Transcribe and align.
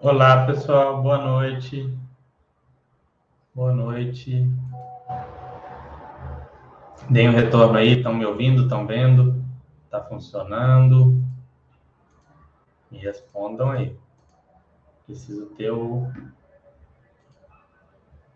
Olá, 0.00 0.46
pessoal. 0.46 1.02
Boa 1.02 1.18
noite. 1.18 1.92
Boa 3.52 3.72
noite. 3.72 4.48
Deem 7.10 7.28
um 7.28 7.32
retorno 7.32 7.76
aí. 7.76 7.96
Estão 7.96 8.14
me 8.14 8.24
ouvindo? 8.24 8.62
Estão 8.62 8.86
vendo? 8.86 9.44
Está 9.86 10.00
funcionando? 10.00 11.20
Me 12.88 12.98
respondam 12.98 13.72
aí. 13.72 13.96
Preciso 15.04 15.46
ter 15.56 15.72
o 15.72 16.06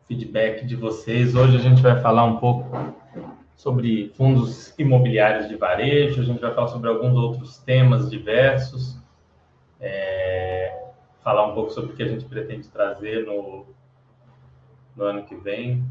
feedback 0.08 0.66
de 0.66 0.74
vocês. 0.74 1.36
Hoje 1.36 1.58
a 1.58 1.60
gente 1.60 1.80
vai 1.80 2.00
falar 2.00 2.24
um 2.24 2.38
pouco 2.38 2.76
sobre 3.54 4.08
fundos 4.16 4.76
imobiliários 4.76 5.48
de 5.48 5.54
varejo, 5.54 6.22
a 6.22 6.24
gente 6.24 6.41
vai 6.41 6.52
falar 6.52 6.66
sobre 6.66 6.88
alguns 6.88 7.14
outros 7.14 7.58
temas 7.58 8.10
diversos, 8.10 8.98
é, 9.78 10.81
falar 11.23 11.47
um 11.47 11.55
pouco 11.55 11.70
sobre 11.70 11.92
o 11.92 11.97
que 11.97 12.03
a 12.03 12.09
gente 12.09 12.25
pretende 12.25 12.69
trazer 12.69 13.25
no, 13.25 13.67
no 14.97 15.05
ano 15.05 15.25
que 15.25 15.34
vem. 15.37 15.84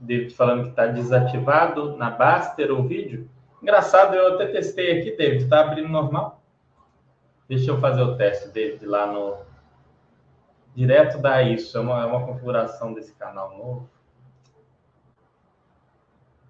David 0.00 0.34
falando 0.34 0.64
que 0.64 0.70
está 0.70 0.86
desativado 0.86 1.96
na 1.96 2.10
Baster 2.10 2.72
o 2.72 2.86
vídeo. 2.86 3.28
Engraçado, 3.62 4.14
eu 4.14 4.34
até 4.34 4.46
testei 4.46 4.98
aqui, 4.98 5.16
David, 5.16 5.44
está 5.44 5.60
abrindo 5.60 5.88
normal? 5.88 6.40
Deixa 7.46 7.70
eu 7.70 7.78
fazer 7.78 8.00
o 8.00 8.16
teste, 8.16 8.48
David, 8.48 8.86
lá 8.86 9.06
no. 9.06 9.50
Direto 10.74 11.18
da 11.18 11.42
isso, 11.42 11.76
é 11.76 11.80
uma, 11.80 12.02
é 12.02 12.06
uma 12.06 12.24
configuração 12.24 12.94
desse 12.94 13.12
canal 13.14 13.58
novo. 13.58 13.90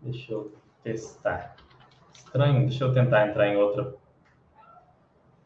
Deixa 0.02 0.32
eu 0.32 0.54
testar. 0.84 1.56
Estranho, 2.12 2.60
deixa 2.60 2.84
eu 2.84 2.92
tentar 2.92 3.26
entrar 3.26 3.48
em 3.48 3.56
outra, 3.56 3.94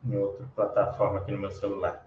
em 0.05 0.17
outra 0.17 0.45
plataforma 0.55 1.21
aqui 1.21 1.31
no 1.33 1.39
meu 1.39 1.51
celular. 1.51 2.04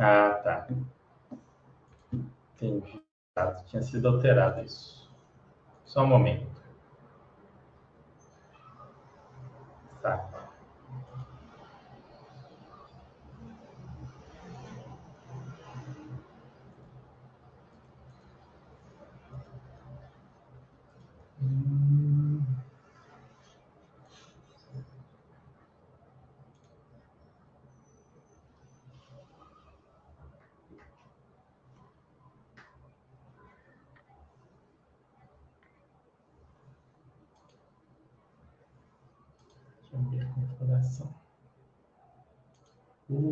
Ah, 0.00 0.40
tá. 0.42 0.66
Entendi. 2.54 3.02
Tinha 3.66 3.82
sido 3.82 4.08
alterado 4.08 4.62
isso. 4.64 5.10
Só 5.84 6.02
um 6.04 6.06
momento. 6.06 6.46
Tá. 10.02 10.39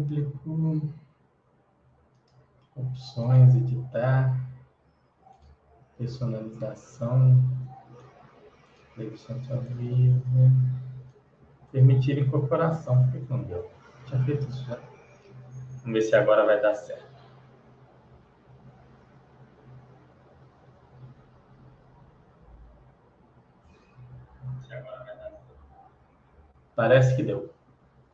Público, 0.09 0.95
opções, 2.75 3.55
editar, 3.55 4.35
personalização, 5.99 7.43
edição 8.99 9.41
ao 9.51 9.61
vivo, 9.61 10.23
permitir 11.71 12.19
incorporação. 12.19 13.11
Por 13.11 13.21
que 13.21 13.31
não 13.33 13.43
deu? 13.43 13.71
Tinha 14.07 14.25
feito 14.25 14.49
isso 14.49 14.65
já. 14.65 14.79
Vamos 15.83 15.93
ver 15.93 16.03
se 16.03 16.17
agora 16.17 16.47
vai 16.47 16.61
dar 16.61 16.75
certo. 16.75 17.09
Parece 26.75 27.17
que 27.17 27.25
deu. 27.25 27.58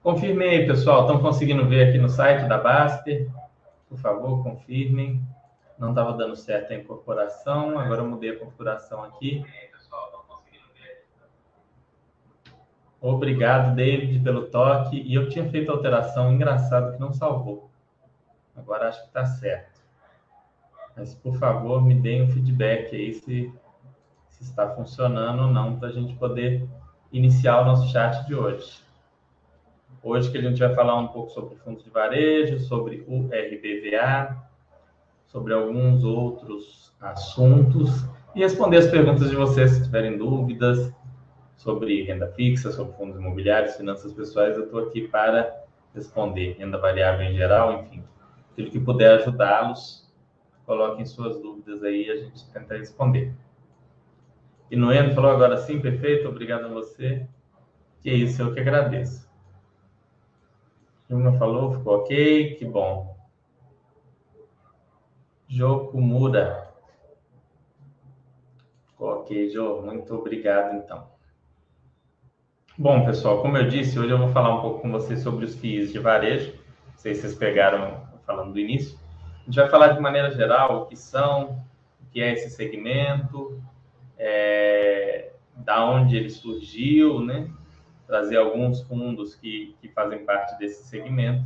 Confirmem 0.05 0.51
aí, 0.51 0.67
pessoal. 0.67 1.07
Estão 1.07 1.19
conseguindo 1.19 1.67
ver 1.67 1.89
aqui 1.89 1.97
no 1.97 2.11
site 2.11 2.47
da 2.47 2.59
Baster? 2.59 3.27
Por 3.89 3.97
favor, 3.97 4.43
confirmem. 4.43 5.27
Não 5.79 5.89
estava 5.89 6.13
dando 6.13 6.37
certo 6.37 6.75
a 6.75 6.77
incorporação. 6.77 7.79
Agora 7.79 8.03
eu 8.03 8.07
mudei 8.07 8.33
a 8.33 8.39
configuração 8.39 9.03
aqui. 9.03 9.43
Obrigado, 13.01 13.75
David, 13.75 14.23
pelo 14.23 14.43
toque. 14.49 15.01
E 15.01 15.15
eu 15.15 15.31
tinha 15.31 15.49
feito 15.49 15.73
alteração, 15.73 16.31
engraçado 16.31 16.93
que 16.93 17.01
não 17.01 17.15
salvou. 17.15 17.71
Agora 18.55 18.91
acho 18.91 19.01
que 19.01 19.07
está 19.07 19.25
certo. 19.25 19.81
Mas, 20.95 21.15
por 21.15 21.39
favor, 21.39 21.83
me 21.83 21.95
deem 21.95 22.25
um 22.25 22.29
feedback 22.29 22.95
aí 22.95 23.15
se, 23.15 23.51
se 24.29 24.43
está 24.43 24.69
funcionando 24.69 25.45
ou 25.45 25.51
não, 25.51 25.79
para 25.79 25.89
a 25.89 25.93
gente 25.93 26.15
poder 26.17 26.69
iniciar 27.11 27.63
o 27.63 27.65
nosso 27.65 27.91
chat 27.91 28.27
de 28.27 28.35
hoje. 28.35 28.84
Hoje 30.07 30.31
que 30.31 30.37
a 30.37 30.43
gente 30.43 30.59
vai 30.59 30.75
falar 30.75 30.97
um 30.97 31.09
pouco 31.09 31.31
sobre 31.31 31.57
fundos 31.57 31.83
de 31.83 31.89
varejo, 31.89 32.59
sobre 32.59 33.03
o 33.09 33.23
RBVA, 33.29 34.37
sobre 35.25 35.55
alguns 35.55 36.05
outros 36.05 36.95
assuntos 37.01 38.05
e 38.35 38.41
responder 38.41 38.77
as 38.77 38.91
perguntas 38.91 39.31
de 39.31 39.35
vocês 39.35 39.71
se 39.71 39.83
tiverem 39.83 40.19
dúvidas 40.19 40.93
sobre 41.57 42.03
renda 42.03 42.31
fixa, 42.33 42.71
sobre 42.71 42.95
fundos 42.99 43.17
imobiliários, 43.17 43.77
finanças 43.77 44.13
pessoais, 44.13 44.59
eu 44.59 44.65
estou 44.65 44.81
aqui 44.81 45.09
para 45.09 45.65
responder 45.95 46.57
renda 46.59 46.77
variável 46.77 47.25
em 47.25 47.35
geral, 47.35 47.73
enfim, 47.73 48.05
aquilo 48.53 48.71
que 48.71 48.81
puder 48.81 49.21
ajudá-los, 49.21 50.13
coloquem 50.67 51.07
suas 51.07 51.41
dúvidas 51.41 51.83
aí 51.83 52.09
e 52.09 52.11
a 52.11 52.17
gente 52.17 52.47
tenta 52.53 52.77
responder. 52.77 53.33
E 54.71 54.77
Noeno 54.77 55.15
falou 55.15 55.31
agora 55.31 55.57
sim, 55.57 55.81
perfeito, 55.81 56.29
obrigado 56.29 56.67
a 56.67 56.69
você. 56.69 57.27
Que 58.03 58.11
é 58.11 58.15
isso, 58.15 58.43
eu 58.43 58.53
que 58.53 58.61
agradeço. 58.61 59.33
Juma 61.09 61.39
falou, 61.39 61.77
ficou 61.77 61.99
ok, 61.99 62.55
que 62.55 62.65
bom. 62.65 63.17
Jô 65.47 65.87
Kumura. 65.87 66.73
Ficou 68.89 69.09
ok, 69.21 69.51
Jô. 69.51 69.83
Muito 69.83 70.15
obrigado, 70.15 70.77
então. 70.77 71.07
Bom, 72.77 73.05
pessoal, 73.05 73.41
como 73.41 73.57
eu 73.57 73.69
disse, 73.69 73.99
hoje 73.99 74.11
eu 74.11 74.19
vou 74.19 74.29
falar 74.29 74.57
um 74.57 74.61
pouco 74.61 74.81
com 74.81 74.91
vocês 74.91 75.21
sobre 75.21 75.45
os 75.45 75.55
FIIs 75.55 75.93
de 75.93 75.99
varejo. 75.99 76.55
Não 76.89 76.97
sei 76.97 77.15
se 77.15 77.21
vocês 77.21 77.35
pegaram 77.35 78.03
falando 78.27 78.53
do 78.53 78.59
início. 78.59 78.99
A 79.43 79.45
gente 79.45 79.57
vai 79.57 79.69
falar 79.69 79.89
de 79.89 80.01
maneira 80.01 80.31
geral 80.31 80.83
o 80.83 80.87
que 80.87 80.97
são, 80.97 81.65
o 82.03 82.11
que 82.11 82.21
é 82.21 82.33
esse 82.33 82.51
segmento, 82.51 83.63
é, 84.19 85.33
da 85.55 85.85
onde 85.85 86.17
ele 86.17 86.31
surgiu, 86.31 87.21
né? 87.21 87.49
Trazer 88.07 88.37
alguns 88.37 88.83
fundos 88.83 89.35
que, 89.35 89.75
que 89.81 89.89
fazem 89.89 90.25
parte 90.25 90.59
desse 90.59 90.85
segmento. 90.85 91.45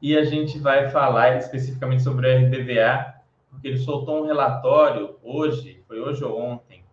E 0.00 0.16
a 0.16 0.24
gente 0.24 0.58
vai 0.58 0.90
falar 0.90 1.36
especificamente 1.36 2.02
sobre 2.02 2.26
o 2.26 2.46
RBVA, 2.46 3.14
porque 3.50 3.68
ele 3.68 3.78
soltou 3.78 4.22
um 4.22 4.26
relatório 4.26 5.16
hoje, 5.22 5.82
foi 5.88 6.00
hoje 6.00 6.22
ou 6.22 6.38
ontem, 6.38 6.84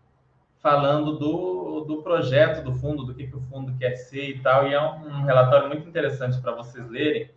falando 0.62 1.18
do, 1.18 1.82
do 1.82 2.02
projeto 2.02 2.64
do 2.64 2.74
fundo, 2.74 3.04
do 3.04 3.14
que, 3.14 3.28
que 3.28 3.36
o 3.36 3.42
fundo 3.42 3.76
quer 3.78 3.96
ser 3.98 4.30
e 4.30 4.40
tal. 4.40 4.68
E 4.68 4.74
é 4.74 4.82
um, 4.82 5.24
relatório 5.26 5.68
muito 5.68 5.88
interessante 5.88 6.40
para 6.40 6.54
vocês 6.54 6.90
lerem 6.90 7.30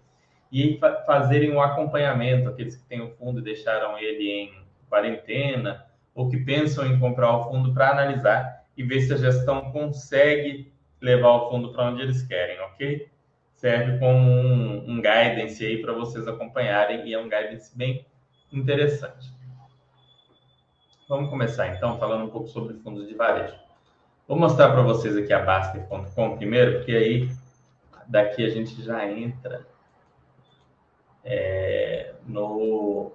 e 0.52 0.78
fa 0.78 1.02
fazerem 1.04 1.52
um 1.52 1.60
acompanhamento, 1.60 2.48
aqueles 2.48 2.76
que 2.76 2.84
têm 2.84 3.00
o 3.00 3.10
fundo 3.16 3.40
e 3.40 3.42
deixaram 3.42 3.98
ele 3.98 4.30
em 4.30 4.62
quarentena, 4.88 5.84
ou 6.14 6.28
que 6.30 6.36
pensam 6.36 6.86
em 6.86 6.98
comprar 7.00 7.36
o 7.36 7.50
fundo 7.50 7.74
para 7.74 7.90
analisar 7.90 8.64
e 8.76 8.84
ver 8.84 9.00
se 9.00 9.12
a 9.12 9.16
gestão 9.16 9.72
consegue 9.72 10.72
levar 11.00 11.30
o 11.30 11.50
fundo 11.50 11.72
para 11.72 11.90
onde 11.90 12.02
eles 12.02 12.22
querem, 12.22 12.60
ok? 12.60 13.10
Serve 13.54 13.98
como 13.98 14.18
um, 14.18 14.90
um 14.90 14.96
guidance 14.96 15.64
aí 15.64 15.80
para 15.80 15.92
vocês 15.92 16.26
acompanharem 16.28 17.06
e 17.06 17.14
é 17.14 17.18
um 17.18 17.28
guidance 17.28 17.76
bem 17.76 18.06
interessante. 18.52 19.34
Vamos 21.08 21.30
começar 21.30 21.68
então 21.68 21.98
falando 21.98 22.24
um 22.24 22.30
pouco 22.30 22.48
sobre 22.48 22.74
fundos 22.74 23.06
de 23.08 23.14
varejo. 23.14 23.54
Vou 24.26 24.36
mostrar 24.36 24.72
para 24.72 24.82
vocês 24.82 25.16
aqui 25.16 25.32
a 25.32 25.38
Baster.com 25.38 26.36
primeiro, 26.36 26.78
porque 26.78 26.92
aí 26.92 27.30
daqui 28.06 28.44
a 28.44 28.48
gente 28.48 28.82
já 28.82 29.08
entra 29.08 29.66
é, 31.24 32.14
no 32.26 33.12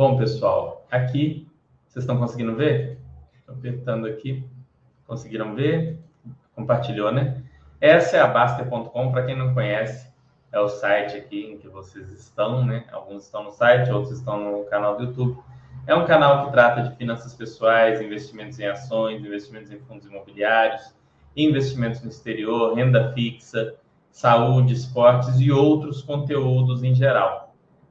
Bom, 0.00 0.16
pessoal, 0.16 0.86
aqui, 0.90 1.46
vocês 1.86 2.04
estão 2.04 2.16
conseguindo 2.16 2.56
ver? 2.56 2.98
Estou 3.38 3.54
apertando 3.54 4.06
aqui. 4.06 4.42
Conseguiram 5.06 5.54
ver? 5.54 5.98
Compartilhou, 6.54 7.12
né? 7.12 7.42
Essa 7.78 8.16
é 8.16 8.20
a 8.20 8.26
Baster.com, 8.26 9.12
para 9.12 9.26
quem 9.26 9.36
não 9.36 9.52
conhece, 9.52 10.10
é 10.50 10.58
o 10.58 10.70
site 10.70 11.18
aqui 11.18 11.44
em 11.44 11.58
que 11.58 11.68
vocês 11.68 12.10
estão, 12.12 12.64
né? 12.64 12.86
Alguns 12.90 13.24
estão 13.24 13.44
no 13.44 13.50
site, 13.50 13.92
outros 13.92 14.16
estão 14.16 14.40
no 14.40 14.64
canal 14.70 14.96
do 14.96 15.04
YouTube. 15.04 15.36
É 15.86 15.94
um 15.94 16.06
canal 16.06 16.46
que 16.46 16.52
trata 16.52 16.82
de 16.82 16.96
finanças 16.96 17.34
pessoais, 17.34 18.00
investimentos 18.00 18.58
em 18.58 18.68
ações, 18.68 19.22
investimentos 19.22 19.70
em 19.70 19.80
fundos 19.80 20.06
imobiliários, 20.06 20.94
investimentos 21.36 22.00
no 22.00 22.08
exterior, 22.08 22.72
renda 22.72 23.12
fixa, 23.12 23.74
saúde, 24.10 24.72
esportes 24.72 25.38
e 25.38 25.52
outros 25.52 26.00
conteúdos 26.00 26.82
em 26.82 26.94
geral. 26.94 27.49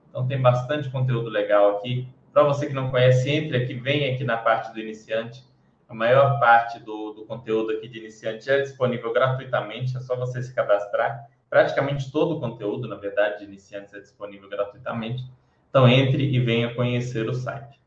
Então 0.10 0.28
tem 0.28 0.42
bastante 0.42 0.90
conteúdo 0.90 1.30
legal 1.30 1.78
aqui. 1.78 2.08
Para 2.34 2.44
você 2.44 2.68
que 2.68 2.74
não 2.74 2.92
conhece, 2.92 3.30
entre 3.30 3.58
aqui, 3.58 3.74
vem 3.74 4.14
aqui 4.14 4.24
na 4.24 4.38
parte 4.38 4.74
do 4.74 4.80
iniciante. 4.80 5.44
A 5.88 5.94
maior 5.94 6.40
parte 6.40 6.80
do, 6.80 7.14
do 7.14 7.26
conteúdo 7.26 7.72
aqui 7.72 7.88
de 7.88 8.00
iniciante 8.00 8.50
é 8.50 8.62
disponível 8.62 9.12
gratuitamente, 9.12 9.98
é 9.98 10.00
só 10.00 10.16
você 10.16 10.42
se 10.42 10.54
cadastrar. 10.54 11.28
Praticamente 11.50 12.12
todo 12.12 12.38
o 12.38 12.40
conteúdo, 12.40 12.88
na 12.88 12.96
verdade, 12.96 13.40
de 13.40 13.46
iniciantes 13.46 13.94
é 13.94 14.00
disponível 14.00 14.48
gratuitamente. 14.48 15.24
Então 15.70 15.88
entre 15.88 16.24
e 16.24 16.40
venha 16.40 16.74
conhecer 16.76 17.28
o 17.28 17.34
site. 17.34 17.80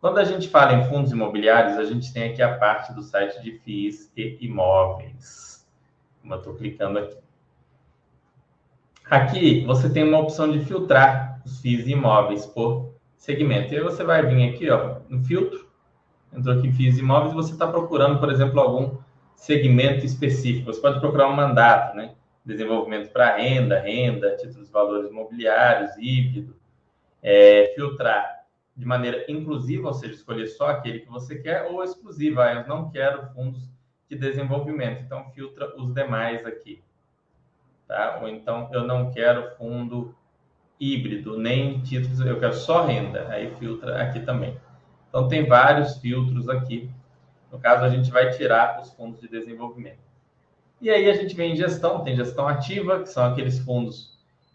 Quando 0.00 0.18
a 0.18 0.24
gente 0.24 0.48
fala 0.48 0.74
em 0.74 0.84
fundos 0.84 1.12
imobiliários, 1.12 1.78
a 1.78 1.84
gente 1.84 2.12
tem 2.12 2.30
aqui 2.30 2.42
a 2.42 2.58
parte 2.58 2.92
do 2.92 3.02
site 3.02 3.40
de 3.40 3.58
FIIs 3.58 4.12
e 4.16 4.36
imóveis. 4.40 5.64
Como 6.20 6.34
eu 6.34 6.38
estou 6.38 6.54
clicando 6.54 6.98
aqui. 6.98 7.16
Aqui 9.08 9.64
você 9.64 9.92
tem 9.92 10.02
uma 10.04 10.18
opção 10.18 10.50
de 10.50 10.64
filtrar 10.64 11.31
os 11.44 11.60
FIIs 11.60 11.86
imóveis 11.86 12.46
por 12.46 12.94
segmento. 13.16 13.72
E 13.72 13.76
aí 13.76 13.82
você 13.82 14.02
vai 14.04 14.24
vir 14.26 14.50
aqui, 14.50 14.70
ó, 14.70 15.00
no 15.08 15.22
filtro, 15.24 15.68
entrou 16.32 16.58
aqui 16.58 16.72
FIIs 16.72 16.98
imóveis, 16.98 17.34
você 17.34 17.52
está 17.52 17.66
procurando, 17.66 18.18
por 18.18 18.30
exemplo, 18.30 18.60
algum 18.60 18.96
segmento 19.34 20.04
específico. 20.04 20.72
Você 20.72 20.80
pode 20.80 21.00
procurar 21.00 21.28
um 21.28 21.34
mandato, 21.34 21.96
né? 21.96 22.14
Desenvolvimento 22.44 23.12
para 23.12 23.36
renda, 23.36 23.78
renda, 23.80 24.36
títulos 24.36 24.70
valores 24.70 25.10
imobiliários, 25.10 25.92
híbrido, 25.98 26.56
é, 27.22 27.72
filtrar 27.74 28.42
de 28.76 28.86
maneira 28.86 29.24
inclusiva, 29.28 29.88
ou 29.88 29.94
seja, 29.94 30.14
escolher 30.14 30.46
só 30.46 30.70
aquele 30.70 31.00
que 31.00 31.08
você 31.08 31.38
quer, 31.38 31.70
ou 31.70 31.84
exclusiva, 31.84 32.44
ah, 32.44 32.54
eu 32.54 32.66
não 32.66 32.90
quero 32.90 33.28
fundos 33.32 33.70
de 34.08 34.16
desenvolvimento, 34.16 35.02
então 35.02 35.30
filtra 35.30 35.74
os 35.76 35.92
demais 35.92 36.44
aqui. 36.46 36.82
Tá? 37.86 38.18
Ou 38.20 38.28
então 38.28 38.70
eu 38.72 38.84
não 38.84 39.10
quero 39.10 39.54
fundo 39.56 40.14
híbrido, 40.82 41.38
nem 41.38 41.80
títulos, 41.80 42.18
eu 42.20 42.40
quero 42.40 42.54
só 42.54 42.84
renda, 42.84 43.28
aí 43.28 43.54
filtra 43.58 44.02
aqui 44.02 44.20
também. 44.20 44.56
Então 45.08 45.28
tem 45.28 45.46
vários 45.46 45.98
filtros 45.98 46.48
aqui. 46.48 46.90
No 47.52 47.58
caso, 47.60 47.84
a 47.84 47.88
gente 47.88 48.10
vai 48.10 48.30
tirar 48.30 48.80
os 48.80 48.90
fundos 48.94 49.20
de 49.20 49.28
desenvolvimento. 49.28 50.00
E 50.80 50.90
aí 50.90 51.08
a 51.08 51.14
gente 51.14 51.36
vem 51.36 51.52
em 51.52 51.56
gestão, 51.56 52.02
tem 52.02 52.16
gestão 52.16 52.48
ativa, 52.48 53.00
que 53.00 53.08
são 53.08 53.24
aqueles 53.24 53.58
fundos 53.60 54.12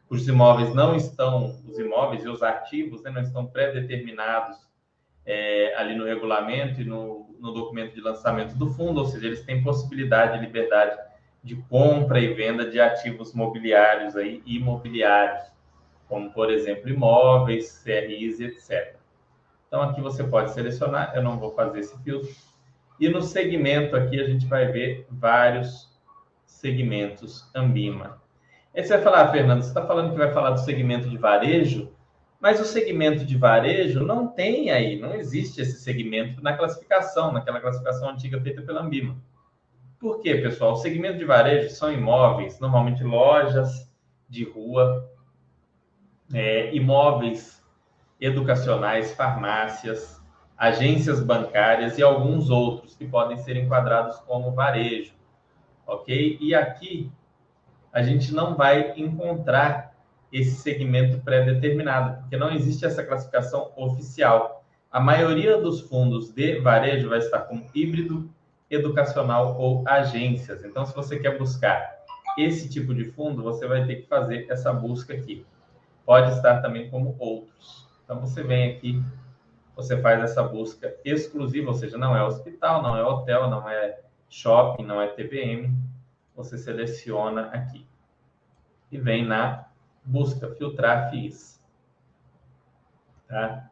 cujos 0.07 0.27
imóveis 0.27 0.74
não 0.74 0.95
estão, 0.95 1.59
os 1.68 1.77
imóveis 1.77 2.24
e 2.24 2.30
os 2.30 2.41
ativos 2.41 3.03
né, 3.03 3.12
não 3.12 3.21
estão 3.21 3.45
pré-determinados 3.45 4.57
é, 5.25 5.75
ali 5.75 5.95
no 5.95 6.06
regulamento 6.06 6.81
e 6.81 6.85
no, 6.85 7.35
no, 7.39 7.51
documento 7.51 7.94
de 7.94 8.00
lançamento 8.00 8.56
do 8.56 8.71
fundo, 8.71 9.01
ou 9.01 9.06
seja, 9.06 9.27
eles 9.27 9.44
têm 9.44 9.62
possibilidade 9.62 10.38
e 10.38 10.41
liberdade 10.41 10.97
de 11.44 11.56
compra 11.69 12.19
e 12.19 12.33
venda 12.33 12.69
de 12.69 12.80
ativos 12.80 13.33
mobiliários 13.33 14.15
aí, 14.15 14.41
imobiliários, 14.45 15.44
como, 16.07 16.31
por 16.31 16.50
exemplo, 16.50 16.89
imóveis, 16.89 17.81
CRIs, 17.83 18.39
etc. 18.39 18.95
Então, 19.68 19.81
aqui 19.81 20.01
você 20.01 20.24
pode 20.24 20.51
selecionar, 20.51 21.12
eu 21.15 21.21
não 21.21 21.38
vou 21.38 21.54
fazer 21.54 21.80
esse 21.80 21.98
filtro. 22.04 22.30
E 23.00 23.09
no 23.09 23.21
segmento 23.21 23.95
aqui, 23.95 24.19
a 24.19 24.25
gente 24.25 24.45
vai 24.45 24.65
ver 24.71 25.06
vários 25.09 25.88
segmentos 26.45 27.50
Ambima. 27.54 28.21
Aí 28.75 28.83
você 28.83 28.94
vai 28.94 29.01
falar, 29.01 29.21
ah, 29.24 29.31
Fernando, 29.31 29.62
você 29.62 29.69
está 29.69 29.86
falando 29.86 30.12
que 30.12 30.18
vai 30.18 30.31
falar 30.31 30.51
do 30.51 30.59
segmento 30.59 31.09
de 31.09 31.18
varejo, 31.18 31.92
mas 32.39 32.59
o 32.59 32.65
segmento 32.65 33.25
de 33.25 33.36
varejo 33.36 34.04
não 34.04 34.27
tem 34.27 34.69
aí, 34.69 35.00
não 35.00 35.15
existe 35.15 35.62
esse 35.62 35.80
segmento 35.80 36.42
na 36.42 36.56
classificação, 36.56 37.31
naquela 37.31 37.59
classificação 37.59 38.09
antiga 38.09 38.39
feita 38.39 38.62
pela 38.62 38.81
Ambima. 38.81 39.18
Por 40.00 40.19
quê, 40.21 40.36
pessoal? 40.36 40.74
O 40.74 40.77
segmento 40.77 41.18
de 41.18 41.25
varejo 41.25 41.71
são 41.71 41.92
imóveis, 41.92 42.59
normalmente 42.59 43.04
lojas 43.04 43.92
de 44.30 44.44
rua, 44.44 45.09
é, 46.34 46.74
imóveis 46.76 47.64
educacionais, 48.19 49.14
farmácias, 49.14 50.22
agências 50.57 51.22
bancárias 51.22 51.98
e 51.98 52.04
alguns 52.04 52.50
outros 52.50 52.96
que 52.96 53.06
podem 53.06 53.38
ser 53.38 53.56
enquadrados 53.57 54.18
como 54.22 54.52
varejo, 54.52 55.14
ok? 55.86 56.38
E 56.42 56.56
aqui 56.56 57.12
a 57.94 58.02
gente 58.02 58.34
não 58.34 58.56
vai 58.56 58.94
encontrar 58.98 59.96
esse 60.31 60.56
segmento 60.57 61.19
pré-determinado, 61.19 62.22
porque 62.22 62.38
não 62.38 62.52
existe 62.52 62.86
essa 62.86 63.04
classificação 63.04 63.72
oficial. 63.76 64.64
A 64.92 65.00
maioria 65.00 65.57
dos 65.62 65.81
fundos 65.81 66.34
de 66.34 66.60
varejo 66.60 67.10
vai 67.10 67.19
estar 67.19 67.40
como 67.42 67.66
híbrido, 67.74 68.30
educacional 68.69 69.57
ou 69.57 69.84
agências. 69.88 70.64
Então, 70.66 70.86
se 70.86 70.94
você 70.94 71.18
quer 71.18 71.38
buscar 71.38 71.96
esse 72.38 72.69
tipo 72.69 72.94
de 72.94 73.06
fundo, 73.06 73.42
você 73.42 73.66
vai 73.68 73.86
ter 73.86 73.98
que 73.98 74.07
fazer 74.07 74.46
essa 74.50 74.74
busca 74.74 75.14
aqui. 75.14 75.46
Pode 76.07 76.31
estar 76.31 76.61
também 76.61 76.90
como 76.90 77.18
outros. 77.19 77.85
Então, 78.06 78.21
você 78.21 78.42
vem 78.42 78.71
aqui, 78.71 79.04
você 79.76 80.02
faz 80.02 80.23
essa 80.23 80.42
busca 80.42 80.95
exclusiva, 81.04 81.68
ou 81.68 81.73
seja, 81.73 81.97
não 81.97 82.16
é 82.16 82.23
hospital, 82.23 82.81
não 82.81 82.95
é 82.95 83.04
hotel, 83.04 83.49
não 83.49 83.69
é 83.69 83.99
shopping, 84.30 84.85
não 84.85 85.02
é 85.02 85.07
TPM, 85.07 85.78
você 86.33 86.57
seleciona 86.57 87.47
aqui 87.47 87.85
e 88.90 88.97
vem 88.97 89.26
na 89.26 89.66
busca, 90.02 90.56
filtrar 90.56 91.09
FIIs. 91.09 91.61
Tá? 93.28 93.69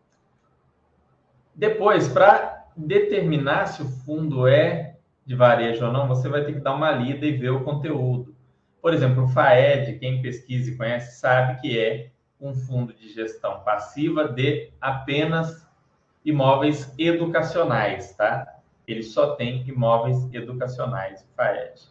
Depois, 1.56 2.10
para 2.10 2.65
determinar 2.75 3.68
se 3.68 3.82
o 3.82 3.86
fundo 3.86 4.46
é 4.46 4.98
de 5.25 5.36
varejo 5.36 5.86
ou 5.86 5.94
não, 5.94 6.06
você 6.06 6.27
vai 6.27 6.44
ter 6.44 6.51
que 6.51 6.60
dar 6.60 6.75
uma 6.75 6.92
lida 6.92 7.25
e 7.25 7.38
ver 7.38 7.51
o 7.51 7.63
conteúdo. 7.63 8.36
Por 8.82 8.94
exemplo, 8.94 9.24
o 9.24 9.27
FAED, 9.30 10.00
quem 10.00 10.22
pesquisa 10.22 10.70
e 10.70 10.75
conhece, 10.75 11.18
sabe 11.18 11.62
que 11.62 11.80
é 11.80 12.12
um 12.39 12.54
fundo 12.54 12.94
de 12.94 13.10
gestão 13.10 13.62
passiva 13.62 14.27
de 14.27 14.72
apenas 14.80 15.68
imóveis 16.24 16.94
educacionais, 16.98 18.13
tá? 18.15 18.60
Ele 18.88 19.04
só 19.04 19.36
tem 19.36 19.68
imóveis 19.68 20.32
educacionais, 20.34 21.22
o 21.22 21.36
FAED. 21.36 21.82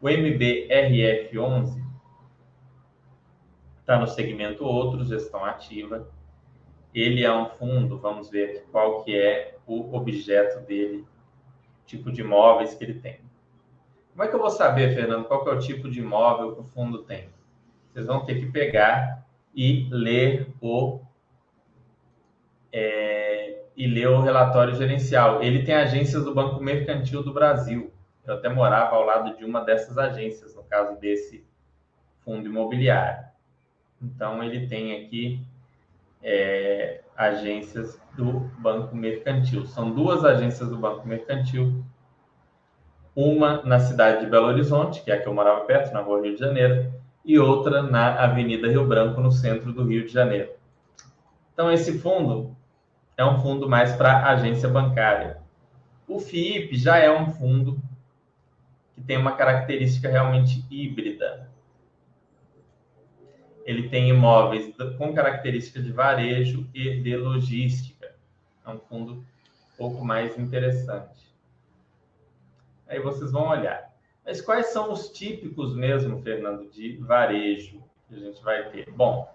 O 0.00 0.06
MBRF11 0.06 1.82
está 3.80 3.98
no 3.98 4.06
segmento 4.06 4.64
outros, 4.64 5.08
gestão 5.08 5.44
ativa. 5.44 6.08
Ele 6.94 7.24
é 7.24 7.32
um 7.32 7.46
fundo, 7.46 7.98
vamos 7.98 8.30
ver 8.30 8.66
qual 8.70 9.02
que 9.04 9.16
é 9.16 9.56
o 9.66 9.94
objeto 9.94 10.64
dele, 10.66 11.04
tipo 11.84 12.10
de 12.10 12.20
imóveis 12.20 12.74
que 12.74 12.84
ele 12.84 13.00
tem. 13.00 13.20
Como 14.12 14.24
é 14.24 14.28
que 14.28 14.34
eu 14.34 14.40
vou 14.40 14.50
saber, 14.50 14.94
Fernando, 14.94 15.26
qual 15.26 15.44
que 15.44 15.50
é 15.50 15.52
o 15.52 15.58
tipo 15.58 15.90
de 15.90 16.00
imóvel 16.00 16.54
que 16.54 16.60
o 16.60 16.64
fundo 16.64 17.02
tem? 17.02 17.28
Vocês 17.92 18.06
vão 18.06 18.24
ter 18.24 18.40
que 18.40 18.46
pegar 18.46 19.25
e 19.56 19.88
ler 19.90 20.52
o 20.60 21.00
é, 22.70 23.62
e 23.74 23.86
ler 23.86 24.08
o 24.08 24.20
relatório 24.20 24.74
gerencial. 24.74 25.42
Ele 25.42 25.64
tem 25.64 25.74
agências 25.74 26.24
do 26.24 26.34
Banco 26.34 26.62
Mercantil 26.62 27.22
do 27.22 27.32
Brasil. 27.32 27.90
Eu 28.26 28.34
até 28.34 28.48
morava 28.50 28.96
ao 28.96 29.04
lado 29.04 29.36
de 29.36 29.44
uma 29.44 29.60
dessas 29.60 29.96
agências, 29.96 30.54
no 30.54 30.62
caso 30.64 30.98
desse 31.00 31.44
fundo 32.24 32.48
imobiliário. 32.48 33.24
Então, 34.02 34.42
ele 34.42 34.66
tem 34.66 34.92
aqui 35.04 35.46
é, 36.22 37.00
agências 37.16 37.98
do 38.16 38.40
Banco 38.58 38.94
Mercantil. 38.94 39.64
São 39.64 39.90
duas 39.90 40.24
agências 40.24 40.68
do 40.68 40.76
Banco 40.76 41.06
Mercantil. 41.06 41.84
Uma 43.14 43.62
na 43.62 43.78
cidade 43.78 44.24
de 44.24 44.30
Belo 44.30 44.48
Horizonte, 44.48 45.02
que 45.02 45.10
é 45.10 45.14
a 45.14 45.22
que 45.22 45.26
eu 45.26 45.32
morava 45.32 45.64
perto, 45.64 45.92
na 45.92 46.00
rua 46.00 46.20
Rio 46.20 46.34
de 46.34 46.40
Janeiro, 46.40 46.92
e 47.26 47.40
outra 47.40 47.82
na 47.82 48.22
Avenida 48.22 48.68
Rio 48.68 48.86
Branco, 48.86 49.20
no 49.20 49.32
centro 49.32 49.72
do 49.72 49.84
Rio 49.84 50.06
de 50.06 50.12
Janeiro. 50.12 50.52
Então, 51.52 51.72
esse 51.72 51.98
fundo 51.98 52.56
é 53.16 53.24
um 53.24 53.40
fundo 53.40 53.68
mais 53.68 53.96
para 53.96 54.24
agência 54.26 54.68
bancária. 54.68 55.42
O 56.06 56.20
FIIP 56.20 56.76
já 56.76 56.98
é 56.98 57.10
um 57.10 57.32
fundo 57.32 57.82
que 58.94 59.00
tem 59.00 59.18
uma 59.18 59.32
característica 59.32 60.08
realmente 60.08 60.64
híbrida. 60.70 61.50
Ele 63.64 63.88
tem 63.88 64.08
imóveis 64.08 64.72
com 64.96 65.12
característica 65.12 65.82
de 65.82 65.90
varejo 65.90 66.64
e 66.72 67.00
de 67.00 67.16
logística. 67.16 68.14
É 68.64 68.70
um 68.70 68.78
fundo 68.78 69.14
um 69.14 69.76
pouco 69.76 70.04
mais 70.04 70.38
interessante. 70.38 71.34
Aí 72.86 73.00
vocês 73.00 73.32
vão 73.32 73.48
olhar. 73.48 73.95
Mas 74.26 74.40
quais 74.40 74.66
são 74.66 74.92
os 74.92 75.08
típicos 75.10 75.76
mesmo, 75.76 76.20
Fernando, 76.20 76.68
de 76.68 76.96
varejo 76.96 77.80
que 78.08 78.16
a 78.16 78.18
gente 78.18 78.42
vai 78.42 78.68
ter? 78.70 78.90
Bom, 78.90 79.32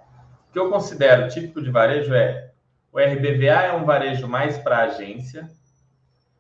o 0.50 0.51
que 0.51 0.60
eu 0.60 0.69
considero 0.69 1.29
típico 1.29 1.62
de 1.62 1.71
varejo 1.71 2.13
é 2.13 2.51
O 2.91 3.00
RBVA 3.00 3.63
é 3.63 3.74
um 3.74 3.86
varejo 3.86 4.27
mais 4.27 4.57
para 4.57 4.83
agência, 4.83 5.50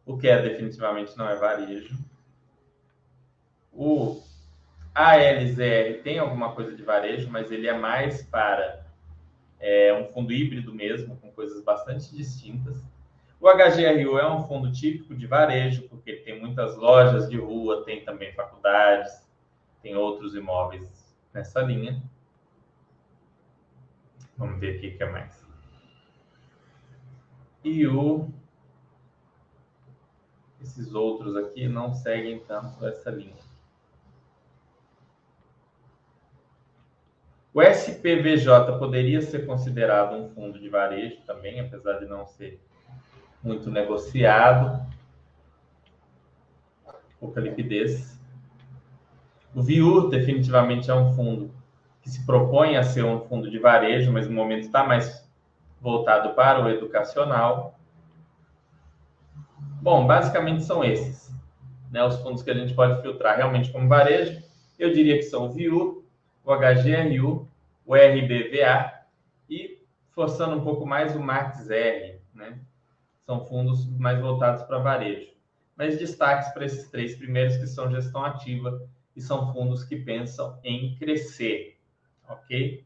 o 0.05 0.17
que 0.17 0.27
é 0.27 0.41
definitivamente 0.41 1.17
não 1.17 1.29
é 1.29 1.35
varejo. 1.35 1.97
O 3.71 4.21
ALZR 4.93 6.03
tem 6.03 6.19
alguma 6.19 6.53
coisa 6.53 6.75
de 6.75 6.83
varejo, 6.83 7.29
mas 7.31 7.49
ele 7.49 7.69
é 7.69 7.73
mais 7.73 8.21
para 8.21 8.85
é, 9.61 9.93
um 9.93 10.11
fundo 10.11 10.33
híbrido 10.33 10.75
mesmo, 10.75 11.15
com 11.15 11.31
coisas 11.31 11.63
bastante 11.63 12.13
distintas. 12.13 12.83
O 13.41 13.49
HGRU 13.49 14.19
é 14.19 14.31
um 14.31 14.43
fundo 14.43 14.71
típico 14.71 15.15
de 15.15 15.25
varejo, 15.25 15.89
porque 15.89 16.17
tem 16.17 16.39
muitas 16.39 16.77
lojas 16.77 17.27
de 17.27 17.39
rua, 17.39 17.83
tem 17.83 18.05
também 18.05 18.31
faculdades, 18.33 19.27
tem 19.81 19.95
outros 19.95 20.35
imóveis 20.35 20.87
nessa 21.33 21.59
linha. 21.59 22.03
Vamos 24.37 24.59
ver 24.59 24.77
aqui 24.77 24.89
o 24.89 24.97
que 24.97 25.01
é 25.01 25.09
mais. 25.09 25.43
E 27.63 27.87
o... 27.87 28.29
esses 30.61 30.93
outros 30.93 31.35
aqui 31.35 31.67
não 31.67 31.95
seguem 31.95 32.41
tanto 32.41 32.85
essa 32.85 33.09
linha. 33.09 33.41
O 37.51 37.61
SPVJ 37.61 38.77
poderia 38.77 39.19
ser 39.19 39.47
considerado 39.47 40.15
um 40.15 40.29
fundo 40.29 40.59
de 40.59 40.69
varejo 40.69 41.19
também, 41.25 41.59
apesar 41.59 41.97
de 41.97 42.05
não 42.05 42.27
ser 42.27 42.61
muito 43.43 43.69
negociado. 43.69 44.85
Pouca 47.19 47.39
liquidez. 47.39 48.19
O 49.53 49.61
VIUR 49.61 50.09
definitivamente 50.09 50.89
é 50.89 50.95
um 50.95 51.13
fundo 51.13 51.51
que 52.01 52.09
se 52.09 52.25
propõe 52.25 52.77
a 52.77 52.83
ser 52.83 53.03
um 53.03 53.19
fundo 53.21 53.49
de 53.49 53.59
varejo, 53.59 54.11
mas 54.11 54.27
no 54.27 54.33
momento 54.33 54.61
está 54.61 54.83
mais 54.83 55.29
voltado 55.79 56.33
para 56.33 56.63
o 56.63 56.69
educacional. 56.69 57.79
Bom, 59.81 60.07
basicamente 60.07 60.63
são 60.63 60.83
esses, 60.83 61.33
né, 61.91 62.03
os 62.03 62.15
fundos 62.17 62.43
que 62.43 62.51
a 62.51 62.53
gente 62.53 62.73
pode 62.73 63.01
filtrar 63.01 63.37
realmente 63.37 63.71
como 63.71 63.87
varejo. 63.87 64.41
Eu 64.79 64.93
diria 64.93 65.17
que 65.17 65.23
são 65.23 65.45
o 65.45 65.51
VIUR, 65.51 66.03
o 66.43 66.55
HGRU, 66.55 67.47
o 67.85 67.95
RBVA 67.95 68.93
e, 69.49 69.83
forçando 70.11 70.55
um 70.55 70.63
pouco 70.63 70.85
mais, 70.85 71.15
o 71.15 71.19
MaxR, 71.19 72.19
né? 72.33 72.59
São 73.31 73.45
fundos 73.45 73.87
mais 73.97 74.19
voltados 74.19 74.61
para 74.63 74.77
varejo. 74.79 75.31
Mas 75.77 75.97
destaques 75.97 76.49
para 76.49 76.65
esses 76.65 76.91
três 76.91 77.15
primeiros 77.15 77.55
que 77.55 77.65
são 77.65 77.89
gestão 77.89 78.25
ativa 78.25 78.85
e 79.15 79.21
são 79.21 79.53
fundos 79.53 79.85
que 79.85 79.95
pensam 79.95 80.59
em 80.65 80.97
crescer, 80.97 81.79
ok? 82.27 82.85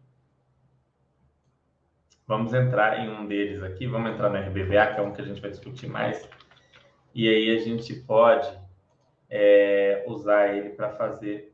Vamos 2.27 2.53
entrar 2.53 2.99
em 2.99 3.09
um 3.09 3.25
deles 3.25 3.63
aqui, 3.63 3.87
vamos 3.87 4.11
entrar 4.11 4.29
no 4.29 4.37
RBVA, 4.37 4.93
que 4.93 4.99
é 4.99 5.01
um 5.01 5.11
que 5.11 5.21
a 5.21 5.25
gente 5.25 5.41
vai 5.41 5.49
discutir 5.49 5.87
mais. 5.87 6.29
E 7.11 7.27
aí 7.27 7.49
a 7.49 7.59
gente 7.59 7.95
pode 7.95 8.47
é, 9.27 10.05
usar 10.07 10.55
ele 10.55 10.69
para 10.69 10.91
fazer 10.91 11.51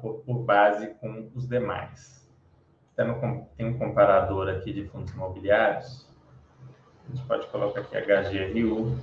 por, 0.00 0.22
por 0.24 0.38
base 0.38 0.94
com 0.94 1.30
os 1.34 1.46
demais. 1.46 2.26
Tem 2.96 3.66
um 3.66 3.78
comparador 3.78 4.48
aqui 4.48 4.72
de 4.72 4.88
fundos 4.88 5.12
imobiliários. 5.12 6.05
A 7.08 7.14
gente 7.14 7.26
pode 7.26 7.46
colocar 7.48 7.80
aqui 7.80 7.96
HGRU, 7.96 8.98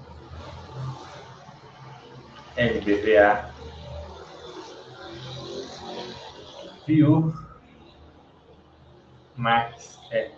RBVA, 2.58 3.54
VIU, 6.86 7.34
Max 9.36 10.00
R. 10.12 10.32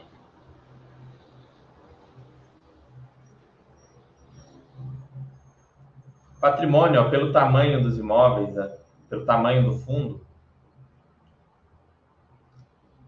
Patrimônio, 6.40 7.02
ó, 7.02 7.10
pelo 7.10 7.34
tamanho 7.34 7.82
dos 7.82 7.98
imóveis, 7.98 8.54
né? 8.54 8.78
pelo 9.10 9.26
tamanho 9.26 9.64
do 9.64 9.80
fundo, 9.80 10.26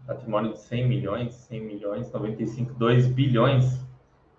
patrimônio 0.06 0.54
de 0.54 0.58
100 0.58 0.88
milhões, 0.88 1.34
100 1.34 1.60
milhões, 1.60 2.10
95, 2.10 2.74
2 2.74 3.06
bilhões. 3.06 3.87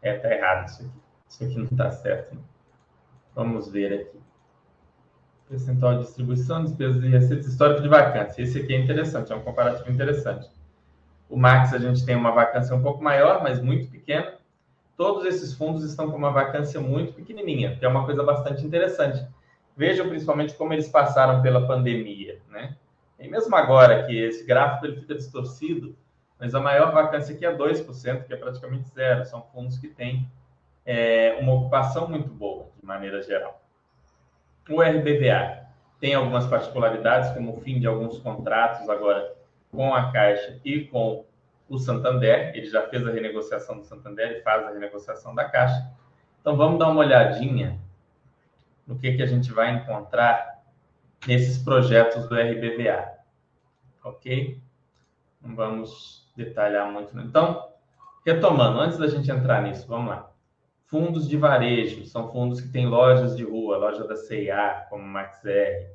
É, 0.01 0.17
tá 0.17 0.33
errado 0.33 0.67
isso 0.67 0.81
aqui. 0.81 0.91
Isso 1.29 1.43
aqui 1.43 1.57
não 1.57 1.65
está 1.65 1.91
certo. 1.91 2.35
Não. 2.35 2.43
Vamos 3.35 3.69
ver 3.69 3.93
aqui. 3.93 4.19
Percentual 5.47 5.97
de 5.97 6.05
distribuição, 6.05 6.63
despesas 6.63 7.03
e 7.03 7.07
receitas, 7.07 7.47
histórico 7.47 7.81
de 7.81 7.87
vacância. 7.87 8.41
Esse 8.41 8.59
aqui 8.59 8.73
é 8.73 8.79
interessante, 8.79 9.31
é 9.31 9.35
um 9.35 9.41
comparativo 9.41 9.91
interessante. 9.91 10.49
O 11.29 11.37
Max, 11.37 11.73
a 11.73 11.77
gente 11.77 12.05
tem 12.05 12.15
uma 12.15 12.31
vacância 12.31 12.75
um 12.75 12.81
pouco 12.81 13.03
maior, 13.03 13.41
mas 13.43 13.61
muito 13.61 13.89
pequena. 13.89 14.33
Todos 14.97 15.25
esses 15.25 15.53
fundos 15.53 15.83
estão 15.83 16.11
com 16.11 16.17
uma 16.17 16.31
vacância 16.31 16.81
muito 16.81 17.13
pequenininha, 17.13 17.75
que 17.77 17.85
é 17.85 17.87
uma 17.87 18.05
coisa 18.05 18.23
bastante 18.23 18.65
interessante. 18.65 19.25
Vejam 19.77 20.09
principalmente 20.09 20.55
como 20.55 20.73
eles 20.73 20.89
passaram 20.89 21.41
pela 21.41 21.65
pandemia, 21.65 22.41
né? 22.49 22.75
E 23.19 23.27
mesmo 23.27 23.55
agora 23.55 24.03
que 24.05 24.17
esse 24.17 24.45
gráfico 24.45 24.85
ele 24.85 24.99
fica 24.99 25.15
distorcido, 25.15 25.95
mas 26.39 26.55
a 26.55 26.59
maior 26.59 26.93
vacância 26.93 27.35
aqui 27.35 27.45
é 27.45 27.53
2%, 27.53 28.23
que 28.23 28.33
é 28.33 28.37
praticamente 28.37 28.87
zero. 28.89 29.25
São 29.25 29.43
fundos 29.53 29.77
que 29.77 29.89
têm 29.89 30.25
é, 30.85 31.37
uma 31.39 31.53
ocupação 31.53 32.07
muito 32.07 32.29
boa, 32.29 32.67
de 32.79 32.85
maneira 32.85 33.21
geral. 33.21 33.61
O 34.69 34.81
RBVA 34.81 35.67
tem 35.99 36.13
algumas 36.13 36.47
particularidades, 36.47 37.31
como 37.31 37.57
o 37.57 37.59
fim 37.59 37.79
de 37.79 37.87
alguns 37.87 38.19
contratos 38.19 38.89
agora 38.89 39.35
com 39.69 39.93
a 39.93 40.11
Caixa 40.11 40.59
e 40.63 40.85
com 40.85 41.25
o 41.67 41.77
Santander. 41.77 42.55
Ele 42.55 42.67
já 42.67 42.87
fez 42.87 43.05
a 43.05 43.11
renegociação 43.11 43.77
do 43.77 43.83
Santander 43.83 44.31
e 44.31 44.41
faz 44.41 44.65
a 44.65 44.71
renegociação 44.71 45.35
da 45.35 45.43
Caixa. 45.43 45.91
Então 46.39 46.55
vamos 46.55 46.79
dar 46.79 46.87
uma 46.87 47.01
olhadinha 47.01 47.77
no 48.87 48.97
que, 48.97 49.13
que 49.13 49.21
a 49.21 49.27
gente 49.27 49.51
vai 49.51 49.75
encontrar 49.75 50.63
nesses 51.27 51.61
projetos 51.61 52.27
do 52.29 52.35
RBVA. 52.35 53.19
Ok? 54.03 54.59
Não 55.41 55.55
vamos 55.55 56.18
detalhar 56.43 56.91
muito. 56.91 57.17
Então, 57.19 57.69
retomando, 58.25 58.79
antes 58.79 58.97
da 58.97 59.07
gente 59.07 59.29
entrar 59.29 59.61
nisso, 59.61 59.87
vamos 59.87 60.09
lá. 60.09 60.31
Fundos 60.85 61.27
de 61.27 61.37
varejo 61.37 62.05
são 62.05 62.31
fundos 62.31 62.61
que 62.61 62.69
têm 62.69 62.87
lojas 62.87 63.37
de 63.37 63.43
rua, 63.43 63.77
loja 63.77 64.07
da 64.07 64.15
CIA, 64.15 64.87
como 64.89 65.03
MaxR, 65.03 65.87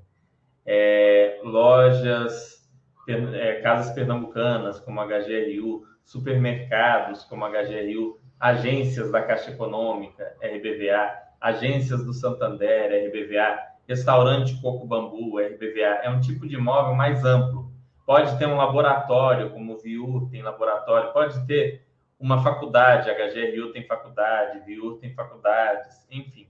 é, 0.64 1.40
lojas, 1.42 2.70
é, 3.08 3.60
casas 3.60 3.92
pernambucanas, 3.92 4.78
como 4.80 5.00
HGRU, 5.00 5.84
supermercados, 6.04 7.24
como 7.24 7.44
HGRU, 7.44 8.20
agências 8.38 9.10
da 9.10 9.22
Caixa 9.22 9.50
Econômica, 9.50 10.36
RBVA, 10.40 11.12
agências 11.40 12.04
do 12.04 12.12
Santander, 12.12 13.08
RBVA, 13.08 13.58
restaurante 13.86 14.60
Coco 14.60 14.86
Bambu, 14.86 15.38
RBVA, 15.38 16.00
é 16.02 16.10
um 16.10 16.20
tipo 16.20 16.46
de 16.46 16.54
imóvel 16.54 16.94
mais 16.94 17.24
amplo. 17.24 17.63
Pode 18.06 18.38
ter 18.38 18.46
um 18.46 18.56
laboratório, 18.56 19.50
como 19.50 19.74
o 19.74 19.78
VIU 19.78 20.28
tem 20.30 20.42
laboratório, 20.42 21.12
pode 21.12 21.46
ter 21.46 21.86
uma 22.18 22.42
faculdade, 22.42 23.10
HGRU 23.10 23.72
tem 23.72 23.86
faculdade, 23.86 24.60
VIU 24.60 24.98
tem 24.98 25.14
faculdades, 25.14 26.06
enfim. 26.10 26.46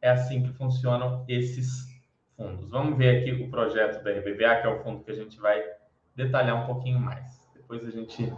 É 0.00 0.10
assim 0.10 0.42
que 0.42 0.52
funcionam 0.52 1.24
esses 1.28 1.90
fundos. 2.36 2.70
Vamos 2.70 2.96
ver 2.96 3.18
aqui 3.18 3.32
o 3.42 3.50
projeto 3.50 4.02
da 4.02 4.10
RBVA, 4.10 4.60
que 4.60 4.66
é 4.66 4.68
o 4.68 4.82
fundo 4.82 5.04
que 5.04 5.10
a 5.10 5.14
gente 5.14 5.38
vai 5.38 5.62
detalhar 6.14 6.56
um 6.56 6.66
pouquinho 6.66 6.98
mais. 6.98 7.48
Depois 7.54 7.84
a 7.84 7.90
gente 7.90 8.32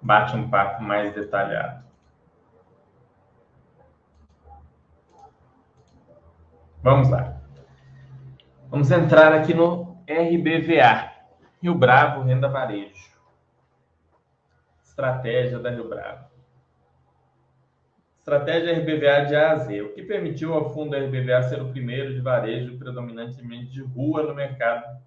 bate 0.00 0.36
um 0.36 0.48
papo 0.48 0.82
mais 0.82 1.12
detalhado. 1.14 1.84
Vamos 6.82 7.08
lá. 7.08 7.40
Vamos 8.68 8.90
entrar 8.90 9.32
aqui 9.32 9.54
no 9.54 9.93
RBVA, 10.06 11.12
Rio 11.62 11.74
Bravo 11.74 12.22
Renda 12.22 12.48
Varejo. 12.48 13.14
Estratégia 14.82 15.58
da 15.58 15.70
Rio 15.70 15.88
Bravo. 15.88 16.26
Estratégia 18.18 18.78
RBVA 18.78 19.26
de 19.26 19.34
A 19.34 19.52
a 19.52 19.56
Z, 19.56 19.82
o 19.82 19.94
que 19.94 20.02
permitiu 20.02 20.54
ao 20.54 20.72
fundo 20.72 20.96
RBVA 20.96 21.42
ser 21.42 21.60
o 21.60 21.70
primeiro 21.70 22.14
de 22.14 22.20
varejo 22.20 22.78
predominantemente 22.78 23.70
de 23.70 23.82
rua 23.82 24.22
no 24.22 24.34
mercado 24.34 24.98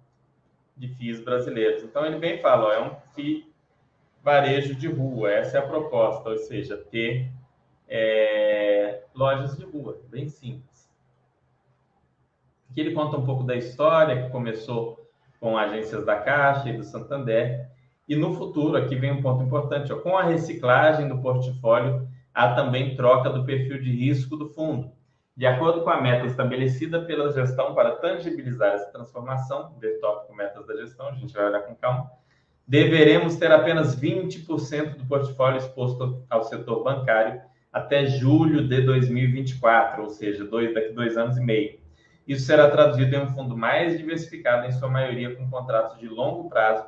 de 0.76 0.88
FIIs 0.88 1.20
brasileiros. 1.20 1.82
Então 1.82 2.04
ele 2.04 2.18
bem 2.18 2.40
fala, 2.40 2.66
ó, 2.66 2.72
é 2.72 2.80
um 2.80 2.96
FII 3.14 3.52
varejo 4.22 4.74
de 4.74 4.88
rua, 4.88 5.32
essa 5.32 5.58
é 5.58 5.60
a 5.60 5.66
proposta, 5.66 6.28
ou 6.28 6.38
seja, 6.38 6.76
ter 6.76 7.30
é, 7.88 9.02
lojas 9.14 9.56
de 9.56 9.64
rua, 9.64 10.00
bem 10.10 10.28
simples 10.28 10.67
que 12.78 12.82
ele 12.82 12.94
conta 12.94 13.16
um 13.16 13.24
pouco 13.24 13.42
da 13.42 13.56
história, 13.56 14.22
que 14.22 14.30
começou 14.30 15.04
com 15.40 15.58
agências 15.58 16.06
da 16.06 16.14
Caixa 16.14 16.68
e 16.68 16.76
do 16.76 16.84
Santander. 16.84 17.68
E 18.08 18.14
no 18.14 18.34
futuro, 18.34 18.76
aqui 18.76 18.94
vem 18.94 19.10
um 19.10 19.20
ponto 19.20 19.42
importante, 19.42 19.92
ó, 19.92 19.96
com 19.96 20.16
a 20.16 20.22
reciclagem 20.22 21.08
do 21.08 21.20
portfólio, 21.20 22.06
há 22.32 22.54
também 22.54 22.94
troca 22.94 23.30
do 23.30 23.44
perfil 23.44 23.82
de 23.82 23.90
risco 23.90 24.36
do 24.36 24.48
fundo. 24.50 24.92
De 25.36 25.44
acordo 25.44 25.82
com 25.82 25.90
a 25.90 26.00
meta 26.00 26.24
estabelecida 26.26 27.02
pela 27.02 27.32
gestão 27.32 27.74
para 27.74 27.96
tangibilizar 27.96 28.74
essa 28.74 28.92
transformação, 28.92 29.74
ver 29.80 29.98
tópico 29.98 30.32
metas 30.36 30.64
da 30.64 30.76
gestão, 30.76 31.08
a 31.08 31.14
gente 31.14 31.34
vai 31.34 31.46
olhar 31.46 31.62
com 31.62 31.74
calma, 31.74 32.08
deveremos 32.64 33.34
ter 33.34 33.50
apenas 33.50 34.00
20% 34.00 34.98
do 34.98 35.04
portfólio 35.04 35.58
exposto 35.58 36.24
ao 36.30 36.44
setor 36.44 36.84
bancário 36.84 37.40
até 37.72 38.06
julho 38.06 38.68
de 38.68 38.82
2024, 38.82 40.04
ou 40.04 40.10
seja, 40.10 40.44
dois, 40.44 40.72
daqui 40.72 40.92
dois 40.92 41.16
anos 41.16 41.36
e 41.36 41.40
meio. 41.40 41.77
Isso 42.28 42.44
será 42.44 42.68
traduzido 42.68 43.16
em 43.16 43.22
um 43.22 43.28
fundo 43.28 43.56
mais 43.56 43.96
diversificado, 43.96 44.66
em 44.66 44.72
sua 44.72 44.90
maioria 44.90 45.34
com 45.34 45.48
contratos 45.48 45.98
de 45.98 46.06
longo 46.06 46.46
prazo 46.50 46.84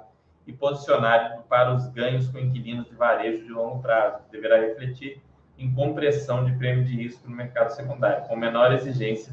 e 0.46 0.52
posicionado 0.52 1.42
para 1.44 1.74
os 1.74 1.88
ganhos 1.88 2.28
com 2.28 2.38
inquilinos 2.38 2.86
de 2.86 2.94
varejo 2.94 3.46
de 3.46 3.50
longo 3.50 3.80
prazo, 3.80 4.18
deverá 4.30 4.60
refletir 4.60 5.22
em 5.56 5.72
compressão 5.72 6.44
de 6.44 6.52
prêmio 6.52 6.84
de 6.84 6.94
risco 6.94 7.26
no 7.26 7.34
mercado 7.34 7.70
secundário, 7.70 8.28
com 8.28 8.36
menor 8.36 8.70
exigência 8.74 9.32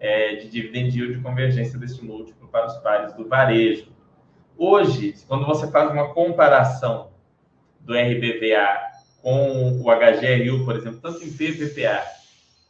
é, 0.00 0.34
de 0.34 0.48
dividend 0.48 0.98
yield 0.98 1.20
e 1.20 1.22
convergência 1.22 1.78
deste 1.78 2.04
múltiplo 2.04 2.48
para 2.48 2.66
os 2.66 2.76
pares 2.78 3.14
do 3.14 3.28
varejo. 3.28 3.92
Hoje, 4.58 5.14
quando 5.28 5.46
você 5.46 5.70
faz 5.70 5.92
uma 5.92 6.12
comparação 6.12 7.12
do 7.78 7.94
RBVA 7.94 8.80
com 9.22 9.80
o 9.80 9.84
HGRU, 9.84 10.64
por 10.64 10.74
exemplo, 10.74 11.00
tanto 11.00 11.22
em 11.22 11.30
PVPA 11.30 12.19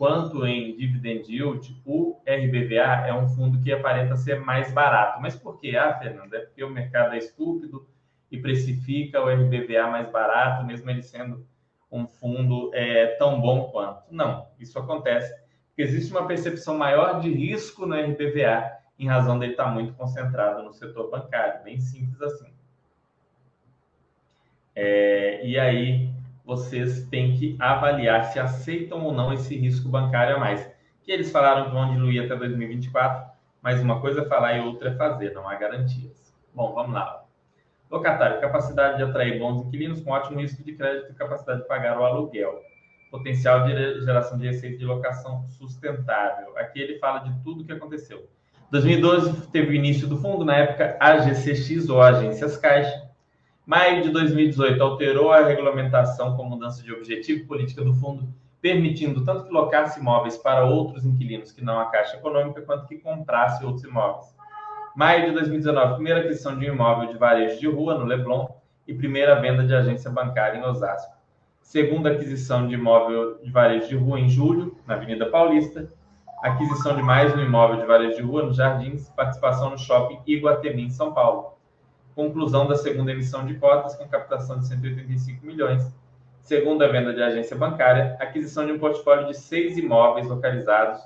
quanto 0.01 0.47
em 0.47 0.75
dividend 0.79 1.31
yield, 1.31 1.79
o 1.85 2.23
RBVA 2.27 3.07
é 3.07 3.13
um 3.13 3.29
fundo 3.29 3.61
que 3.61 3.71
aparenta 3.71 4.17
ser 4.17 4.41
mais 4.41 4.73
barato. 4.73 5.21
Mas 5.21 5.37
por 5.37 5.61
quê? 5.61 5.77
Ah, 5.77 5.93
Fernando, 5.99 6.33
é 6.33 6.39
porque 6.41 6.65
o 6.65 6.71
mercado 6.71 7.15
é 7.15 7.19
estúpido 7.19 7.87
e 8.33 8.39
precifica 8.39 9.21
o 9.21 9.29
RBVA 9.29 9.89
mais 9.91 10.11
barato, 10.11 10.65
mesmo 10.65 10.89
ele 10.89 11.03
sendo 11.03 11.47
um 11.93 12.07
fundo 12.07 12.71
é, 12.73 13.09
tão 13.19 13.43
bom 13.43 13.71
quanto. 13.71 14.05
Não, 14.11 14.49
isso 14.59 14.79
acontece 14.79 15.39
porque 15.67 15.83
existe 15.83 16.11
uma 16.13 16.27
percepção 16.27 16.79
maior 16.79 17.21
de 17.21 17.31
risco 17.31 17.85
no 17.85 17.95
RBVA 17.95 18.73
em 18.99 19.07
razão 19.07 19.39
dele 19.39 19.53
estar 19.53 19.67
muito 19.67 19.93
concentrado 19.93 20.63
no 20.63 20.73
setor 20.73 21.11
bancário, 21.11 21.63
bem 21.63 21.79
simples 21.79 22.23
assim. 22.23 22.51
É, 24.75 25.47
e 25.47 25.59
aí 25.59 26.09
vocês 26.51 27.07
têm 27.07 27.37
que 27.37 27.55
avaliar 27.61 28.25
se 28.25 28.41
aceitam 28.41 29.05
ou 29.05 29.13
não 29.13 29.33
esse 29.33 29.57
risco 29.57 29.89
bancário 29.89 30.35
a 30.35 30.41
mais. 30.41 30.69
Que 31.05 31.13
eles 31.13 31.31
falaram 31.31 31.67
que 31.67 31.71
vão 31.71 31.95
diluir 31.95 32.25
até 32.25 32.35
2024, 32.35 33.31
mas 33.63 33.81
uma 33.81 34.01
coisa 34.01 34.23
é 34.23 34.25
falar 34.25 34.57
e 34.57 34.61
outra 34.61 34.91
é 34.91 34.97
fazer, 34.97 35.33
não 35.33 35.49
há 35.49 35.55
garantias. 35.55 36.35
Bom, 36.53 36.75
vamos 36.75 36.93
lá. 36.93 37.23
Locatário, 37.89 38.41
capacidade 38.41 38.97
de 38.97 39.05
atrair 39.05 39.39
bons 39.39 39.65
inquilinos 39.65 40.01
com 40.01 40.11
ótimo 40.11 40.41
risco 40.41 40.65
de 40.65 40.73
crédito 40.73 41.13
e 41.13 41.15
capacidade 41.15 41.63
de 41.63 41.69
pagar 41.69 42.01
o 42.01 42.05
aluguel. 42.05 42.61
Potencial 43.13 43.65
de 43.65 44.01
geração 44.01 44.37
de 44.37 44.49
receita 44.49 44.77
de 44.77 44.85
locação 44.85 45.47
sustentável. 45.51 46.59
Aqui 46.59 46.81
ele 46.81 46.99
fala 46.99 47.21
de 47.21 47.45
tudo 47.45 47.63
o 47.63 47.65
que 47.65 47.73
aconteceu. 47.73 48.29
2012 48.73 49.49
teve 49.53 49.69
o 49.71 49.75
início 49.75 50.09
do 50.09 50.17
fundo, 50.17 50.45
na 50.45 50.57
época 50.57 50.97
AGCX 50.99 51.89
ou 51.89 52.03
Agências 52.03 52.57
Caixa 52.57 53.10
Maio 53.71 54.03
de 54.03 54.11
2018 54.11 54.83
alterou 54.83 55.31
a 55.31 55.47
regulamentação 55.47 56.37
com 56.37 56.43
mudança 56.43 56.83
de 56.83 56.93
objetivo 56.93 57.47
política 57.47 57.85
do 57.85 57.95
fundo, 57.95 58.29
permitindo 58.61 59.25
tanto 59.25 59.45
que 59.45 59.53
locasse 59.53 60.01
imóveis 60.01 60.37
para 60.37 60.65
outros 60.65 61.05
inquilinos 61.05 61.53
que 61.53 61.63
não 61.63 61.79
a 61.79 61.87
Caixa 61.87 62.17
Econômica, 62.17 62.63
quanto 62.63 62.89
que 62.89 62.99
comprasse 62.99 63.65
outros 63.65 63.85
imóveis. 63.85 64.35
Maio 64.97 65.27
de 65.27 65.31
2019, 65.35 65.95
primeira 65.95 66.19
aquisição 66.19 66.59
de 66.59 66.69
um 66.69 66.75
imóvel 66.75 67.13
de 67.13 67.17
varejo 67.17 67.61
de 67.61 67.69
rua 67.69 67.97
no 67.97 68.07
Leblon 68.07 68.49
e 68.89 68.93
primeira 68.93 69.41
venda 69.41 69.65
de 69.65 69.73
agência 69.73 70.11
bancária 70.11 70.59
em 70.59 70.65
Osasco. 70.65 71.15
Segunda 71.63 72.11
aquisição 72.11 72.67
de 72.67 72.75
imóvel 72.75 73.39
de 73.41 73.53
varejo 73.53 73.87
de 73.87 73.95
rua 73.95 74.19
em 74.19 74.29
julho, 74.29 74.77
na 74.85 74.95
Avenida 74.95 75.31
Paulista. 75.31 75.93
Aquisição 76.43 76.97
de 76.97 77.05
mais 77.05 77.33
um 77.37 77.41
imóvel 77.41 77.77
de 77.77 77.87
varejo 77.87 78.17
de 78.17 78.23
rua 78.23 78.43
nos 78.43 78.57
Jardins, 78.57 79.09
participação 79.11 79.71
no 79.71 79.79
shopping 79.79 80.19
Iguatemi, 80.27 80.83
em 80.83 80.91
São 80.91 81.15
Paulo 81.15 81.60
conclusão 82.15 82.67
da 82.67 82.77
segunda 82.77 83.13
emissão 83.13 83.47
de 83.47 83.55
cotas 83.55 83.97
com 83.97 84.09
captação 84.09 84.59
de 84.59 84.67
185 84.67 85.47
milhões, 85.47 85.83
segunda 86.43 86.91
venda 86.91 87.13
de 87.13 87.23
agência 87.23 87.57
bancária, 87.57 88.17
aquisição 88.21 88.67
de 88.67 88.73
um 88.73 88.79
portfólio 88.79 89.27
de 89.27 89.37
seis 89.37 89.79
imóveis 89.79 90.27
localizados 90.29 91.01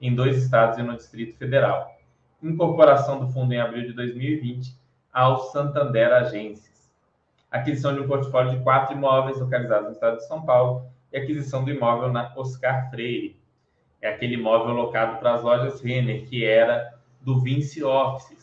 em 0.00 0.14
dois 0.14 0.42
estados 0.42 0.78
e 0.78 0.82
no 0.82 0.96
Distrito 0.96 1.36
Federal, 1.36 1.96
incorporação 2.42 3.18
do 3.18 3.28
fundo 3.32 3.52
em 3.52 3.60
abril 3.60 3.86
de 3.86 3.92
2020 3.92 4.76
ao 5.12 5.38
Santander 5.50 6.12
Agências, 6.12 6.90
aquisição 7.50 7.94
de 7.94 8.00
um 8.00 8.08
portfólio 8.08 8.56
de 8.56 8.62
quatro 8.62 8.96
imóveis 8.96 9.40
localizados 9.40 9.86
no 9.86 9.92
estado 9.92 10.16
de 10.18 10.26
São 10.26 10.44
Paulo 10.44 10.86
e 11.12 11.18
aquisição 11.18 11.64
do 11.64 11.70
imóvel 11.70 12.12
na 12.12 12.32
Oscar 12.36 12.90
Freire, 12.90 13.38
é 14.00 14.08
aquele 14.08 14.34
imóvel 14.34 14.74
locado 14.74 15.18
para 15.18 15.34
as 15.34 15.42
lojas 15.42 15.80
Renner, 15.80 16.24
que 16.26 16.44
era 16.44 16.94
do 17.20 17.40
Vinci 17.40 17.82
Offices, 17.82 18.37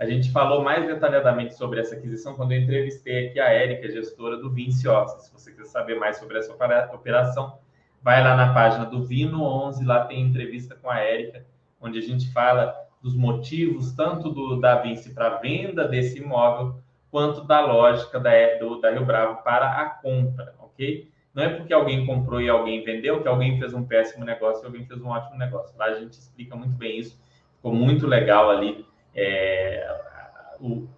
a 0.00 0.06
gente 0.06 0.32
falou 0.32 0.64
mais 0.64 0.86
detalhadamente 0.86 1.54
sobre 1.54 1.78
essa 1.78 1.94
aquisição 1.94 2.34
quando 2.34 2.52
eu 2.52 2.58
entrevistei 2.58 3.28
aqui 3.28 3.38
a 3.38 3.50
Érica, 3.50 3.92
gestora 3.92 4.38
do 4.38 4.50
Vinci 4.50 4.88
Office. 4.88 5.26
Se 5.26 5.30
você 5.30 5.50
quiser 5.50 5.66
saber 5.66 5.98
mais 5.98 6.16
sobre 6.16 6.38
essa 6.38 6.50
operação, 6.94 7.58
vai 8.02 8.24
lá 8.24 8.34
na 8.34 8.54
página 8.54 8.86
do 8.86 9.04
Vino 9.04 9.42
11, 9.42 9.84
lá 9.84 10.06
tem 10.06 10.22
entrevista 10.22 10.74
com 10.74 10.88
a 10.88 10.98
Érica, 11.00 11.44
onde 11.78 11.98
a 11.98 12.00
gente 12.02 12.32
fala 12.32 12.74
dos 13.02 13.14
motivos 13.14 13.92
tanto 13.92 14.30
do 14.30 14.58
da 14.58 14.76
Vinci 14.76 15.12
para 15.12 15.26
a 15.26 15.36
venda 15.36 15.86
desse 15.86 16.18
imóvel, 16.18 16.80
quanto 17.10 17.44
da 17.44 17.60
lógica 17.60 18.18
da, 18.18 18.30
do, 18.58 18.80
da 18.80 18.90
Rio 18.90 19.04
Bravo 19.04 19.42
para 19.42 19.82
a 19.82 19.84
compra, 19.84 20.54
ok? 20.60 21.10
Não 21.34 21.42
é 21.42 21.50
porque 21.50 21.74
alguém 21.74 22.06
comprou 22.06 22.40
e 22.40 22.48
alguém 22.48 22.82
vendeu 22.82 23.20
que 23.20 23.28
alguém 23.28 23.58
fez 23.58 23.74
um 23.74 23.84
péssimo 23.84 24.24
negócio 24.24 24.62
e 24.62 24.66
alguém 24.66 24.86
fez 24.86 24.98
um 25.02 25.08
ótimo 25.08 25.36
negócio. 25.36 25.76
Lá 25.76 25.84
a 25.84 26.00
gente 26.00 26.14
explica 26.14 26.56
muito 26.56 26.74
bem 26.78 26.98
isso, 26.98 27.20
ficou 27.56 27.74
muito 27.74 28.06
legal 28.06 28.48
ali 28.48 28.88
é, 29.14 29.86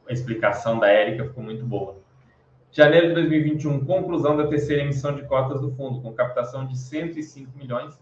a 0.09 0.13
explicação 0.13 0.79
da 0.79 0.89
Érica 0.89 1.25
ficou 1.25 1.43
muito 1.43 1.65
boa. 1.65 2.01
Janeiro 2.71 3.09
de 3.09 3.15
2021, 3.15 3.85
conclusão 3.85 4.37
da 4.37 4.47
terceira 4.47 4.83
emissão 4.83 5.15
de 5.15 5.23
cotas 5.27 5.61
do 5.61 5.71
fundo, 5.73 6.01
com 6.01 6.13
captação 6.15 6.67
de 6.67 6.77
105 6.79 7.57
milhões, 7.57 8.01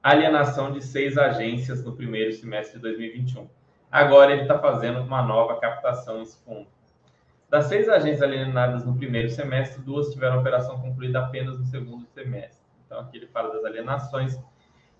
alienação 0.00 0.70
de 0.70 0.80
seis 0.80 1.18
agências 1.18 1.82
no 1.82 1.96
primeiro 1.96 2.32
semestre 2.32 2.76
de 2.76 2.82
2021. 2.82 3.48
Agora 3.90 4.32
ele 4.32 4.42
está 4.42 4.58
fazendo 4.58 5.00
uma 5.00 5.22
nova 5.22 5.58
captação 5.58 6.18
nesse 6.18 6.36
fundo. 6.44 6.68
Das 7.50 7.66
seis 7.66 7.88
agências 7.88 8.22
alienadas 8.22 8.84
no 8.84 8.96
primeiro 8.96 9.30
semestre, 9.30 9.82
duas 9.82 10.12
tiveram 10.12 10.40
operação 10.40 10.80
concluída 10.80 11.20
apenas 11.20 11.58
no 11.58 11.64
segundo 11.64 12.06
semestre. 12.06 12.62
Então, 12.86 13.00
aqui 13.00 13.16
ele 13.16 13.26
fala 13.26 13.52
das 13.52 13.64
alienações. 13.64 14.38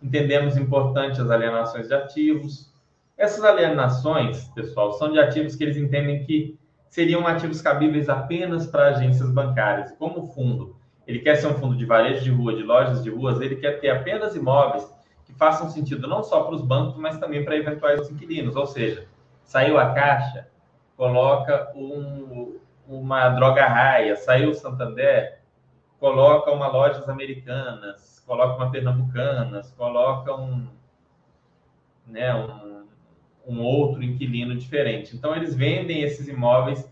Entendemos 0.03 0.57
importante 0.57 1.21
as 1.21 1.31
alienações 1.31 1.89
de 1.89 1.95
ativos, 1.95 2.74
essas 3.17 3.45
alienações, 3.45 4.49
pessoal, 4.49 4.93
são 4.93 5.13
de 5.13 5.19
ativos 5.19 5.55
que 5.55 5.65
eles 5.65 5.77
entendem 5.77 6.25
que 6.25 6.59
seriam 6.89 7.27
ativos 7.27 7.61
cabíveis 7.61 8.09
apenas 8.09 8.67
para 8.67 8.89
agências 8.89 9.31
bancárias. 9.31 9.93
Como 9.93 10.27
fundo, 10.27 10.77
ele 11.07 11.21
quer 11.21 11.37
ser 11.37 11.47
um 11.47 11.55
fundo 11.55 11.77
de 11.77 11.85
varejo 11.85 12.25
de 12.25 12.31
rua, 12.31 12.55
de 12.55 12.63
lojas 12.63 13.03
de 13.03 13.11
ruas, 13.11 13.41
ele 13.41 13.57
quer 13.57 13.81
ter 13.81 13.91
apenas 13.91 14.35
imóveis 14.35 14.93
que 15.25 15.33
façam 15.33 15.71
sentido 15.71 16.07
não 16.07 16.23
só 16.23 16.43
para 16.45 16.55
os 16.55 16.63
bancos, 16.63 16.97
mas 16.97 17.19
também 17.19 17.45
para 17.45 17.57
eventuais 17.57 18.11
inquilinos. 18.11 18.57
Ou 18.57 18.67
seja, 18.67 19.07
saiu 19.43 19.79
a 19.79 19.93
Caixa, 19.95 20.49
coloca 20.97 21.73
um, 21.75 22.59
uma 22.87 23.31
droga 23.31 23.67
raia, 23.67 24.17
saiu 24.17 24.51
o 24.51 24.55
Santander, 24.55 25.41
coloca 25.99 26.51
uma 26.51 26.69
lojas 26.69 27.09
americanas, 27.09 28.23
coloca 28.27 28.57
uma 28.57 28.71
pernambucanas, 28.71 29.73
coloca 29.73 30.35
um, 30.35 30.69
né, 32.07 32.35
um 32.35 32.84
um 33.47 33.61
outro 33.61 34.03
inquilino 34.03 34.57
diferente. 34.57 35.17
Então, 35.17 35.35
eles 35.35 35.55
vendem 35.55 36.03
esses 36.03 36.29
imóveis 36.29 36.91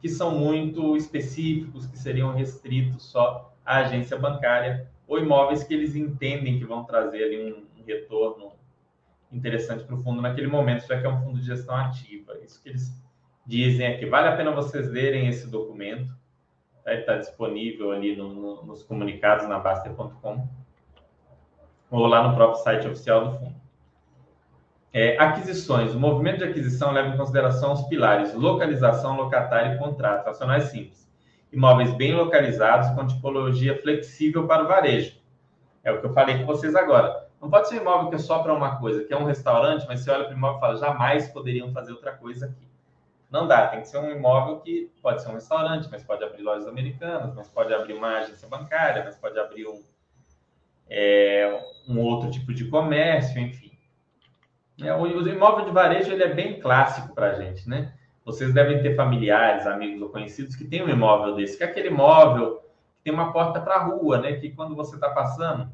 que 0.00 0.08
são 0.08 0.30
muito 0.38 0.96
específicos, 0.96 1.86
que 1.86 1.98
seriam 1.98 2.32
restritos 2.32 3.02
só 3.04 3.52
à 3.64 3.78
agência 3.78 4.16
bancária, 4.16 4.88
ou 5.06 5.18
imóveis 5.18 5.64
que 5.64 5.74
eles 5.74 5.96
entendem 5.96 6.58
que 6.58 6.64
vão 6.64 6.84
trazer 6.84 7.24
ali 7.24 7.52
um, 7.52 7.80
um 7.80 7.84
retorno 7.84 8.52
interessante 9.32 9.84
para 9.84 9.94
o 9.94 10.02
fundo 10.02 10.22
naquele 10.22 10.46
momento, 10.46 10.86
já 10.86 11.00
que 11.00 11.06
é 11.06 11.08
um 11.08 11.20
fundo 11.22 11.40
de 11.40 11.46
gestão 11.46 11.74
ativa. 11.74 12.38
Isso 12.42 12.62
que 12.62 12.68
eles 12.68 12.92
dizem 13.46 13.86
aqui. 13.86 14.06
Vale 14.06 14.28
a 14.28 14.36
pena 14.36 14.50
vocês 14.52 14.88
lerem 14.90 15.28
esse 15.28 15.48
documento. 15.48 16.14
Tá? 16.84 16.94
Está 16.94 17.16
disponível 17.16 17.90
ali 17.90 18.14
no, 18.14 18.32
no, 18.32 18.66
nos 18.66 18.82
comunicados 18.82 19.48
na 19.48 19.58
Baster.com 19.58 20.46
ou 21.90 22.06
lá 22.06 22.28
no 22.28 22.34
próprio 22.34 22.62
site 22.62 22.86
oficial 22.86 23.30
do 23.30 23.38
fundo. 23.38 23.67
É, 24.92 25.18
aquisições. 25.18 25.94
O 25.94 26.00
movimento 26.00 26.38
de 26.38 26.44
aquisição 26.44 26.92
leva 26.92 27.08
em 27.08 27.16
consideração 27.16 27.72
os 27.72 27.82
pilares 27.82 28.34
localização, 28.34 29.16
locatário 29.16 29.74
e 29.74 29.78
contrato, 29.78 30.26
racionais 30.26 30.64
simples. 30.64 31.08
Imóveis 31.52 31.92
bem 31.94 32.14
localizados 32.14 32.90
com 32.90 33.06
tipologia 33.06 33.80
flexível 33.80 34.46
para 34.46 34.64
o 34.64 34.68
varejo. 34.68 35.16
É 35.84 35.92
o 35.92 36.00
que 36.00 36.06
eu 36.06 36.12
falei 36.12 36.38
com 36.38 36.46
vocês 36.46 36.74
agora. 36.74 37.28
Não 37.40 37.48
pode 37.48 37.68
ser 37.68 37.78
um 37.78 37.82
imóvel 37.82 38.08
que 38.10 38.16
é 38.16 38.18
só 38.18 38.42
para 38.42 38.52
uma 38.52 38.78
coisa, 38.78 39.04
que 39.04 39.12
é 39.12 39.16
um 39.16 39.24
restaurante, 39.24 39.86
mas 39.86 40.00
você 40.00 40.10
olha 40.10 40.24
para 40.24 40.34
o 40.34 40.36
imóvel 40.36 40.58
e 40.58 40.60
fala, 40.60 40.76
jamais 40.76 41.28
poderiam 41.28 41.72
fazer 41.72 41.92
outra 41.92 42.12
coisa 42.12 42.46
aqui. 42.46 42.68
Não 43.30 43.46
dá, 43.46 43.68
tem 43.68 43.82
que 43.82 43.88
ser 43.88 43.98
um 43.98 44.10
imóvel 44.10 44.58
que 44.60 44.90
pode 45.02 45.22
ser 45.22 45.28
um 45.28 45.34
restaurante, 45.34 45.88
mas 45.90 46.02
pode 46.02 46.24
abrir 46.24 46.42
lojas 46.42 46.66
americanas, 46.66 47.34
mas 47.34 47.46
pode 47.48 47.72
abrir 47.72 47.92
uma 47.92 48.18
agência 48.18 48.48
bancária, 48.48 49.04
mas 49.04 49.16
pode 49.16 49.38
abrir 49.38 49.66
um, 49.66 49.82
é, 50.88 51.62
um 51.86 52.00
outro 52.00 52.30
tipo 52.30 52.52
de 52.54 52.68
comércio, 52.68 53.38
enfim. 53.38 53.67
É, 54.80 54.94
o, 54.94 55.06
imóvel 55.06 55.64
de 55.64 55.72
varejo 55.72 56.12
ele 56.12 56.22
é 56.22 56.32
bem 56.32 56.60
clássico 56.60 57.14
para 57.14 57.32
a 57.32 57.34
gente, 57.34 57.68
né? 57.68 57.92
Vocês 58.24 58.52
devem 58.52 58.80
ter 58.80 58.94
familiares, 58.94 59.66
amigos 59.66 60.00
ou 60.02 60.10
conhecidos 60.10 60.54
que 60.54 60.64
têm 60.64 60.84
um 60.84 60.88
imóvel 60.88 61.34
desse, 61.34 61.56
que 61.56 61.64
é 61.64 61.66
aquele 61.66 61.88
imóvel 61.88 62.58
que 62.96 63.04
tem 63.04 63.12
uma 63.12 63.32
porta 63.32 63.60
para 63.60 63.74
a 63.74 63.84
rua, 63.84 64.18
né? 64.18 64.34
Que 64.34 64.50
quando 64.50 64.76
você 64.76 64.94
está 64.94 65.10
passando, 65.10 65.68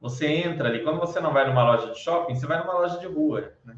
você 0.00 0.26
entra 0.28 0.68
ali. 0.68 0.84
Quando 0.84 1.00
você 1.00 1.18
não 1.18 1.32
vai 1.32 1.48
numa 1.48 1.64
loja 1.64 1.90
de 1.90 1.98
shopping, 1.98 2.34
você 2.34 2.46
vai 2.46 2.58
numa 2.58 2.74
loja 2.74 2.98
de 2.98 3.06
rua. 3.06 3.52
Né? 3.64 3.74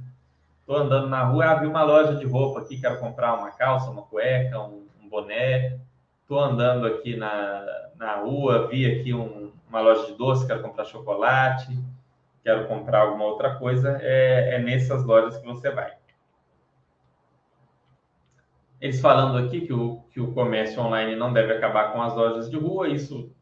Tô 0.66 0.74
andando 0.74 1.08
na 1.08 1.22
rua, 1.22 1.46
abri 1.46 1.66
uma 1.68 1.84
loja 1.84 2.16
de 2.16 2.26
roupa 2.26 2.60
aqui, 2.60 2.80
quero 2.80 2.98
comprar 2.98 3.34
uma 3.34 3.52
calça, 3.52 3.90
uma 3.90 4.02
cueca, 4.02 4.60
um, 4.60 4.86
um 5.00 5.08
boné. 5.08 5.78
Tô 6.26 6.38
andando 6.38 6.84
aqui 6.84 7.16
na, 7.16 7.64
na 7.94 8.16
rua, 8.16 8.66
vi 8.66 8.84
aqui 8.84 9.14
um, 9.14 9.52
uma 9.68 9.80
loja 9.80 10.06
de 10.06 10.14
doce, 10.14 10.46
quero 10.46 10.62
comprar 10.62 10.84
chocolate, 10.84 11.78
quero 12.46 12.68
comprar 12.68 13.00
alguma 13.00 13.24
outra 13.24 13.56
coisa. 13.56 13.98
É, 14.00 14.54
é 14.54 14.58
nessas 14.60 15.04
lojas 15.04 15.36
que 15.36 15.44
você 15.44 15.68
vai. 15.68 15.92
Eles 18.80 19.00
falando 19.00 19.36
aqui 19.38 19.62
que 19.62 19.72
o, 19.72 20.04
que 20.12 20.20
o 20.20 20.32
comércio 20.32 20.80
online 20.80 21.16
não 21.16 21.32
deve 21.32 21.54
acabar 21.54 21.92
com 21.92 22.00
as 22.00 22.14
lojas 22.14 22.48
de 22.48 22.56
rua, 22.56 22.88
isso, 22.88 23.32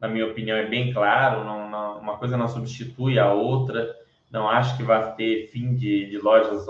na 0.00 0.06
minha 0.06 0.26
opinião, 0.26 0.56
é 0.56 0.66
bem 0.66 0.92
claro. 0.92 1.42
Não, 1.42 1.68
não, 1.68 1.98
uma 1.98 2.18
coisa 2.18 2.36
não 2.36 2.46
substitui 2.46 3.18
a 3.18 3.32
outra. 3.32 3.96
Não 4.30 4.48
acho 4.48 4.76
que 4.76 4.84
vai 4.84 5.12
ter 5.16 5.48
fim 5.48 5.74
de, 5.74 6.08
de 6.08 6.18
lojas, 6.18 6.64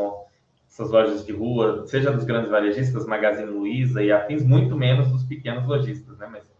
essas 0.67 0.91
lojas 0.91 1.27
de 1.27 1.33
rua, 1.33 1.87
seja 1.87 2.11
dos 2.11 2.25
grandes 2.25 2.51
varejistas, 2.51 3.07
Magazine 3.07 3.51
Luiza 3.51 4.03
e 4.03 4.11
afins, 4.11 4.43
muito 4.43 4.75
menos 4.75 5.13
dos 5.13 5.25
pequenos 5.25 5.67
lojistas, 5.67 6.17
né? 6.17 6.27
Mas 6.27 6.51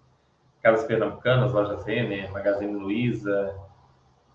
Casas 0.61 0.85
Pernambucanas, 0.85 1.53
Lojas 1.53 1.85
Renner, 1.85 2.31
Magazine 2.31 2.75
Luiza, 2.75 3.53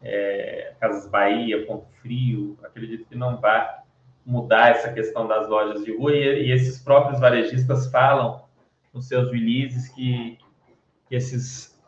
é, 0.01 0.73
Casas 0.79 1.09
Bahia, 1.09 1.65
Ponto 1.65 1.87
Frio, 2.01 2.57
acredito 2.63 3.05
que 3.07 3.15
não 3.15 3.37
vai 3.37 3.77
mudar 4.25 4.71
essa 4.71 4.91
questão 4.91 5.27
das 5.27 5.47
lojas 5.47 5.83
de 5.83 5.95
rua 5.95 6.13
e, 6.13 6.47
e 6.47 6.51
esses 6.51 6.81
próprios 6.81 7.19
varejistas 7.19 7.89
falam 7.89 8.43
nos 8.93 9.07
seus 9.07 9.31
releases 9.31 9.89
que, 9.89 10.37
que 11.07 11.15
esses, 11.15 11.81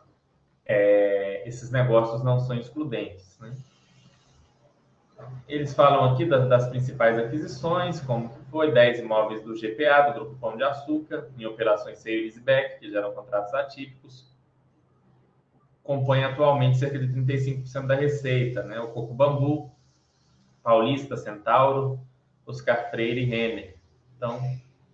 é, 0.64 1.46
esses 1.46 1.70
negócios 1.70 2.22
não 2.22 2.40
são 2.40 2.56
excludentes. 2.56 3.38
Né? 3.40 3.52
Eles 5.48 5.74
falam 5.74 6.12
aqui 6.12 6.24
das, 6.24 6.48
das, 6.48 6.68
principais 6.68 7.18
aquisições, 7.18 8.00
como 8.00 8.30
foi 8.50 8.72
10 8.72 9.00
imóveis 9.00 9.42
do 9.42 9.54
GPA, 9.54 10.08
do 10.08 10.14
Grupo 10.14 10.36
Pão 10.36 10.56
de 10.56 10.62
Açúcar, 10.62 11.28
em 11.38 11.44
operações 11.44 11.98
sale 11.98 12.28
e 12.28 12.78
que 12.78 12.90
geram 12.90 13.12
contratos 13.12 13.52
atípicos. 13.52 14.29
Compõe 15.82 16.24
atualmente 16.24 16.78
cerca 16.78 16.98
de 16.98 17.08
35% 17.08 17.86
da 17.86 17.94
receita, 17.94 18.62
né? 18.62 18.78
O 18.80 18.88
Coco 18.88 19.14
Bambu, 19.14 19.70
Paulista, 20.62 21.16
Centauro, 21.16 22.00
Oscar 22.46 22.90
Freire 22.90 23.22
e 23.22 23.24
Renner. 23.24 23.76
Então, 24.16 24.40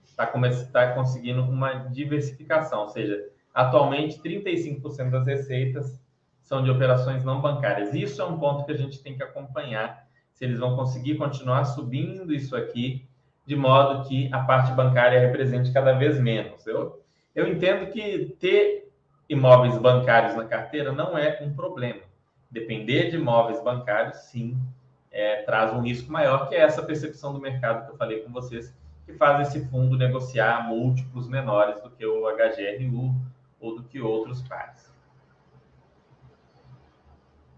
está 0.05 0.27
tá 0.73 0.95
conseguindo 0.95 1.43
uma 1.43 1.75
diversificação, 1.91 2.83
ou 2.83 2.89
seja, 2.89 3.29
atualmente 3.53 4.21
35% 4.21 5.11
das 5.11 5.27
receitas 5.27 6.01
são 6.41 6.63
de 6.63 6.71
operações 6.71 7.25
não 7.25 7.41
bancárias. 7.41 7.93
Isso 7.93 8.23
é 8.23 8.25
um 8.25 8.39
ponto 8.39 8.65
que 8.65 8.73
a 8.73 8.77
gente 8.77 9.03
tem 9.03 9.17
que 9.17 9.23
acompanhar, 9.23 10.07
se 10.33 10.45
eles 10.45 10.59
vão 10.59 10.77
conseguir 10.77 11.17
continuar 11.17 11.65
subindo 11.65 12.33
isso 12.33 12.55
aqui, 12.55 13.07
de 13.45 13.57
modo 13.57 14.09
que 14.09 14.33
a 14.33 14.41
parte 14.41 14.73
bancária 14.73 15.21
represente 15.21 15.73
cada 15.73 15.93
vez 15.93 16.21
menos. 16.21 16.67
Eu, 16.67 17.03
eu 17.35 17.49
entendo 17.49 17.91
que 17.91 18.37
ter 18.39 18.86
imóveis 19.29 19.77
bancários 19.79 20.37
na 20.37 20.45
carteira 20.45 20.93
não 20.93 21.17
é 21.17 21.39
um 21.43 21.53
problema. 21.53 22.01
Depender 22.51 23.11
de 23.11 23.17
imóveis 23.17 23.63
bancários, 23.63 24.17
sim, 24.19 24.57
é, 25.11 25.43
traz 25.43 25.73
um 25.73 25.81
risco 25.81 26.11
maior, 26.13 26.49
que 26.49 26.55
é 26.55 26.61
essa 26.61 26.83
percepção 26.83 27.33
do 27.33 27.41
mercado 27.41 27.87
que 27.87 27.93
eu 27.93 27.97
falei 27.97 28.21
com 28.21 28.33
vocês, 28.33 28.75
que 29.05 29.13
faz 29.13 29.49
esse 29.49 29.69
fundo 29.69 29.97
negociar 29.97 30.69
múltiplos 30.69 31.29
menores 31.29 31.81
do 31.81 31.91
que 31.91 32.05
o 32.05 32.25
HGRU 32.29 33.15
ou 33.61 33.77
do 33.77 33.83
que 33.83 34.01
outros 34.01 34.43
pares. 34.43 34.95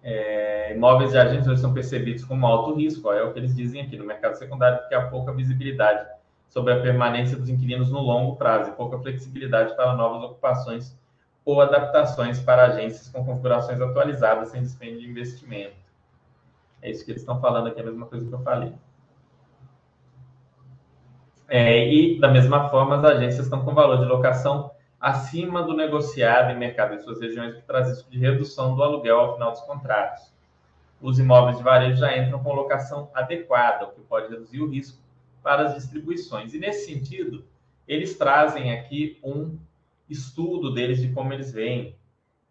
É, 0.03 0.75
imóveis 0.75 1.11
de 1.11 1.19
agentes 1.19 1.61
são 1.61 1.75
percebidos 1.75 2.25
como 2.25 2.47
alto 2.47 2.75
risco, 2.75 3.13
é 3.13 3.23
o 3.23 3.33
que 3.33 3.41
eles 3.41 3.55
dizem 3.55 3.83
aqui 3.83 3.97
no 3.97 4.05
mercado 4.05 4.37
secundário, 4.37 4.79
porque 4.79 4.95
há 4.95 5.09
pouca 5.09 5.33
visibilidade 5.33 6.09
sobre 6.49 6.73
a 6.73 6.81
permanência 6.81 7.37
dos 7.37 7.49
inquilinos 7.49 7.91
no 7.91 8.01
longo 8.01 8.37
prazo 8.37 8.71
e 8.71 8.75
pouca 8.75 8.99
flexibilidade 8.99 9.75
para 9.75 9.95
novas 9.95 10.23
ocupações 10.23 10.97
ou 11.49 11.63
adaptações 11.63 12.39
para 12.39 12.67
agências 12.67 13.09
com 13.09 13.25
configurações 13.25 13.81
atualizadas 13.81 14.51
sem 14.51 14.61
dispêndio 14.61 15.01
de 15.01 15.09
investimento. 15.09 15.77
É 16.83 16.91
isso 16.91 17.03
que 17.03 17.11
eles 17.11 17.23
estão 17.23 17.41
falando 17.41 17.69
aqui, 17.69 17.81
a 17.81 17.85
mesma 17.85 18.05
coisa 18.05 18.29
que 18.29 18.35
eu 18.35 18.43
falei. 18.43 18.75
É, 21.49 21.89
e, 21.91 22.21
da 22.21 22.29
mesma 22.29 22.69
forma, 22.69 22.99
as 22.99 23.05
agências 23.05 23.47
estão 23.47 23.65
com 23.65 23.73
valor 23.73 23.97
de 23.97 24.05
locação 24.05 24.73
acima 25.01 25.63
do 25.63 25.73
negociado 25.73 26.51
em 26.51 26.59
mercado 26.59 26.93
em 26.93 26.99
suas 26.99 27.19
regiões, 27.19 27.55
que 27.55 27.63
traz 27.63 27.89
risco 27.89 28.11
de 28.11 28.19
redução 28.19 28.77
do 28.77 28.83
aluguel 28.83 29.19
ao 29.19 29.33
final 29.33 29.53
dos 29.53 29.63
contratos. 29.63 30.31
Os 31.01 31.19
imóveis 31.19 31.57
de 31.57 31.63
varejo 31.63 31.97
já 31.97 32.15
entram 32.15 32.43
com 32.43 32.53
locação 32.53 33.11
adequada, 33.15 33.87
o 33.87 33.93
que 33.93 34.03
pode 34.03 34.29
reduzir 34.29 34.61
o 34.61 34.69
risco 34.69 34.99
para 35.43 35.63
as 35.63 35.75
distribuições. 35.75 36.53
E, 36.53 36.59
nesse 36.59 36.85
sentido, 36.93 37.43
eles 37.87 38.19
trazem 38.19 38.71
aqui 38.79 39.19
um 39.25 39.59
estudo 40.09 40.73
deles 40.73 41.01
de 41.01 41.13
como 41.13 41.33
eles 41.33 41.53
veem 41.53 41.97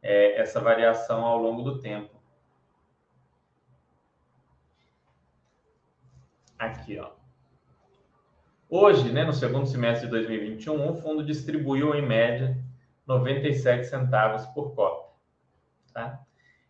é, 0.01 0.39
essa 0.39 0.59
variação 0.59 1.25
ao 1.25 1.37
longo 1.37 1.61
do 1.61 1.79
tempo. 1.79 2.15
Aqui, 6.57 6.99
ó. 6.99 7.11
Hoje, 8.69 9.11
né, 9.11 9.23
no 9.23 9.31
segundo 9.31 9.65
semestre 9.65 10.07
de 10.07 10.11
2021, 10.11 10.89
o 10.89 10.95
fundo 10.95 11.23
distribuiu 11.23 11.95
em 11.95 12.05
média 12.05 12.57
97 13.05 13.85
centavos 13.85 14.45
por 14.47 14.75
cota. 14.75 15.07
Tá? 15.93 16.21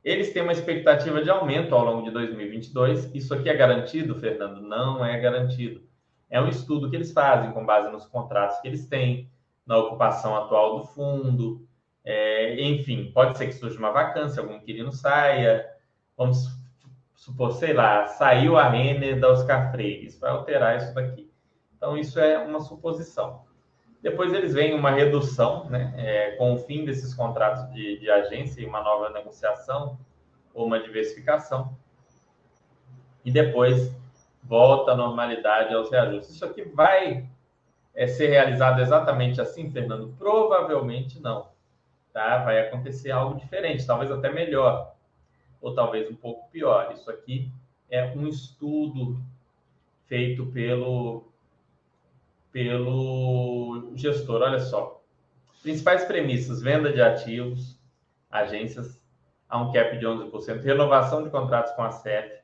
Eles 0.04 0.32
têm 0.32 0.43
uma 0.43 0.52
expectativa 0.52 1.23
de 1.23 1.30
aumento 1.30 1.73
ao 1.73 1.84
longo 1.84 2.04
de 2.04 2.12
2022. 2.12 3.13
Isso 3.15 3.34
aqui 3.34 3.50
é 3.50 3.56
garantido, 3.56 4.15
Fernando? 4.15 4.62
Não 4.62 5.04
é 5.04 5.19
garantido. 5.19 5.82
É 6.30 6.39
um 6.39 6.47
estudo 6.47 6.89
que 6.89 6.95
eles 6.95 7.12
fazem 7.12 7.52
com 7.52 7.65
base 7.65 7.91
nos 7.91 8.06
contratos 8.06 8.60
que 8.60 8.67
eles 8.67 8.88
têm, 8.88 9.30
na 9.68 9.78
ocupação 9.78 10.36
atual 10.36 10.80
do 10.80 10.86
fundo. 10.88 11.68
É, 12.04 12.60
enfim, 12.64 13.12
pode 13.12 13.38
ser 13.38 13.48
que 13.48 13.54
surja 13.54 13.78
uma 13.78 13.92
vacância, 13.92 14.42
algum 14.42 14.56
inquilino 14.56 14.92
saia. 14.92 15.68
Vamos 16.16 16.48
supor, 17.14 17.52
sei 17.52 17.74
lá, 17.74 18.08
saiu 18.08 18.58
a 18.58 18.70
Renner 18.70 19.20
da 19.20 19.30
Oscar 19.30 19.72
Freire, 19.72 20.06
isso 20.06 20.20
vai 20.20 20.32
alterar 20.32 20.78
isso 20.78 20.94
daqui. 20.96 21.30
Então, 21.76 21.98
isso 21.98 22.20
é 22.20 22.40
uma 22.40 22.62
suposição. 22.62 23.46
Depois 24.02 24.32
eles 24.32 24.54
veem 24.54 24.74
uma 24.74 24.92
redução, 24.92 25.70
né, 25.70 25.94
é, 25.98 26.32
com 26.38 26.54
o 26.54 26.58
fim 26.58 26.86
desses 26.86 27.14
contratos 27.14 27.70
de, 27.74 28.00
de 28.00 28.10
agência 28.10 28.62
e 28.62 28.66
uma 28.66 28.82
nova 28.82 29.10
negociação 29.10 30.00
ou 30.54 30.66
uma 30.66 30.80
diversificação. 30.80 31.78
E 33.26 33.32
depois 33.32 33.94
volta 34.42 34.92
à 34.92 34.96
normalidade 34.96 35.74
aos 35.74 35.92
reajustes. 35.92 36.36
Isso 36.36 36.46
aqui 36.46 36.64
vai 36.64 37.28
é, 37.98 38.06
ser 38.06 38.28
realizado 38.28 38.80
exatamente 38.80 39.42
assim, 39.42 39.72
Fernando? 39.72 40.14
Provavelmente 40.20 41.20
não. 41.20 41.50
Tá? 42.14 42.44
Vai 42.44 42.60
acontecer 42.60 43.10
algo 43.10 43.40
diferente, 43.40 43.88
talvez 43.88 44.12
até 44.12 44.32
melhor 44.32 44.96
ou 45.60 45.74
talvez 45.74 46.08
um 46.08 46.16
pouco 46.16 46.48
pior. 46.52 46.94
Isso 46.94 47.10
aqui 47.10 47.52
é 47.90 48.06
um 48.16 48.28
estudo 48.28 49.20
feito 50.06 50.46
pelo, 50.46 51.28
pelo 52.52 53.92
gestor. 53.96 54.44
Olha 54.44 54.60
só. 54.60 55.02
Principais 55.64 56.06
premissas: 56.06 56.62
venda 56.62 56.94
de 56.94 57.02
ativos, 57.02 57.80
agências 58.30 59.02
a 59.50 59.58
um 59.60 59.72
cap 59.72 59.98
de 59.98 60.06
11%, 60.06 60.62
renovação 60.62 61.24
de 61.24 61.32
contratos 61.32 61.72
com 61.72 61.82
a 61.82 61.90
CEF, 61.90 62.42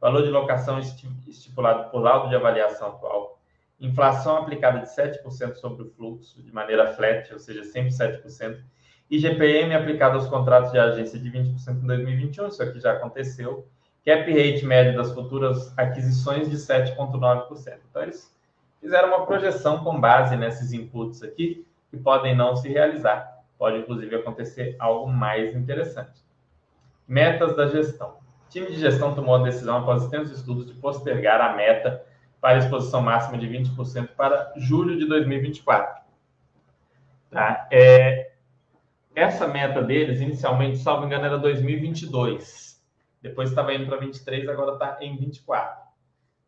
valor 0.00 0.22
de 0.22 0.28
locação 0.28 0.78
estipulado 0.78 1.90
por 1.90 2.00
laudo 2.00 2.28
de 2.28 2.36
avaliação 2.36 2.88
atual, 2.88 3.41
inflação 3.86 4.36
aplicada 4.36 4.78
de 4.78 4.86
7% 4.86 5.56
sobre 5.56 5.82
o 5.82 5.90
fluxo 5.90 6.40
de 6.42 6.52
maneira 6.52 6.92
flat, 6.94 7.32
ou 7.32 7.38
seja, 7.38 7.64
sempre 7.64 7.90
7%, 7.90 8.62
IGPM 9.10 9.74
aplicado 9.74 10.16
aos 10.16 10.26
contratos 10.26 10.72
de 10.72 10.78
agência 10.78 11.18
de 11.18 11.30
20% 11.30 11.82
em 11.82 11.86
2021, 11.86 12.46
isso 12.46 12.62
aqui 12.62 12.80
já 12.80 12.92
aconteceu. 12.92 13.68
Cap 14.06 14.30
rate 14.30 14.64
médio 14.64 14.96
das 14.96 15.12
futuras 15.12 15.76
aquisições 15.76 16.48
de 16.48 16.56
7,9%. 16.56 17.78
Então, 17.90 18.02
eles 18.02 18.34
fizeram 18.80 19.08
uma 19.08 19.26
projeção 19.26 19.84
com 19.84 20.00
base 20.00 20.34
nesses 20.36 20.72
inputs 20.72 21.22
aqui, 21.22 21.66
que 21.90 21.96
podem 21.98 22.34
não 22.34 22.56
se 22.56 22.68
realizar. 22.68 23.42
Pode, 23.58 23.78
inclusive, 23.78 24.16
acontecer 24.16 24.76
algo 24.78 25.06
mais 25.06 25.54
interessante. 25.54 26.22
Metas 27.06 27.54
da 27.54 27.68
gestão. 27.68 28.16
O 28.46 28.48
time 28.48 28.68
de 28.68 28.78
gestão 28.78 29.14
tomou 29.14 29.34
a 29.34 29.42
decisão, 29.42 29.76
após 29.76 30.04
extensos 30.04 30.38
estudos, 30.38 30.66
de 30.66 30.72
postergar 30.72 31.40
a 31.40 31.54
meta 31.54 32.02
para 32.42 32.58
exposição 32.58 33.00
máxima 33.00 33.38
de 33.38 33.46
20% 33.46 34.08
para 34.16 34.52
julho 34.56 34.98
de 34.98 35.06
2024. 35.06 36.02
Tá? 37.30 37.68
É, 37.70 38.32
essa 39.14 39.46
meta 39.46 39.80
deles, 39.80 40.20
inicialmente, 40.20 40.78
salvo 40.78 41.06
engano, 41.06 41.24
era 41.24 41.38
2022. 41.38 42.82
Depois 43.22 43.48
estava 43.48 43.72
indo 43.72 43.86
para 43.86 43.96
23, 43.96 44.48
agora 44.48 44.72
está 44.72 44.98
em 45.00 45.16
24. 45.16 45.82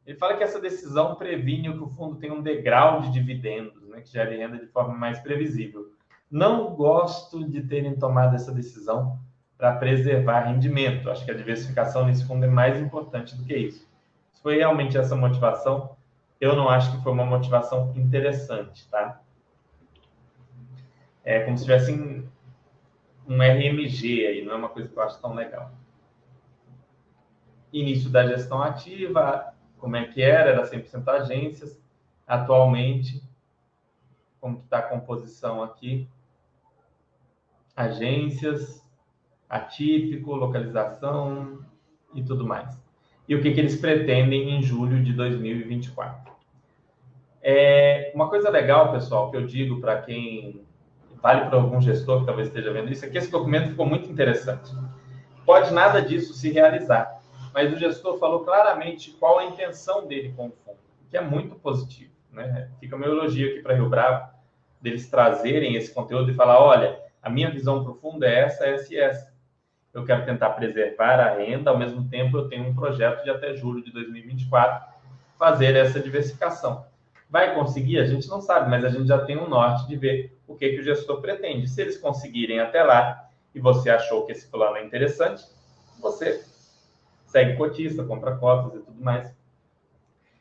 Ele 0.04 0.18
fala 0.18 0.36
que 0.36 0.42
essa 0.42 0.60
decisão 0.60 1.14
previne 1.14 1.72
que 1.72 1.78
o 1.78 1.88
fundo 1.88 2.16
tenha 2.16 2.34
um 2.34 2.42
degrau 2.42 3.00
de 3.00 3.12
dividendos, 3.12 3.88
né, 3.88 4.00
que 4.00 4.10
gere 4.10 4.36
renda 4.36 4.58
de 4.58 4.66
forma 4.66 4.94
mais 4.94 5.20
previsível. 5.20 5.92
Não 6.28 6.74
gosto 6.74 7.48
de 7.48 7.62
terem 7.62 7.94
tomado 7.94 8.34
essa 8.34 8.50
decisão 8.50 9.16
para 9.56 9.76
preservar 9.76 10.40
rendimento. 10.40 11.08
Acho 11.08 11.24
que 11.24 11.30
a 11.30 11.36
diversificação 11.36 12.04
nesse 12.04 12.26
fundo 12.26 12.44
é 12.44 12.48
mais 12.48 12.82
importante 12.82 13.36
do 13.36 13.44
que 13.44 13.56
isso. 13.56 13.93
Foi 14.44 14.56
realmente 14.58 14.98
essa 14.98 15.16
motivação, 15.16 15.96
eu 16.38 16.54
não 16.54 16.68
acho 16.68 16.92
que 16.92 17.02
foi 17.02 17.12
uma 17.12 17.24
motivação 17.24 17.94
interessante, 17.96 18.86
tá? 18.90 19.22
É 21.24 21.42
como 21.42 21.56
se 21.56 21.64
tivesse 21.64 21.90
um 23.26 23.42
RMG 23.42 24.26
aí, 24.26 24.44
não 24.44 24.52
é 24.52 24.56
uma 24.56 24.68
coisa 24.68 24.86
que 24.86 24.98
eu 24.98 25.02
acho 25.02 25.18
tão 25.18 25.32
legal. 25.32 25.72
Início 27.72 28.10
da 28.10 28.26
gestão 28.26 28.62
ativa, 28.62 29.54
como 29.78 29.96
é 29.96 30.04
que 30.08 30.20
era? 30.20 30.50
Era 30.50 30.66
100% 30.66 31.08
agências. 31.08 31.82
Atualmente, 32.26 33.26
como 34.42 34.58
está 34.58 34.80
a 34.80 34.82
composição 34.82 35.62
aqui? 35.62 36.06
Agências, 37.74 38.86
atípico, 39.48 40.34
localização 40.34 41.64
e 42.12 42.22
tudo 42.22 42.46
mais. 42.46 42.83
E 43.28 43.34
o 43.34 43.42
que, 43.42 43.52
que 43.52 43.60
eles 43.60 43.76
pretendem 43.76 44.50
em 44.50 44.62
julho 44.62 45.02
de 45.02 45.12
2024. 45.12 46.32
É, 47.42 48.12
uma 48.14 48.28
coisa 48.28 48.48
legal, 48.50 48.92
pessoal, 48.92 49.30
que 49.30 49.36
eu 49.36 49.46
digo 49.46 49.80
para 49.80 50.00
quem 50.00 50.64
vale 51.24 51.46
para 51.46 51.56
algum 51.56 51.80
gestor 51.80 52.20
que 52.20 52.26
talvez 52.26 52.48
esteja 52.48 52.70
vendo 52.70 52.92
isso, 52.92 53.04
é 53.04 53.08
que 53.08 53.16
esse 53.16 53.30
documento 53.30 53.70
ficou 53.70 53.86
muito 53.86 54.10
interessante. 54.10 54.70
Pode 55.44 55.72
nada 55.72 56.00
disso 56.02 56.34
se 56.34 56.50
realizar, 56.50 57.22
mas 57.52 57.72
o 57.72 57.78
gestor 57.78 58.18
falou 58.18 58.44
claramente 58.44 59.10
qual 59.12 59.38
a 59.38 59.46
intenção 59.46 60.06
dele 60.06 60.34
com 60.36 60.48
o 60.48 60.52
fundo, 60.64 60.78
que 61.10 61.16
é 61.16 61.22
muito 61.22 61.54
positivo. 61.56 62.12
Né? 62.30 62.70
Fica 62.80 62.96
meu 62.96 63.10
elogio 63.10 63.52
aqui 63.52 63.62
para 63.62 63.74
Rio 63.74 63.88
Bravo, 63.88 64.34
deles 64.82 65.08
trazerem 65.08 65.76
esse 65.76 65.92
conteúdo 65.92 66.30
e 66.30 66.34
falar: 66.34 66.60
olha, 66.60 66.98
a 67.22 67.30
minha 67.30 67.50
visão 67.50 67.82
profunda 67.82 68.26
é 68.26 68.40
essa, 68.40 68.66
essa 68.66 68.92
e 68.92 68.98
essa. 68.98 69.33
Eu 69.94 70.04
quero 70.04 70.24
tentar 70.24 70.50
preservar 70.50 71.20
a 71.20 71.36
renda, 71.36 71.70
ao 71.70 71.78
mesmo 71.78 72.08
tempo 72.08 72.36
eu 72.36 72.48
tenho 72.48 72.68
um 72.68 72.74
projeto 72.74 73.22
de 73.22 73.30
até 73.30 73.54
julho 73.54 73.82
de 73.82 73.92
2024 73.92 74.92
fazer 75.38 75.76
essa 75.76 76.00
diversificação. 76.00 76.84
Vai 77.30 77.54
conseguir? 77.54 78.00
A 78.00 78.06
gente 78.06 78.28
não 78.28 78.40
sabe, 78.40 78.68
mas 78.68 78.84
a 78.84 78.88
gente 78.88 79.06
já 79.06 79.24
tem 79.24 79.38
um 79.38 79.48
norte 79.48 79.86
de 79.86 79.96
ver 79.96 80.36
o 80.46 80.56
que, 80.56 80.70
que 80.70 80.80
o 80.80 80.84
gestor 80.84 81.20
pretende. 81.20 81.68
Se 81.68 81.80
eles 81.80 81.96
conseguirem 81.96 82.58
até 82.58 82.82
lá 82.82 83.28
e 83.54 83.60
você 83.60 83.88
achou 83.88 84.26
que 84.26 84.32
esse 84.32 84.48
plano 84.48 84.76
é 84.76 84.84
interessante, 84.84 85.44
você 86.00 86.44
segue 87.26 87.56
cotista, 87.56 88.04
compra 88.04 88.36
cotas 88.36 88.80
e 88.80 88.84
tudo 88.84 89.02
mais. 89.02 89.32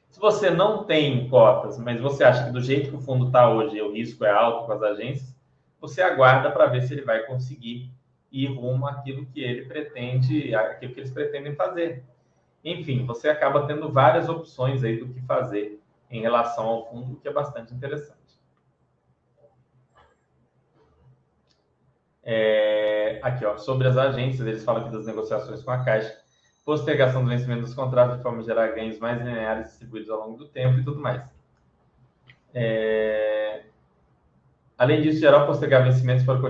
Se 0.09 0.19
você 0.19 0.49
não 0.49 0.83
tem 0.83 1.27
cotas, 1.29 1.77
mas 1.77 1.99
você 1.99 2.23
acha 2.23 2.45
que 2.45 2.51
do 2.51 2.61
jeito 2.61 2.89
que 2.89 2.95
o 2.95 3.01
fundo 3.01 3.27
está 3.27 3.49
hoje 3.49 3.81
o 3.81 3.91
risco 3.91 4.25
é 4.25 4.31
alto 4.31 4.65
com 4.65 4.71
as 4.71 4.83
agências, 4.83 5.35
você 5.79 6.01
aguarda 6.01 6.51
para 6.51 6.67
ver 6.67 6.83
se 6.83 6.93
ele 6.93 7.01
vai 7.01 7.23
conseguir 7.25 7.91
ir 8.34 8.48
rumo 8.48 8.88
àquilo 8.88 9.26
que 9.28 9.41
ele 9.41 9.65
pretende, 9.65 10.54
aquilo 10.56 10.93
que 10.93 11.00
eles 11.00 11.12
pretendem 11.12 11.56
fazer. 11.56 12.04
Enfim, 12.65 13.06
você 13.06 13.30
acaba 13.30 13.67
tendo 13.67 13.91
várias 13.91 14.28
opções 14.28 14.84
aí 14.84 14.98
do 14.98 15.08
que 15.08 15.22
fazer 15.22 15.80
em 16.10 16.22
relação 16.22 16.65
ao 16.65 16.89
fundo, 16.89 17.13
o 17.13 17.15
que 17.17 17.28
é 17.28 17.32
bastante 17.32 17.74
interessante. 17.74 18.17
É, 22.24 23.19
aqui, 23.22 23.46
ó, 23.46 23.58
sobre 23.58 23.88
as 23.88 23.98
agências, 23.98 24.48
eles 24.48 24.63
falam 24.63 24.84
aqui 24.84 24.91
das 24.91 25.06
negociações 25.06 25.62
com 25.62 25.72
a 25.72 25.84
Caixa 25.84 26.24
postergação 26.65 27.24
do 27.24 27.30
vencimento 27.30 27.62
dos 27.62 27.74
contratos 27.74 28.17
de 28.17 28.24
forma 28.24 28.39
a 28.39 28.43
gerar 28.43 28.67
ganhos 28.69 28.98
mais 29.00 29.19
lineares 29.19 29.67
distribuídos 29.67 30.10
ao 30.10 30.19
longo 30.19 30.38
do 30.38 30.48
tempo 30.48 30.80
e 30.80 30.84
tudo 30.84 31.00
mais. 31.00 31.22
É... 32.54 33.63
Além 34.78 35.02
disso, 35.02 35.19
gerar 35.19 35.46
postergar 35.46 35.84
vencimentos 35.84 36.24
para 36.24 36.39
o 36.39 36.41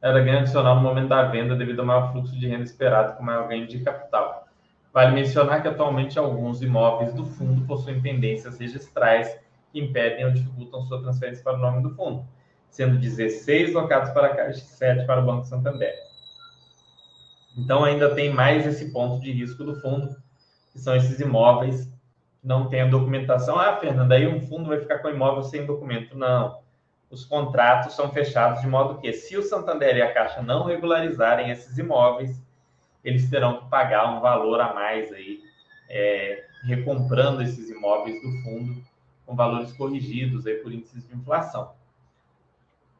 era 0.00 0.20
ganho 0.20 0.38
adicional 0.38 0.76
no 0.76 0.82
momento 0.82 1.08
da 1.08 1.22
venda 1.24 1.56
devido 1.56 1.80
ao 1.80 1.86
maior 1.86 2.12
fluxo 2.12 2.38
de 2.38 2.46
renda 2.46 2.64
esperado 2.64 3.16
com 3.16 3.22
maior 3.22 3.48
ganho 3.48 3.66
de 3.66 3.80
capital. 3.80 4.46
Vale 4.92 5.14
mencionar 5.14 5.60
que 5.62 5.68
atualmente 5.68 6.18
alguns 6.18 6.62
imóveis 6.62 7.12
do 7.12 7.26
fundo 7.26 7.66
possuem 7.66 8.00
pendências 8.00 8.58
registrais 8.58 9.38
que 9.72 9.80
impedem 9.80 10.24
ou 10.24 10.30
dificultam 10.30 10.82
sua 10.84 11.02
transferência 11.02 11.44
para 11.44 11.54
o 11.54 11.60
nome 11.60 11.82
do 11.82 11.90
fundo, 11.90 12.26
sendo 12.70 12.98
16 12.98 13.74
locados 13.74 14.10
para 14.10 14.28
a 14.28 14.36
Caixa 14.36 14.58
e 14.58 14.62
7 14.62 15.06
para 15.06 15.20
o 15.20 15.26
Banco 15.26 15.44
Santander. 15.44 15.92
Então, 17.56 17.84
ainda 17.84 18.14
tem 18.14 18.32
mais 18.32 18.66
esse 18.66 18.92
ponto 18.92 19.20
de 19.20 19.32
risco 19.32 19.64
do 19.64 19.80
fundo, 19.80 20.14
que 20.72 20.78
são 20.78 20.94
esses 20.94 21.20
imóveis 21.20 21.86
que 22.40 22.46
não 22.46 22.68
têm 22.68 22.82
a 22.82 22.86
documentação. 22.86 23.58
Ah, 23.58 23.76
Fernanda, 23.76 24.14
aí 24.14 24.26
um 24.26 24.40
fundo 24.42 24.68
vai 24.68 24.78
ficar 24.78 24.98
com 24.98 25.08
imóvel 25.08 25.42
sem 25.42 25.64
documento. 25.64 26.16
Não. 26.16 26.58
Os 27.10 27.24
contratos 27.24 27.94
são 27.94 28.10
fechados 28.10 28.60
de 28.60 28.66
modo 28.66 29.00
que, 29.00 29.12
se 29.12 29.36
o 29.36 29.42
Santander 29.42 29.96
e 29.96 30.02
a 30.02 30.12
Caixa 30.12 30.42
não 30.42 30.64
regularizarem 30.64 31.50
esses 31.50 31.78
imóveis, 31.78 32.42
eles 33.04 33.30
terão 33.30 33.58
que 33.58 33.68
pagar 33.68 34.16
um 34.16 34.20
valor 34.20 34.60
a 34.60 34.74
mais 34.74 35.12
aí, 35.12 35.40
é, 35.88 36.44
recomprando 36.64 37.42
esses 37.42 37.70
imóveis 37.70 38.20
do 38.20 38.42
fundo 38.42 38.82
com 39.24 39.36
valores 39.36 39.72
corrigidos 39.72 40.46
aí 40.46 40.54
por 40.54 40.72
índices 40.72 41.06
de 41.06 41.14
inflação. 41.14 41.72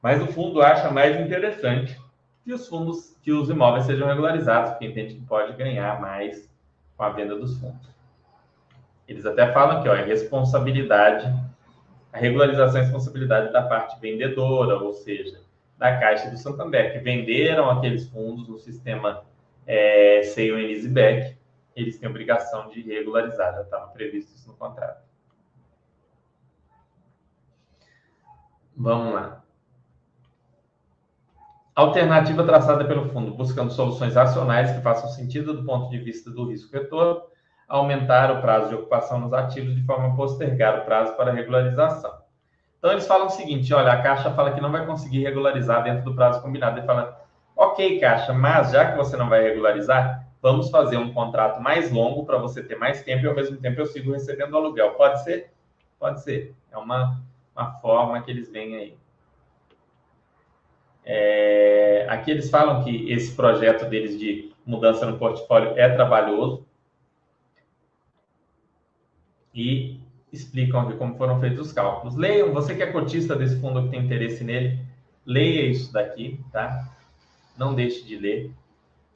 Mas 0.01 0.23
o 0.23 0.27
fundo 0.27 0.63
acha 0.63 0.91
mais 0.91 1.21
interessante 1.21 2.01
que 2.45 2.53
os 2.53 2.69
fundos, 2.69 3.17
que 3.23 3.33
os 3.33 3.51
imóveis 3.51 3.87
sejam 3.87 4.07
regularizados, 4.07 4.71
porque 4.71 4.87
entende 4.87 5.15
que 5.15 5.27
pode 5.27 5.53
ganhar 5.55 6.01
mais 6.01 6.49
com 6.97 7.03
a 7.03 7.09
venda 7.09 7.37
dos 7.37 7.59
fundos. 7.59 7.89
Eles 9.09 9.27
até 9.27 9.53
falam 9.53 9.83
que 9.83 9.89
ó, 9.89 9.95
é 9.95 10.05
responsabilidade, 10.05 11.33
a 12.13 12.19
regularização 12.19 12.79
é 12.79 12.83
responsabilidade 12.83 13.53
da 13.53 13.63
parte 13.63 14.01
vendedora, 14.01 14.79
ou 14.79 14.93
seja, 14.93 15.41
da 15.77 15.99
Caixa 15.99 16.31
do 16.31 16.39
Santander, 16.39 16.93
que 16.93 16.99
venderam 17.01 17.71
aqueles 17.71 18.09
fundos 18.09 18.49
no 18.49 18.59
sistema 18.59 19.25
é, 19.67 20.21
Easyback, 20.21 21.37
eles 21.75 21.99
têm 21.99 22.09
obrigação 22.09 22.69
de 22.71 22.81
regularizar, 22.81 23.55
já 23.55 23.63
estava 23.63 23.89
previsto 23.89 24.35
isso 24.35 24.49
no 24.49 24.55
contrato. 24.55 25.05
Vamos 28.75 29.15
lá. 29.15 29.43
Alternativa 31.75 32.45
traçada 32.45 32.87
pelo 32.87 33.11
fundo, 33.11 33.35
buscando 33.35 33.71
soluções 33.71 34.15
racionais 34.15 34.73
que 34.73 34.81
façam 34.81 35.11
sentido 35.11 35.55
do 35.55 35.65
ponto 35.65 35.91
de 35.91 35.99
vista 35.99 36.31
do 36.31 36.49
risco-retorno, 36.49 37.23
aumentar 37.69 38.31
o 38.31 38.41
prazo 38.41 38.69
de 38.69 38.75
ocupação 38.75 39.19
nos 39.19 39.33
ativos 39.33 39.75
de 39.75 39.83
forma 39.83 40.09
a 40.09 40.17
postergar 40.17 40.81
o 40.81 40.85
prazo 40.85 41.15
para 41.15 41.33
regularização. 41.33 42.15
Então, 42.79 42.93
eles 42.93 43.07
falam 43.07 43.27
o 43.27 43.31
seguinte: 43.31 43.73
olha, 43.75 43.93
a 43.93 44.03
Caixa 44.03 44.31
fala 44.33 44.53
que 44.53 44.61
não 44.61 44.71
vai 44.71 44.87
conseguir 44.87 45.23
regularizar 45.23 45.83
dentro 45.83 46.05
do 46.05 46.15
prazo 46.15 46.41
combinado. 46.41 46.79
Ele 46.79 46.87
fala, 46.87 47.21
ok, 47.57 47.99
Caixa, 47.99 48.33
mas 48.33 48.71
já 48.71 48.91
que 48.91 48.97
você 48.97 49.17
não 49.17 49.29
vai 49.29 49.43
regularizar, 49.43 50.27
vamos 50.41 50.71
fazer 50.71 50.97
um 50.97 51.13
contrato 51.13 51.61
mais 51.61 51.91
longo 51.91 52.25
para 52.25 52.39
você 52.39 52.63
ter 52.63 52.77
mais 52.77 53.03
tempo 53.03 53.25
e 53.25 53.29
ao 53.29 53.35
mesmo 53.35 53.57
tempo 53.57 53.81
eu 53.81 53.87
sigo 53.87 54.13
recebendo 54.13 54.57
aluguel. 54.57 54.93
Pode 54.93 55.25
ser? 55.25 55.51
Pode 55.99 56.23
ser. 56.23 56.55
É 56.71 56.77
uma, 56.77 57.21
uma 57.55 57.73
forma 57.81 58.21
que 58.23 58.31
eles 58.31 58.51
veem 58.51 58.77
aí. 58.77 58.97
É, 61.09 62.07
aqui 62.09 62.33
eles 62.33 62.51
falam 62.51 62.83
que 62.83 63.11
esse 63.13 63.35
projeto 63.35 63.87
deles 63.87 64.19
de 64.19 64.53
mudança 64.65 65.07
no 65.07 65.19
portfólio 65.19 65.73
é 65.77 65.89
trabalhoso 65.89 66.67
e 69.57 69.99
explicam 70.31 70.83
aqui 70.83 70.99
como 70.99 71.17
foram 71.17 71.41
feitos 71.41 71.69
os 71.69 71.73
cálculos. 71.73 72.15
Leiam, 72.15 72.53
você 72.53 72.75
que 72.75 72.83
é 72.83 72.93
cotista 72.93 73.35
desse 73.35 73.59
fundo 73.59 73.83
que 73.85 73.89
tem 73.89 74.05
interesse 74.05 74.45
nele, 74.45 74.79
leia 75.25 75.67
isso 75.67 75.91
daqui, 75.93 76.39
tá? 76.53 76.93
Não 77.57 77.75
deixe 77.75 78.05
de 78.05 78.19
ler. 78.19 78.53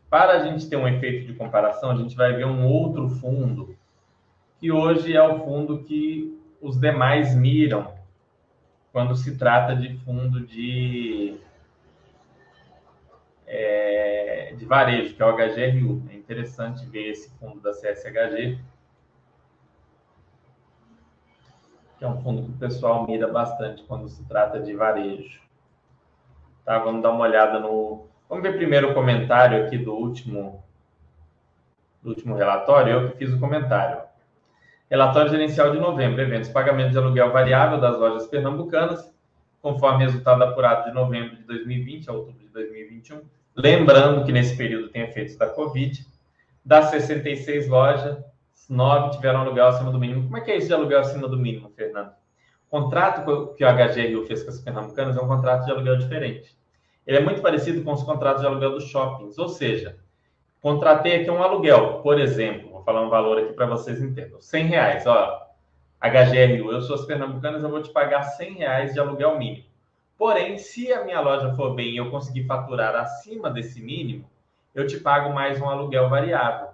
Para 0.08 0.32
a 0.32 0.44
gente 0.44 0.68
ter 0.68 0.76
um 0.76 0.88
efeito 0.88 1.26
de 1.26 1.34
comparação, 1.34 1.90
a 1.90 1.96
gente 1.96 2.16
vai 2.16 2.32
ver 2.32 2.46
um 2.46 2.66
outro 2.66 3.08
fundo, 3.08 3.76
que 4.58 4.72
hoje 4.72 5.14
é 5.14 5.22
o 5.22 5.44
fundo 5.44 5.84
que 5.84 6.36
os 6.60 6.80
demais 6.80 7.34
miram 7.34 7.92
quando 8.92 9.14
se 9.14 9.36
trata 9.36 9.76
de 9.76 9.96
fundo 9.98 10.40
de 10.40 11.38
é, 13.46 14.54
de 14.56 14.64
varejo, 14.64 15.14
que 15.14 15.22
é 15.22 15.26
o 15.26 15.32
HGRU. 15.32 16.02
É 16.10 16.14
interessante 16.14 16.86
ver 16.86 17.10
esse 17.10 17.30
fundo 17.38 17.60
da 17.60 17.72
CSHG, 17.72 18.58
que 22.00 22.04
é 22.06 22.08
um 22.08 22.22
fundo 22.22 22.44
que 22.44 22.48
o 22.48 22.58
pessoal 22.58 23.06
mira 23.06 23.28
bastante 23.28 23.82
quando 23.82 24.08
se 24.08 24.24
trata 24.24 24.58
de 24.58 24.74
varejo. 24.74 25.38
Tá, 26.64 26.78
vamos 26.78 27.02
dar 27.02 27.10
uma 27.10 27.24
olhada 27.24 27.60
no. 27.60 28.06
Vamos 28.26 28.42
ver 28.42 28.56
primeiro 28.56 28.90
o 28.90 28.94
comentário 28.94 29.66
aqui 29.66 29.76
do 29.76 29.94
último, 29.94 30.64
do 32.02 32.08
último 32.08 32.34
relatório. 32.34 32.92
Eu 32.94 33.10
que 33.10 33.18
fiz 33.18 33.34
o 33.34 33.38
comentário. 33.38 34.00
Relatório 34.90 35.30
gerencial 35.30 35.72
de 35.72 35.78
novembro, 35.78 36.22
eventos, 36.22 36.48
pagamento 36.48 36.92
de 36.92 36.96
aluguel 36.98 37.30
variável 37.30 37.78
das 37.78 37.98
lojas 37.98 38.26
pernambucanas, 38.26 39.14
conforme 39.60 40.04
resultado 40.04 40.42
apurado 40.42 40.86
de 40.88 40.94
novembro 40.94 41.36
de 41.36 41.42
2020 41.42 42.08
a 42.08 42.14
outubro 42.14 42.40
de 42.40 42.48
2021 42.48 43.20
Lembrando 43.54 44.24
que 44.24 44.32
nesse 44.32 44.56
período 44.56 44.88
tem 44.88 45.02
efeitos 45.02 45.36
da 45.36 45.48
Covid. 45.48 46.06
Das 46.64 46.86
66 46.86 47.68
lojas, 47.68 48.18
nove 48.68 49.16
tiveram 49.16 49.40
aluguel 49.40 49.68
acima 49.68 49.90
do 49.90 49.98
mínimo. 49.98 50.24
Como 50.24 50.36
é 50.36 50.40
que 50.40 50.50
é 50.50 50.56
isso 50.56 50.68
de 50.68 50.74
aluguel 50.74 51.00
acima 51.00 51.28
do 51.28 51.36
mínimo, 51.36 51.70
Fernando? 51.70 52.12
O 52.68 52.70
contrato 52.70 53.54
que 53.54 53.64
o 53.64 53.68
HGRU 53.68 54.26
fez 54.26 54.42
com 54.42 54.50
as 54.50 54.60
pernambucanas 54.60 55.16
é 55.16 55.20
um 55.20 55.26
contrato 55.26 55.64
de 55.64 55.70
aluguel 55.70 55.96
diferente. 55.96 56.56
Ele 57.06 57.18
é 57.18 57.20
muito 57.20 57.42
parecido 57.42 57.82
com 57.82 57.92
os 57.92 58.02
contratos 58.02 58.42
de 58.42 58.46
aluguel 58.46 58.72
dos 58.72 58.84
shoppings, 58.84 59.38
ou 59.38 59.48
seja, 59.48 59.98
contratei 60.60 61.20
aqui 61.20 61.30
um 61.30 61.42
aluguel, 61.42 62.00
por 62.02 62.20
exemplo, 62.20 62.70
vou 62.70 62.82
falar 62.84 63.02
um 63.02 63.08
valor 63.08 63.38
aqui 63.38 63.52
para 63.52 63.66
vocês 63.66 64.00
entenderem, 64.00 64.40
100 64.40 64.66
reais, 64.66 65.06
ó, 65.06 65.50
HGRU, 66.00 66.72
eu 66.72 66.80
sou 66.80 66.94
as 66.94 67.04
pernambucanas, 67.04 67.62
eu 67.62 67.70
vou 67.70 67.82
te 67.82 67.90
pagar 67.90 68.22
100 68.22 68.54
reais 68.54 68.94
de 68.94 69.00
aluguel 69.00 69.38
mínimo. 69.38 69.66
Porém, 70.16 70.56
se 70.58 70.92
a 70.92 71.04
minha 71.04 71.20
loja 71.20 71.54
for 71.54 71.74
bem 71.74 71.90
e 71.90 71.96
eu 71.96 72.10
conseguir 72.10 72.44
faturar 72.44 72.94
acima 72.94 73.50
desse 73.50 73.82
mínimo, 73.82 74.30
eu 74.74 74.86
te 74.86 74.98
pago 74.98 75.32
mais 75.32 75.60
um 75.60 75.68
aluguel 75.68 76.08
variável. 76.08 76.68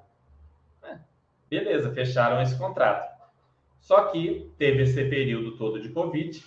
Beleza, 1.49 1.93
fecharam 1.93 2.41
esse 2.43 2.57
contrato. 2.59 3.15
Só 3.81 4.07
que 4.07 4.51
teve 4.59 4.83
esse 4.83 5.05
período 5.05 5.57
todo 5.57 5.81
de 5.81 5.91
Covid. 5.91 6.43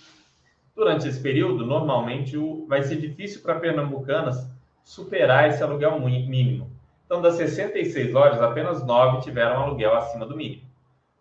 Durante 0.74 1.08
esse 1.08 1.20
período, 1.20 1.64
normalmente 1.64 2.36
vai 2.68 2.82
ser 2.82 2.96
difícil 2.96 3.42
para 3.42 3.58
pernambucanas 3.58 4.46
superar 4.84 5.48
esse 5.48 5.62
aluguel 5.62 5.98
mínimo. 6.00 6.70
Então, 7.06 7.22
das 7.22 7.34
66 7.34 8.12
lojas, 8.12 8.40
apenas 8.40 8.84
9 8.84 9.22
tiveram 9.22 9.62
aluguel 9.62 9.94
acima 9.94 10.26
do 10.26 10.36
mínimo. 10.36 10.62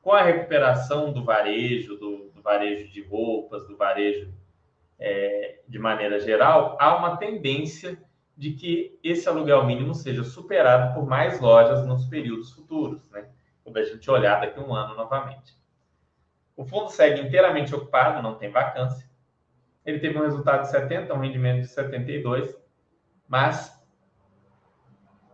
Com 0.02 0.12
a 0.12 0.22
recuperação 0.22 1.12
do 1.12 1.24
varejo, 1.24 1.98
do, 1.98 2.32
do 2.36 2.42
varejo 2.42 2.92
de 2.92 3.02
roupas, 3.02 3.68
do 3.68 3.76
varejo 3.76 4.30
é, 5.00 5.60
de 5.68 5.80
maneira 5.80 6.20
geral, 6.20 6.78
há 6.80 6.96
uma 6.98 7.18
tendência 7.18 7.98
de 8.36 8.52
que 8.52 9.00
esse 9.04 9.28
aluguel 9.28 9.66
mínimo 9.66 9.94
seja 9.94 10.24
superado 10.24 10.94
por 10.94 11.06
mais 11.06 11.40
lojas 11.40 11.86
nos 11.86 12.06
períodos 12.06 12.52
futuros, 12.52 13.02
né? 13.10 13.28
Quando 13.70 13.78
a 13.78 13.84
gente 13.86 14.10
olhar 14.10 14.42
daqui 14.42 14.60
a 14.60 14.64
um 14.64 14.74
ano 14.74 14.96
novamente. 14.96 15.54
O 16.58 16.66
fundo 16.66 16.90
segue 16.90 17.22
inteiramente 17.22 17.74
ocupado, 17.74 18.22
não 18.22 18.36
tem 18.36 18.50
vacância. 18.50 19.08
Ele 19.86 20.00
teve 20.00 20.18
um 20.18 20.24
resultado 20.24 20.64
de 20.64 20.72
70, 20.72 21.14
um 21.14 21.20
rendimento 21.20 21.62
de 21.62 21.68
72, 21.68 22.58
mas 23.28 23.80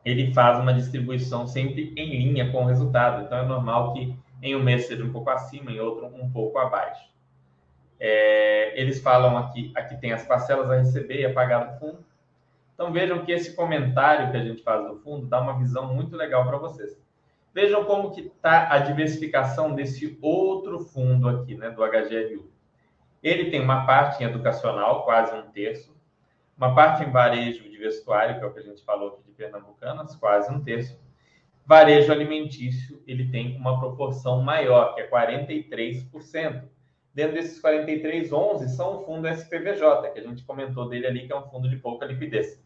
ele 0.03 0.33
faz 0.33 0.59
uma 0.59 0.73
distribuição 0.73 1.47
sempre 1.47 1.93
em 1.95 2.09
linha 2.17 2.51
com 2.51 2.63
o 2.63 2.67
resultado. 2.67 3.23
Então 3.23 3.39
é 3.39 3.45
normal 3.45 3.93
que 3.93 4.15
em 4.41 4.55
um 4.55 4.61
mês 4.61 4.85
seja 4.85 5.03
um 5.03 5.11
pouco 5.11 5.29
acima, 5.29 5.71
em 5.71 5.79
outro 5.79 6.05
um 6.05 6.29
pouco 6.29 6.59
abaixo. 6.59 7.09
É, 7.99 8.79
eles 8.79 9.01
falam 9.01 9.37
aqui, 9.37 9.71
aqui 9.75 9.97
tem 9.97 10.11
as 10.11 10.25
parcelas 10.25 10.69
a 10.69 10.77
receber 10.77 11.21
e 11.21 11.25
a 11.25 11.33
pagar 11.33 11.65
do 11.65 11.79
fundo. 11.79 12.05
Então 12.75 12.91
vejam 12.91 13.25
que 13.25 13.31
esse 13.31 13.55
comentário 13.55 14.29
que 14.31 14.37
a 14.37 14.43
gente 14.43 14.61
faz 14.61 14.85
do 14.85 14.97
fundo 14.97 15.25
dá 15.27 15.41
uma 15.41 15.57
visão 15.57 15.93
muito 15.95 16.15
legal 16.15 16.45
para 16.45 16.57
vocês. 16.57 17.04
Vejam 17.55 17.85
como 17.85 18.11
que 18.11 18.19
está 18.19 18.69
a 18.69 18.79
diversificação 18.79 19.73
desse 19.73 20.19
outro 20.21 20.77
fundo 20.79 21.29
aqui, 21.29 21.55
né, 21.55 21.69
do 21.69 21.81
HGRU. 21.85 22.51
Ele 23.23 23.49
tem 23.49 23.61
uma 23.61 23.85
parte 23.85 24.21
em 24.21 24.25
educacional, 24.25 25.05
quase 25.05 25.33
um 25.33 25.49
terço, 25.51 25.95
uma 26.57 26.75
parte 26.75 27.05
em 27.05 27.11
varejo 27.11 27.63
de 27.69 27.77
vestuário, 27.77 28.37
que 28.37 28.43
é 28.43 28.45
o 28.45 28.51
que 28.51 28.59
a 28.59 28.63
gente 28.63 28.83
falou 28.83 29.13
aqui 29.13 29.23
de 29.23 29.31
Pernambucanas, 29.31 30.17
quase 30.17 30.51
um 30.51 30.61
terço. 30.61 30.99
Varejo 31.65 32.11
alimentício, 32.11 33.01
ele 33.07 33.31
tem 33.31 33.55
uma 33.55 33.79
proporção 33.79 34.41
maior, 34.41 34.93
que 34.93 34.99
é 34.99 35.09
43%. 35.09 36.63
Dentro 37.13 37.35
desses 37.35 37.57
43, 37.61 38.33
11 38.33 38.67
são 38.75 38.97
o 38.97 39.05
fundo 39.05 39.29
SPVJ, 39.29 40.11
que 40.11 40.19
a 40.19 40.23
gente 40.23 40.43
comentou 40.43 40.89
dele 40.89 41.07
ali, 41.07 41.25
que 41.25 41.31
é 41.31 41.39
um 41.39 41.49
fundo 41.49 41.69
de 41.69 41.77
pouca 41.77 42.05
liquidez. 42.05 42.61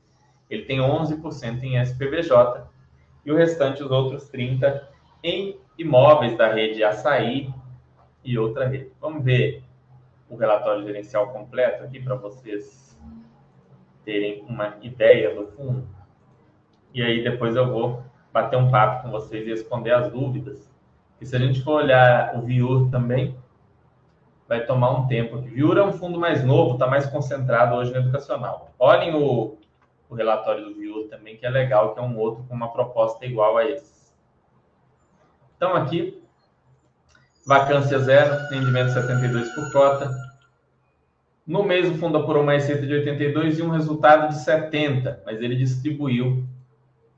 Ele 0.50 0.66
tem 0.66 0.80
11% 0.80 1.62
em 1.62 1.78
SPVJ 1.78 2.68
e 3.30 3.32
o 3.32 3.36
restante, 3.36 3.84
os 3.84 3.92
outros 3.92 4.28
30%, 4.32 4.82
em 5.24 5.60
imóveis 5.78 6.36
da 6.36 6.52
rede 6.52 6.84
Açaí 6.84 7.54
e 8.24 8.40
outra 8.40 8.68
rede. 8.68 8.92
Vamos 9.00 9.24
ver 9.24 9.64
o 10.28 10.36
relatório 10.36 10.84
gerencial 10.84 11.32
completo 11.32 11.84
aqui 11.84 12.00
para 12.00 12.16
vocês 12.16 13.00
terem 14.04 14.44
uma 14.50 14.78
ideia 14.82 15.36
do 15.36 15.46
fundo. 15.46 15.88
E 16.92 17.04
aí 17.04 17.24
depois 17.24 17.56
eu 17.56 17.72
vou 17.72 18.04
bater 18.34 18.58
um 18.58 18.72
papo 18.72 19.04
com 19.04 19.12
vocês 19.12 19.46
e 19.46 19.52
responder 19.52 19.92
as 19.92 20.12
dúvidas. 20.12 20.68
E 21.22 21.26
se 21.26 21.36
a 21.36 21.40
gente 21.40 21.62
for 21.62 21.84
olhar 21.84 22.36
o 22.36 22.42
Viur 22.42 22.90
também, 22.90 23.38
vai 24.48 24.66
tomar 24.66 24.90
um 24.90 25.08
tempo. 25.08 25.38
Viur 25.38 25.78
é 25.78 25.84
um 25.84 25.94
fundo 25.94 26.20
mais 26.20 26.44
novo, 26.44 26.74
está 26.74 26.88
mais 26.88 27.06
concentrado 27.06 27.76
hoje 27.76 27.92
no 27.92 28.00
educacional. 28.00 28.72
Olhem 28.80 29.14
o, 29.14 29.60
o 30.10 30.16
relatório 30.16 30.66
do 30.66 30.76
Viur 30.76 31.08
também, 31.08 31.38
que 31.38 31.46
é 31.46 31.50
legal, 31.50 31.94
que 31.94 32.00
é 32.00 32.04
um 32.04 32.18
outro 32.18 32.44
com 32.46 32.56
uma 32.56 32.74
proposta 32.74 33.26
igual 33.26 33.58
a 33.58 33.66
esse. 33.66 34.12
Então, 35.56 35.76
aqui, 35.76 36.22
vacância 37.46 38.00
zero, 38.00 38.50
rendimento 38.50 38.92
72 38.92 39.50
por 39.54 39.72
cota. 39.72 40.12
No 41.46 41.64
mês, 41.64 41.90
o 41.90 41.96
fundo 41.96 42.18
apurou 42.18 42.44
uma 42.44 42.54
receita 42.54 42.86
de 42.86 42.94
82 42.94 43.60
e 43.60 43.62
um 43.62 43.70
resultado 43.70 44.30
de 44.30 44.40
70, 44.40 45.22
mas 45.26 45.42
ele 45.42 45.56
distribuiu. 45.56 46.44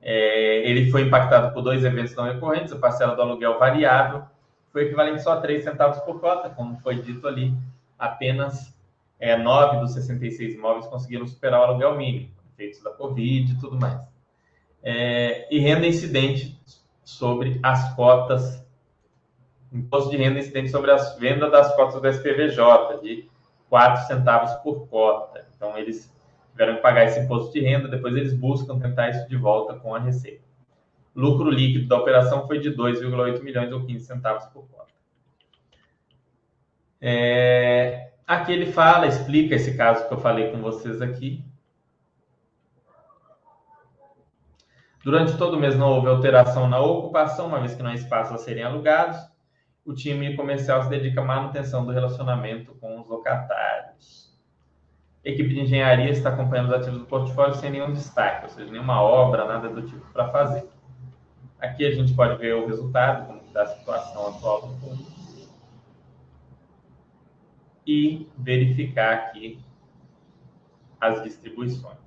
É, 0.01 0.67
ele 0.67 0.89
foi 0.91 1.03
impactado 1.03 1.53
por 1.53 1.61
dois 1.61 1.83
eventos 1.85 2.15
não 2.15 2.23
recorrentes, 2.23 2.73
a 2.73 2.79
parcela 2.79 3.15
do 3.15 3.21
aluguel 3.21 3.59
variável 3.59 4.23
foi 4.71 4.83
equivalente 4.83 5.21
só 5.21 5.33
a 5.33 5.41
3 5.41 5.63
centavos 5.63 5.99
por 5.99 6.19
cota, 6.19 6.49
como 6.49 6.79
foi 6.79 6.95
dito 6.95 7.27
ali. 7.27 7.53
Apenas 7.99 8.73
é, 9.19 9.37
9 9.37 9.77
dos 9.77 9.93
66 9.93 10.55
imóveis 10.55 10.87
conseguiram 10.87 11.27
superar 11.27 11.59
o 11.59 11.63
aluguel 11.63 11.95
mínimo, 11.97 12.29
efeitos 12.61 12.81
da 12.83 12.91
Covid 12.91 13.51
e 13.51 13.59
tudo 13.59 13.79
mais. 13.79 13.99
É, 14.83 15.47
e 15.53 15.59
renda 15.59 15.87
incidente 15.87 16.59
sobre 17.03 17.59
as 17.63 17.93
cotas, 17.95 18.63
imposto 19.71 20.09
de 20.11 20.17
renda 20.17 20.39
incidente 20.39 20.69
sobre 20.69 20.91
as 20.91 21.17
vendas 21.17 21.51
das 21.51 21.75
cotas 21.75 22.01
do 22.01 22.07
SPVJ, 22.07 22.99
de 23.01 23.29
4 23.69 24.07
centavos 24.07 24.53
por 24.63 24.87
cota. 24.87 25.47
Então, 25.55 25.77
eles 25.77 26.11
tiveram 26.51 26.75
que 26.75 26.81
pagar 26.81 27.05
esse 27.05 27.19
imposto 27.19 27.53
de 27.53 27.61
renda, 27.61 27.87
depois 27.87 28.15
eles 28.15 28.33
buscam 28.33 28.79
tentar 28.79 29.09
isso 29.09 29.27
de 29.27 29.37
volta 29.37 29.73
com 29.75 29.95
a 29.95 29.99
Receita 29.99 30.51
lucro 31.15 31.49
líquido 31.49 31.87
da 31.87 31.97
operação 31.97 32.47
foi 32.47 32.59
de 32.59 32.71
2,8 32.71 33.41
milhões 33.41 33.71
ou 33.71 33.85
15 33.85 34.05
centavos 34.05 34.45
por 34.45 34.67
cota. 34.69 34.91
É, 36.99 38.11
aqui 38.25 38.53
ele 38.53 38.71
fala, 38.71 39.07
explica 39.07 39.55
esse 39.55 39.75
caso 39.75 40.07
que 40.07 40.13
eu 40.13 40.19
falei 40.19 40.51
com 40.51 40.61
vocês 40.61 41.01
aqui. 41.01 41.43
Durante 45.03 45.35
todo 45.35 45.55
o 45.55 45.59
mês 45.59 45.75
não 45.75 45.89
houve 45.89 46.07
alteração 46.07 46.69
na 46.69 46.79
ocupação, 46.79 47.47
uma 47.47 47.59
vez 47.59 47.73
que 47.73 47.81
não 47.81 47.89
há 47.89 47.95
espaço 47.95 48.33
a 48.33 48.37
serem 48.37 48.63
alugados. 48.63 49.17
O 49.83 49.93
time 49.93 50.35
comercial 50.35 50.83
se 50.83 50.89
dedica 50.89 51.21
à 51.21 51.25
manutenção 51.25 51.83
do 51.83 51.91
relacionamento 51.91 52.75
com 52.75 53.01
os 53.01 53.07
locatários. 53.07 54.31
A 55.25 55.29
equipe 55.29 55.53
de 55.53 55.61
engenharia 55.61 56.09
está 56.09 56.29
acompanhando 56.29 56.69
os 56.69 56.73
ativos 56.75 56.99
do 56.99 57.05
portfólio 57.05 57.55
sem 57.55 57.71
nenhum 57.71 57.91
destaque, 57.93 58.45
ou 58.45 58.49
seja, 58.49 58.71
nenhuma 58.71 59.01
obra, 59.01 59.45
nada 59.45 59.69
do 59.69 59.81
tipo 59.83 60.05
para 60.11 60.29
fazer. 60.29 60.67
Aqui 61.59 61.85
a 61.85 61.91
gente 61.91 62.13
pode 62.13 62.37
ver 62.39 62.55
o 62.55 62.67
resultado, 62.67 63.27
como 63.27 63.41
está 63.41 63.63
a 63.63 63.67
situação 63.67 64.29
atual 64.29 64.67
do 64.67 64.73
fundo. 64.79 65.05
E 67.85 68.27
verificar 68.37 69.13
aqui 69.13 69.59
as 70.99 71.23
distribuições. 71.23 72.00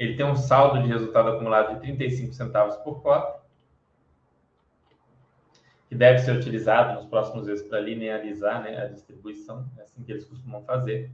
Ele 0.00 0.16
tem 0.16 0.24
um 0.24 0.34
saldo 0.34 0.82
de 0.82 0.88
resultado 0.88 1.28
acumulado 1.28 1.74
de 1.74 1.80
35 1.80 2.32
centavos 2.32 2.74
por 2.76 3.02
cota, 3.02 3.38
que 5.90 5.94
deve 5.94 6.20
ser 6.20 6.34
utilizado 6.34 6.94
nos 6.94 7.04
próximos 7.04 7.46
meses 7.46 7.68
para 7.68 7.80
linearizar 7.80 8.62
né, 8.62 8.82
a 8.82 8.86
distribuição, 8.86 9.66
é 9.76 9.82
assim 9.82 10.02
que 10.02 10.10
eles 10.10 10.24
costumam 10.24 10.62
fazer. 10.62 11.10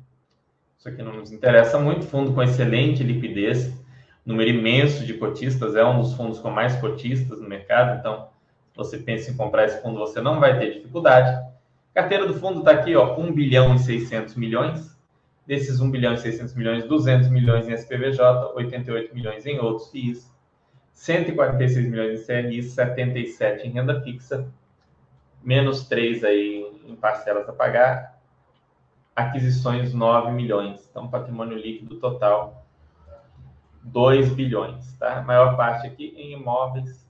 Isso 0.79 0.89
aqui 0.89 1.03
não 1.03 1.17
nos 1.17 1.33
interessa 1.33 1.81
muito, 1.81 2.07
fundo 2.07 2.33
com 2.33 2.41
excelente 2.41 3.03
liquidez, 3.03 3.73
número 4.25 4.51
imenso 4.51 5.05
de 5.05 5.15
cotistas, 5.15 5.75
é 5.75 5.85
um 5.85 6.01
dos 6.01 6.13
fundos 6.13 6.39
com 6.39 6.51
mais 6.51 6.77
cotistas 6.77 7.41
no 7.41 7.49
mercado, 7.49 7.99
então, 7.99 8.29
se 8.71 8.77
você 8.77 8.99
pensa 8.99 9.33
em 9.33 9.37
comprar 9.37 9.65
esse 9.65 9.83
fundo, 9.83 9.99
você 9.99 10.21
não 10.21 10.39
vai 10.39 10.61
ter 10.61 10.75
dificuldade. 10.75 11.45
carteira 11.93 12.25
do 12.25 12.35
fundo 12.35 12.61
está 12.61 12.71
aqui, 12.71 12.95
ó, 12.95 13.19
1 13.19 13.33
bilhão 13.33 13.75
e 13.75 13.81
600 13.81 14.37
milhões. 14.37 14.96
Desses 15.47 15.81
1 15.81 15.91
bilhão 15.91 16.15
e 16.15 16.19
600 16.19 16.55
milhões, 16.55 16.85
200 16.87 17.29
milhões 17.29 17.69
em 17.69 17.73
SPVJ, 17.73 18.53
88 18.55 19.15
milhões 19.15 19.47
em 19.47 19.61
outros 19.61 19.91
FIIs, 19.91 20.35
146 20.93 21.89
milhões 21.89 22.21
em 22.21 22.25
CRI, 22.25 22.63
77 22.63 23.67
em 23.67 23.71
renda 23.71 24.01
fixa, 24.01 24.49
menos 25.43 25.87
3 25.87 26.25
aí 26.25 26.83
em 26.87 26.97
parcelas 26.97 27.49
a 27.49 27.53
pagar, 27.53 28.19
aquisições 29.15 29.95
9 29.95 30.33
milhões. 30.33 30.87
Então, 30.91 31.09
patrimônio 31.09 31.57
líquido 31.57 31.97
total 31.97 32.67
2 33.83 34.31
bilhões, 34.35 34.95
tá? 34.99 35.19
A 35.19 35.23
maior 35.23 35.57
parte 35.57 35.87
aqui 35.87 36.13
em 36.17 36.33
imóveis, 36.33 37.09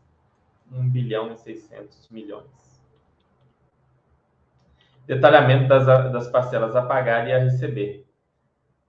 1 0.70 0.88
bilhão 0.88 1.32
e 1.32 1.36
600 1.38 2.08
milhões. 2.10 2.44
Detalhamento 5.06 5.68
das, 5.68 5.86
das 5.86 6.28
parcelas 6.28 6.74
a 6.76 6.82
pagar 6.82 7.28
e 7.28 7.32
a 7.32 7.38
receber. 7.38 8.05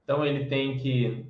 Então, 0.07 0.25
ele 0.25 0.45
tem 0.45 0.77
que 0.77 1.27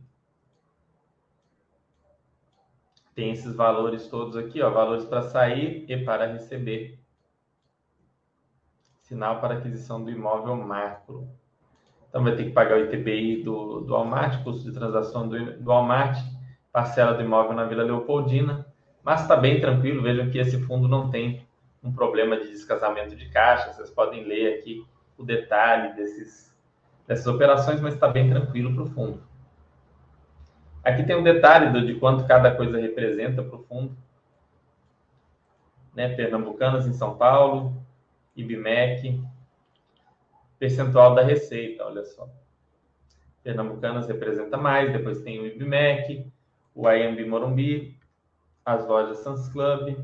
tem 3.16 3.32
esses 3.32 3.56
valores 3.56 4.06
todos 4.06 4.38
aqui, 4.38 4.62
ó, 4.62 4.70
valores 4.70 5.04
para 5.04 5.24
sair 5.24 5.86
e 5.90 6.06
para 6.06 6.32
receber. 6.32 7.00
Sinal 9.02 9.42
para 9.42 9.56
aquisição 9.56 10.04
do 10.04 10.12
imóvel 10.12 10.56
macro. 10.56 11.28
Então 12.08 12.24
vai 12.24 12.36
ter 12.36 12.44
que 12.44 12.52
pagar 12.52 12.78
o 12.78 12.84
ITBI 12.84 13.42
do, 13.42 13.82
do 13.82 13.94
Walmart, 13.94 14.44
custo 14.44 14.64
de 14.66 14.72
transação 14.72 15.28
do, 15.28 15.58
do 15.58 15.66
Walmart, 15.66 16.20
parcela 16.72 17.16
do 17.16 17.24
imóvel 17.24 17.54
na 17.54 17.66
Vila 17.66 17.84
Leopoldina, 17.84 18.68
mas 19.04 19.22
está 19.22 19.36
bem 19.36 19.60
tranquilo, 19.60 20.04
vejam 20.04 20.30
que 20.30 20.38
esse 20.38 20.62
fundo 20.66 20.88
não 20.88 21.10
tem 21.10 21.44
um 21.84 21.92
problema 21.92 22.38
de 22.38 22.50
descasamento 22.50 23.16
de 23.16 23.30
caixa, 23.30 23.74
vocês 23.74 23.90
podem 23.90 24.26
ler 24.26 24.60
aqui 24.60 24.86
o 25.18 25.24
detalhe 25.24 25.96
desses, 25.96 26.47
dessas 27.08 27.26
operações, 27.26 27.80
mas 27.80 27.94
está 27.94 28.08
bem 28.08 28.30
tranquilo 28.30 28.74
para 28.74 28.84
o 28.84 28.88
fundo. 28.88 29.24
Aqui 30.84 31.04
tem 31.04 31.16
um 31.16 31.24
detalhe 31.24 31.72
do, 31.72 31.86
de 31.86 31.96
quanto 31.96 32.28
cada 32.28 32.54
coisa 32.56 32.80
representa 32.80 33.42
para 33.42 33.56
o 33.56 33.64
fundo. 33.64 33.98
Né? 35.96 36.16
Pernambucanas 36.16 36.86
em 36.86 36.94
São 36.94 37.18
Paulo, 37.18 37.74
IBMEC, 38.36 39.22
percentual 40.60 41.16
da 41.16 41.24
receita, 41.24 41.86
olha 41.86 42.04
só. 42.04 42.30
Pernambucanas 43.44 44.08
representa 44.08 44.58
mais, 44.58 44.92
depois 44.92 45.22
tem 45.22 45.40
o 45.40 45.48
IBMEC, 45.48 46.32
o 46.76 46.90
IMB 46.90 47.26
Morumbi, 47.26 47.98
as 48.66 48.86
lojas 48.86 49.20
Sans 49.20 49.48
Club 49.50 49.98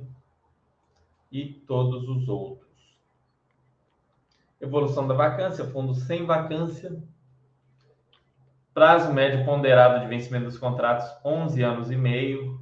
e 1.32 1.54
todos 1.68 2.08
os 2.08 2.28
outros. 2.30 2.73
Evolução 4.64 5.08
da 5.08 5.14
vacância, 5.14 5.66
fundo 5.66 5.94
sem 5.94 6.26
vacância, 6.26 6.92
Prazo 8.74 9.14
médio 9.14 9.46
ponderado 9.46 10.00
de 10.00 10.08
vencimento 10.08 10.46
dos 10.46 10.58
contratos, 10.58 11.06
11 11.24 11.62
anos 11.62 11.92
e 11.92 11.96
meio. 11.96 12.60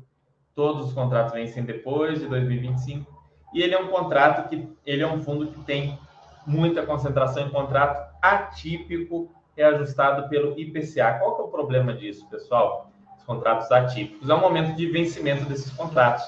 Todos 0.54 0.88
os 0.88 0.94
contratos 0.94 1.32
vencem 1.32 1.64
depois 1.64 2.20
de 2.20 2.28
2025. 2.28 3.10
E 3.54 3.62
ele 3.62 3.74
é 3.74 3.80
um 3.80 3.88
contrato 3.88 4.50
que 4.50 4.68
ele 4.86 5.04
é 5.04 5.08
um 5.08 5.22
fundo 5.22 5.48
que 5.48 5.64
tem 5.64 5.98
muita 6.46 6.86
concentração 6.86 7.48
em 7.48 7.50
contrato 7.50 8.14
atípico 8.22 9.32
reajustado 9.56 10.28
pelo 10.28 10.60
IPCA. 10.60 11.20
Qual 11.20 11.36
que 11.36 11.42
é 11.44 11.46
o 11.46 11.48
problema 11.48 11.94
disso, 11.94 12.28
pessoal? 12.30 12.92
Os 13.18 13.24
contratos 13.24 13.72
atípicos. 13.72 14.30
É 14.30 14.34
o 14.34 14.42
momento 14.42 14.76
de 14.76 14.88
vencimento 14.88 15.46
desses 15.46 15.72
contratos. 15.72 16.26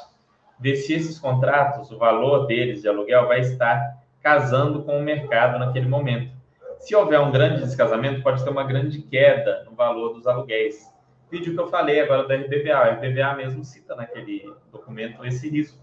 Ver 0.58 0.78
se 0.78 0.94
esses 0.94 1.20
contratos, 1.20 1.92
o 1.92 1.98
valor 1.98 2.46
deles 2.46 2.84
de 2.84 2.88
aluguel 2.88 3.28
vai 3.28 3.42
estar 3.42 4.02
casando 4.24 4.84
com 4.84 4.98
o 4.98 5.04
mercado 5.04 5.60
naquele 5.60 5.88
momento. 5.88 6.34
Se 6.80 6.96
houver 6.96 7.20
um 7.20 7.32
grande 7.32 7.62
descasamento, 7.62 8.24
pode 8.24 8.44
ter 8.44 8.50
uma 8.50 8.64
grande 8.64 9.02
queda 9.02 9.64
no 9.66 9.76
valor 9.76 10.14
dos 10.14 10.26
aluguéis. 10.26 10.92
Vídeo 11.30 11.54
que 11.54 11.60
eu 11.60 11.68
falei 11.68 12.00
agora 12.00 12.28
da 12.28 12.36
RBVA. 12.36 12.76
A 12.76 12.90
RBVA 12.94 13.36
mesmo 13.36 13.64
cita 13.64 13.96
naquele 13.96 14.54
documento 14.72 15.26
esse 15.26 15.50
risco. 15.50 15.78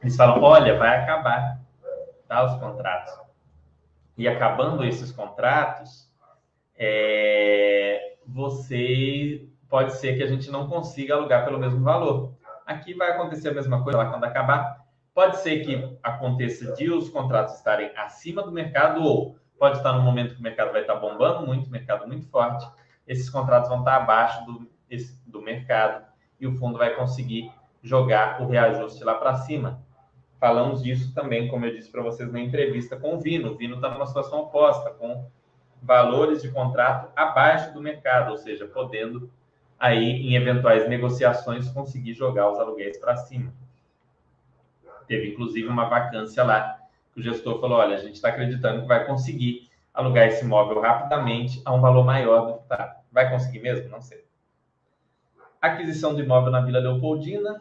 Eles 0.00 0.16
falam, 0.16 0.42
olha, 0.42 0.78
vai 0.78 1.02
acabar 1.02 1.60
tá, 2.26 2.44
os 2.44 2.58
contratos. 2.58 3.12
E 4.16 4.28
acabando 4.28 4.84
esses 4.84 5.10
contratos, 5.10 6.10
é, 6.76 8.16
você 8.26 9.48
pode 9.68 9.92
ser 9.94 10.16
que 10.16 10.22
a 10.22 10.26
gente 10.26 10.50
não 10.50 10.68
consiga 10.68 11.14
alugar 11.14 11.44
pelo 11.44 11.58
mesmo 11.58 11.82
valor. 11.82 12.32
Aqui 12.64 12.94
vai 12.94 13.10
acontecer 13.10 13.48
a 13.48 13.54
mesma 13.54 13.82
coisa 13.82 13.98
lá 13.98 14.10
quando 14.10 14.24
acabar. 14.24 14.83
Pode 15.14 15.38
ser 15.38 15.64
que 15.64 15.96
aconteça 16.02 16.74
de 16.74 16.90
os 16.90 17.08
contratos 17.08 17.54
estarem 17.54 17.92
acima 17.96 18.42
do 18.42 18.50
mercado 18.50 19.00
ou 19.00 19.38
pode 19.56 19.76
estar 19.76 19.92
no 19.92 20.02
momento 20.02 20.34
que 20.34 20.40
o 20.40 20.42
mercado 20.42 20.72
vai 20.72 20.80
estar 20.80 20.96
bombando 20.96 21.46
muito, 21.46 21.70
mercado 21.70 22.06
muito 22.06 22.28
forte. 22.28 22.66
Esses 23.06 23.30
contratos 23.30 23.68
vão 23.68 23.78
estar 23.78 23.96
abaixo 23.96 24.44
do, 24.44 24.68
do 25.26 25.40
mercado 25.40 26.04
e 26.40 26.48
o 26.48 26.56
fundo 26.56 26.78
vai 26.78 26.96
conseguir 26.96 27.50
jogar 27.80 28.42
o 28.42 28.48
reajuste 28.48 29.04
lá 29.04 29.14
para 29.14 29.36
cima. 29.36 29.80
Falamos 30.40 30.82
disso 30.82 31.14
também, 31.14 31.46
como 31.48 31.64
eu 31.64 31.74
disse 31.74 31.92
para 31.92 32.02
vocês 32.02 32.32
na 32.32 32.40
entrevista 32.40 32.96
com 32.96 33.14
o 33.14 33.20
Vino. 33.20 33.52
O 33.52 33.56
Vino 33.56 33.76
está 33.76 33.88
numa 33.88 34.06
situação 34.06 34.40
oposta, 34.40 34.90
com 34.90 35.30
valores 35.80 36.42
de 36.42 36.50
contrato 36.50 37.12
abaixo 37.14 37.72
do 37.72 37.80
mercado, 37.80 38.32
ou 38.32 38.38
seja, 38.38 38.66
podendo 38.66 39.30
aí 39.78 40.28
em 40.28 40.34
eventuais 40.34 40.88
negociações 40.88 41.68
conseguir 41.68 42.14
jogar 42.14 42.50
os 42.50 42.58
aluguéis 42.58 42.98
para 42.98 43.16
cima. 43.16 43.52
Teve 45.06 45.32
inclusive 45.32 45.68
uma 45.68 45.88
vacância 45.88 46.42
lá, 46.42 46.78
que 47.12 47.20
o 47.20 47.22
gestor 47.22 47.60
falou: 47.60 47.78
olha, 47.78 47.96
a 47.96 48.00
gente 48.00 48.14
está 48.14 48.28
acreditando 48.28 48.82
que 48.82 48.88
vai 48.88 49.06
conseguir 49.06 49.68
alugar 49.92 50.26
esse 50.26 50.44
imóvel 50.44 50.80
rapidamente 50.80 51.62
a 51.64 51.72
um 51.72 51.80
valor 51.80 52.04
maior 52.04 52.46
do 52.46 52.54
que 52.54 52.62
está. 52.62 53.00
Vai 53.12 53.30
conseguir 53.30 53.60
mesmo? 53.60 53.88
Não 53.88 54.00
sei. 54.00 54.24
Aquisição 55.62 56.14
de 56.14 56.22
imóvel 56.22 56.50
na 56.50 56.60
Vila 56.60 56.80
Leopoldina. 56.80 57.60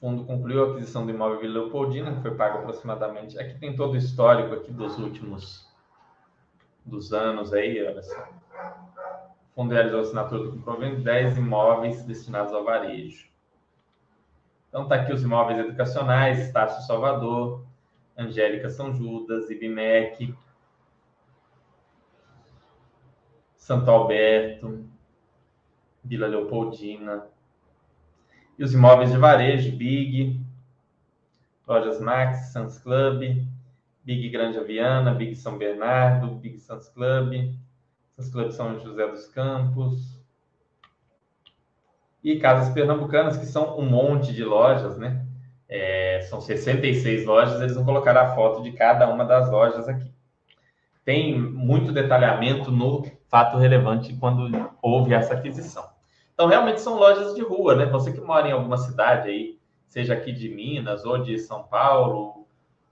fundo 0.00 0.24
concluiu 0.24 0.64
a 0.64 0.70
aquisição 0.70 1.04
do 1.04 1.12
imóvel 1.12 1.40
Vila 1.40 1.60
Leopoldina, 1.60 2.14
que 2.14 2.22
foi 2.22 2.34
pago 2.34 2.58
aproximadamente. 2.58 3.38
Aqui 3.38 3.58
tem 3.58 3.76
todo 3.76 3.92
o 3.92 3.96
histórico 3.96 4.54
aqui 4.54 4.72
dos 4.72 4.98
últimos 4.98 5.68
dos 6.84 7.12
anos 7.12 7.52
aí, 7.52 7.84
olha 7.86 8.02
só. 8.02 8.18
O 8.18 9.54
fundo 9.54 9.74
realizou 9.74 9.98
a 9.98 10.02
assinatura 10.02 10.44
do 10.44 10.52
comprovante 10.52 11.02
10 11.02 11.36
imóveis 11.36 12.04
destinados 12.04 12.52
ao 12.54 12.64
varejo. 12.64 13.27
Então 14.78 14.86
tá 14.86 14.94
aqui 14.94 15.12
os 15.12 15.24
imóveis 15.24 15.58
educacionais, 15.58 16.38
Estácio 16.38 16.86
Salvador, 16.86 17.66
Angélica 18.16 18.70
São 18.70 18.94
Judas, 18.94 19.50
IBMEC, 19.50 20.32
Santo 23.56 23.90
Alberto, 23.90 24.88
Vila 26.04 26.28
Leopoldina. 26.28 27.26
E 28.56 28.62
os 28.62 28.72
imóveis 28.72 29.10
de 29.10 29.18
varejo, 29.18 29.76
Big, 29.76 30.40
Lojas 31.66 32.00
Max, 32.00 32.52
Sans 32.52 32.78
Club, 32.78 33.44
Big 34.04 34.28
Grande 34.30 34.58
Aviana, 34.58 35.12
Big 35.12 35.34
São 35.34 35.58
Bernardo, 35.58 36.36
Big 36.36 36.56
Sans 36.60 36.88
Club, 36.90 37.52
Sans 38.14 38.30
Club 38.30 38.52
São 38.52 38.78
José 38.78 39.08
dos 39.08 39.26
Campos, 39.26 40.17
e 42.22 42.38
Casas 42.38 42.72
Pernambucanas, 42.72 43.36
que 43.36 43.46
são 43.46 43.78
um 43.78 43.84
monte 43.84 44.32
de 44.32 44.44
lojas, 44.44 44.96
né? 44.98 45.24
É, 45.68 46.20
são 46.22 46.40
66 46.40 47.26
lojas, 47.26 47.60
eles 47.60 47.74
vão 47.74 47.84
colocar 47.84 48.16
a 48.16 48.34
foto 48.34 48.62
de 48.62 48.72
cada 48.72 49.08
uma 49.08 49.24
das 49.24 49.50
lojas 49.50 49.88
aqui. 49.88 50.10
Tem 51.04 51.38
muito 51.38 51.92
detalhamento 51.92 52.70
no 52.70 53.04
fato 53.28 53.56
relevante 53.58 54.14
quando 54.14 54.50
houve 54.82 55.14
essa 55.14 55.34
aquisição. 55.34 55.84
Então, 56.34 56.46
realmente 56.46 56.80
são 56.80 56.96
lojas 56.96 57.34
de 57.34 57.42
rua, 57.42 57.74
né? 57.74 57.86
Você 57.86 58.12
que 58.12 58.20
mora 58.20 58.48
em 58.48 58.52
alguma 58.52 58.76
cidade 58.76 59.28
aí, 59.28 59.58
seja 59.88 60.14
aqui 60.14 60.32
de 60.32 60.48
Minas 60.48 61.04
ou 61.04 61.18
de 61.18 61.38
São 61.38 61.64
Paulo, 61.64 62.46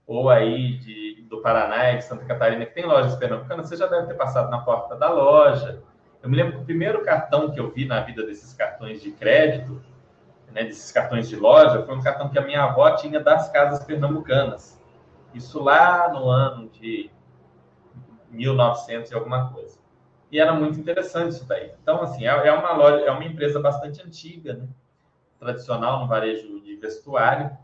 ou 0.05 0.29
aí 0.29 0.77
de, 0.77 1.21
do 1.29 1.41
Paraná, 1.41 1.93
de 1.93 2.03
Santa 2.03 2.25
Catarina, 2.25 2.65
que 2.65 2.73
tem 2.73 2.85
lojas 2.85 3.15
pernambucanas, 3.15 3.67
você 3.67 3.75
já 3.75 3.87
deve 3.87 4.07
ter 4.07 4.15
passado 4.15 4.49
na 4.49 4.59
porta 4.59 4.95
da 4.95 5.09
loja, 5.09 5.81
eu 6.27 6.29
me 6.29 6.35
lembro 6.35 6.57
que 6.57 6.61
o 6.61 6.65
primeiro 6.65 7.05
cartão 7.05 7.49
que 7.51 7.57
eu 7.57 7.71
vi 7.71 7.85
na 7.85 8.01
vida 8.01 8.25
desses 8.25 8.53
cartões 8.53 9.01
de 9.01 9.11
crédito, 9.11 9.81
né, 10.51 10.65
desses 10.65 10.91
cartões 10.91 11.29
de 11.29 11.37
loja, 11.37 11.85
foi 11.85 11.95
um 11.95 12.01
cartão 12.01 12.27
que 12.27 12.37
a 12.37 12.41
minha 12.41 12.65
avó 12.65 12.93
tinha 12.97 13.21
das 13.21 13.49
casas 13.49 13.85
pernambucanas. 13.85 14.77
Isso 15.33 15.63
lá 15.63 16.09
no 16.09 16.29
ano 16.29 16.67
de 16.67 17.09
1900 18.29 19.09
e 19.09 19.15
alguma 19.15 19.53
coisa. 19.53 19.79
E 20.29 20.37
era 20.37 20.51
muito 20.51 20.77
interessante 20.77 21.31
isso 21.31 21.47
daí. 21.47 21.71
Então, 21.81 22.01
assim, 22.01 22.27
é, 22.27 22.47
é 22.47 22.51
uma 22.51 22.73
loja, 22.73 23.05
é 23.05 23.11
uma 23.11 23.23
empresa 23.23 23.61
bastante 23.61 24.05
antiga, 24.05 24.53
né? 24.53 24.67
tradicional 25.39 26.01
no 26.01 26.07
varejo 26.07 26.59
de 26.59 26.75
vestuário. 26.75 27.57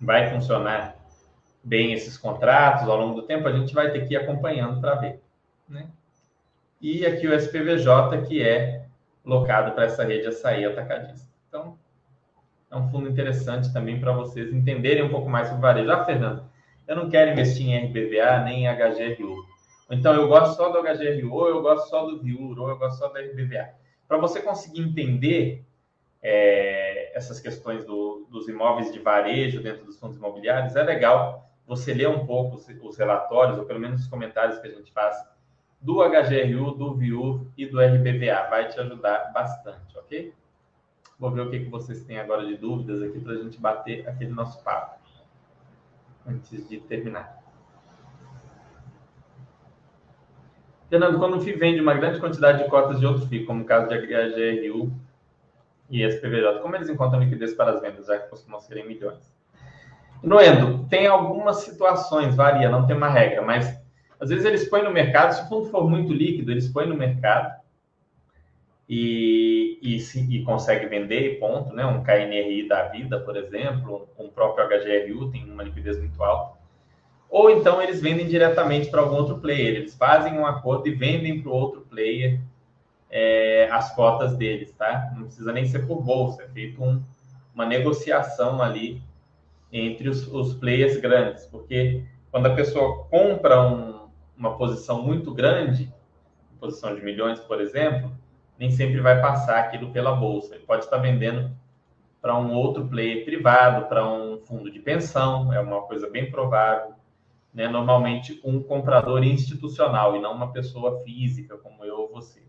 Vai 0.00 0.30
funcionar 0.30 0.96
bem 1.62 1.92
esses 1.92 2.16
contratos 2.16 2.88
ao 2.88 2.96
longo 2.96 3.20
do 3.20 3.26
tempo, 3.26 3.46
a 3.46 3.52
gente 3.52 3.74
vai 3.74 3.90
ter 3.90 4.08
que 4.08 4.14
ir 4.14 4.16
acompanhando 4.16 4.80
para 4.80 4.94
ver. 4.94 5.22
Né? 5.68 5.90
E 6.84 7.06
aqui 7.06 7.26
o 7.26 7.32
SPVJ, 7.32 8.26
que 8.28 8.42
é 8.42 8.84
locado 9.24 9.72
para 9.72 9.84
essa 9.84 10.04
rede 10.04 10.26
açaí 10.26 10.66
atacadista. 10.66 11.26
Então, 11.48 11.78
é 12.70 12.76
um 12.76 12.90
fundo 12.90 13.08
interessante 13.08 13.72
também 13.72 13.98
para 13.98 14.12
vocês 14.12 14.52
entenderem 14.52 15.02
um 15.02 15.08
pouco 15.08 15.30
mais 15.30 15.48
sobre 15.48 15.62
varejo. 15.62 15.90
Ah, 15.90 16.04
Fernando, 16.04 16.44
eu 16.86 16.94
não 16.94 17.08
quero 17.08 17.30
investir 17.30 17.66
em 17.66 17.86
RBVA 17.86 18.40
nem 18.44 18.66
em 18.66 18.68
HGRU. 18.68 19.46
Então, 19.90 20.12
eu 20.12 20.28
gosto 20.28 20.56
só 20.56 20.68
do 20.68 20.82
HGRU, 20.82 21.32
ou 21.32 21.48
eu 21.48 21.62
gosto 21.62 21.88
só 21.88 22.04
do 22.04 22.20
VIUR, 22.20 22.58
ou 22.58 22.68
eu 22.68 22.76
gosto 22.76 22.98
só 22.98 23.08
da 23.08 23.20
RBVA. 23.20 23.70
Para 24.06 24.18
você 24.18 24.42
conseguir 24.42 24.82
entender 24.82 25.64
é, 26.22 27.16
essas 27.16 27.40
questões 27.40 27.86
do, 27.86 28.26
dos 28.30 28.46
imóveis 28.46 28.92
de 28.92 28.98
varejo 28.98 29.62
dentro 29.62 29.86
dos 29.86 29.98
fundos 29.98 30.18
imobiliários, 30.18 30.76
é 30.76 30.82
legal 30.82 31.50
você 31.66 31.94
ler 31.94 32.10
um 32.10 32.26
pouco 32.26 32.56
os, 32.56 32.68
os 32.68 32.98
relatórios, 32.98 33.56
ou 33.56 33.64
pelo 33.64 33.80
menos 33.80 34.02
os 34.02 34.06
comentários 34.06 34.58
que 34.58 34.66
a 34.66 34.70
gente 34.70 34.92
faz 34.92 35.16
do 35.84 36.02
HGRU, 36.02 36.70
do 36.72 36.94
VIUR 36.94 37.46
e 37.58 37.66
do 37.66 37.78
RBVA. 37.78 38.48
Vai 38.48 38.68
te 38.68 38.80
ajudar 38.80 39.30
bastante, 39.34 39.96
ok? 39.98 40.32
Vou 41.18 41.30
ver 41.30 41.42
o 41.42 41.50
que, 41.50 41.60
que 41.60 41.68
vocês 41.68 42.02
têm 42.04 42.18
agora 42.18 42.44
de 42.46 42.56
dúvidas 42.56 43.02
aqui 43.02 43.20
para 43.20 43.34
a 43.34 43.36
gente 43.36 43.60
bater 43.60 44.08
aquele 44.08 44.32
nosso 44.32 44.64
papo 44.64 44.98
antes 46.26 46.66
de 46.66 46.80
terminar. 46.80 47.38
Fernando, 50.88 51.18
quando 51.18 51.36
o 51.36 51.40
FII 51.40 51.52
vende 51.54 51.80
uma 51.82 51.92
grande 51.92 52.18
quantidade 52.18 52.64
de 52.64 52.70
cotas 52.70 52.98
de 52.98 53.04
outro 53.04 53.26
FII, 53.26 53.44
como 53.44 53.62
o 53.62 53.66
caso 53.66 53.86
de 53.86 53.98
HGRU 53.98 54.90
e 55.90 56.02
SPVJ, 56.02 56.60
como 56.60 56.76
eles 56.76 56.88
encontram 56.88 57.20
liquidez 57.20 57.52
para 57.52 57.72
as 57.72 57.82
vendas, 57.82 58.06
já 58.06 58.18
que 58.18 58.30
costumam 58.30 58.58
ser 58.58 58.78
em 58.78 58.88
milhões? 58.88 59.34
No 60.22 60.40
Endo, 60.40 60.86
tem 60.88 61.06
algumas 61.06 61.58
situações, 61.58 62.34
varia, 62.34 62.70
não 62.70 62.86
tem 62.86 62.96
uma 62.96 63.08
regra, 63.08 63.42
mas 63.42 63.83
às 64.20 64.30
vezes 64.30 64.44
eles 64.44 64.68
põem 64.68 64.84
no 64.84 64.92
mercado, 64.92 65.32
se 65.32 65.42
o 65.42 65.48
fundo 65.48 65.70
for 65.70 65.88
muito 65.88 66.12
líquido, 66.12 66.50
eles 66.50 66.68
põem 66.68 66.88
no 66.88 66.96
mercado 66.96 67.54
e, 68.88 69.78
e, 69.82 69.98
se, 70.00 70.20
e 70.30 70.42
consegue 70.44 70.86
vender, 70.86 71.38
ponto, 71.38 71.74
né? 71.74 71.84
Um 71.86 72.02
KNRI 72.02 72.68
da 72.68 72.88
vida, 72.88 73.18
por 73.20 73.36
exemplo, 73.36 74.08
um 74.18 74.28
próprio 74.28 74.66
HGRU 74.66 75.30
tem 75.30 75.50
uma 75.50 75.62
liquidez 75.62 75.98
muito 75.98 76.22
alta. 76.22 76.58
Ou 77.30 77.50
então 77.50 77.82
eles 77.82 78.00
vendem 78.00 78.26
diretamente 78.26 78.90
para 78.90 79.00
algum 79.00 79.16
outro 79.16 79.38
player, 79.38 79.74
eles 79.74 79.94
fazem 79.96 80.38
um 80.38 80.46
acordo 80.46 80.86
e 80.86 80.94
vendem 80.94 81.40
para 81.40 81.50
o 81.50 81.54
outro 81.54 81.80
player 81.82 82.40
é, 83.10 83.68
as 83.70 83.94
cotas 83.94 84.36
deles, 84.36 84.72
tá? 84.72 85.12
Não 85.16 85.24
precisa 85.24 85.52
nem 85.52 85.66
ser 85.66 85.86
por 85.86 86.02
bolsa, 86.02 86.42
é 86.42 86.48
feito 86.48 86.82
um, 86.82 87.02
uma 87.54 87.64
negociação 87.64 88.62
ali 88.62 89.02
entre 89.72 90.08
os, 90.08 90.26
os 90.28 90.54
players 90.54 90.96
grandes, 90.98 91.46
porque 91.46 92.04
quando 92.30 92.46
a 92.46 92.54
pessoa 92.54 93.04
compra 93.04 93.60
um, 93.62 93.93
uma 94.36 94.56
posição 94.56 95.02
muito 95.02 95.32
grande, 95.32 95.92
posição 96.64 96.94
de 96.94 97.04
milhões, 97.04 97.38
por 97.40 97.60
exemplo, 97.60 98.10
nem 98.58 98.70
sempre 98.70 99.00
vai 99.00 99.20
passar 99.20 99.58
aquilo 99.58 99.90
pela 99.90 100.14
bolsa. 100.14 100.54
Ele 100.54 100.64
pode 100.64 100.84
estar 100.84 100.98
vendendo 100.98 101.54
para 102.22 102.38
um 102.38 102.54
outro 102.54 102.86
player 102.86 103.24
privado, 103.24 103.86
para 103.86 104.06
um 104.10 104.38
fundo 104.38 104.70
de 104.70 104.80
pensão, 104.80 105.52
é 105.52 105.60
uma 105.60 105.82
coisa 105.82 106.08
bem 106.08 106.30
provável. 106.30 106.94
Né? 107.52 107.68
Normalmente, 107.68 108.40
um 108.42 108.62
comprador 108.62 109.22
institucional 109.22 110.16
e 110.16 110.20
não 110.20 110.32
uma 110.32 110.50
pessoa 110.50 111.02
física, 111.04 111.58
como 111.58 111.84
eu 111.84 112.00
ou 112.00 112.08
você. 112.08 112.42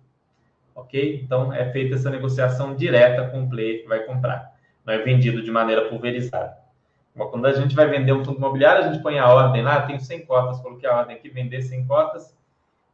Ok? 0.74 1.22
Então, 1.22 1.54
é 1.54 1.70
feita 1.72 1.96
essa 1.96 2.10
negociação 2.10 2.76
direta 2.76 3.30
com 3.30 3.44
o 3.44 3.50
player 3.50 3.82
que 3.82 3.88
vai 3.88 4.04
comprar. 4.06 4.56
Não 4.86 4.94
é 4.94 4.98
vendido 5.00 5.42
de 5.42 5.52
maneira 5.52 5.90
pulverizada. 5.90 6.58
Quando 7.16 7.46
a 7.46 7.54
gente 7.54 7.74
vai 7.74 7.88
vender 7.88 8.12
um 8.12 8.26
fundo 8.26 8.38
imobiliário, 8.38 8.84
a 8.84 8.92
gente 8.92 9.02
põe 9.02 9.18
a 9.18 9.34
ordem 9.34 9.64
lá, 9.64 9.86
tenho 9.88 10.02
100 10.02 10.26
cotas, 10.26 10.60
coloquei 10.60 10.90
a 10.90 10.98
ordem 10.98 11.16
aqui, 11.16 11.30
vender 11.30 11.62
100 11.62 11.88
cotas, 11.88 12.36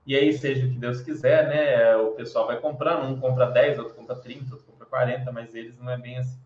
e 0.06 0.16
aí 0.16 0.32
seja 0.32 0.68
o 0.68 0.70
que 0.70 0.78
Deus 0.78 1.02
quiser, 1.02 1.48
né? 1.48 1.96
O 1.98 2.12
pessoal 2.12 2.46
vai 2.46 2.60
comprando, 2.60 3.04
um 3.06 3.20
compra 3.20 3.48
10, 3.48 3.80
outro 3.80 3.96
compra 3.96 4.16
30, 4.16 4.54
outro 4.54 4.68
compra 4.68 4.86
40, 4.86 5.32
mas 5.32 5.56
eles 5.56 5.76
não 5.78 5.90
é 5.90 5.98
bem 5.98 6.20
assim. 6.20 6.40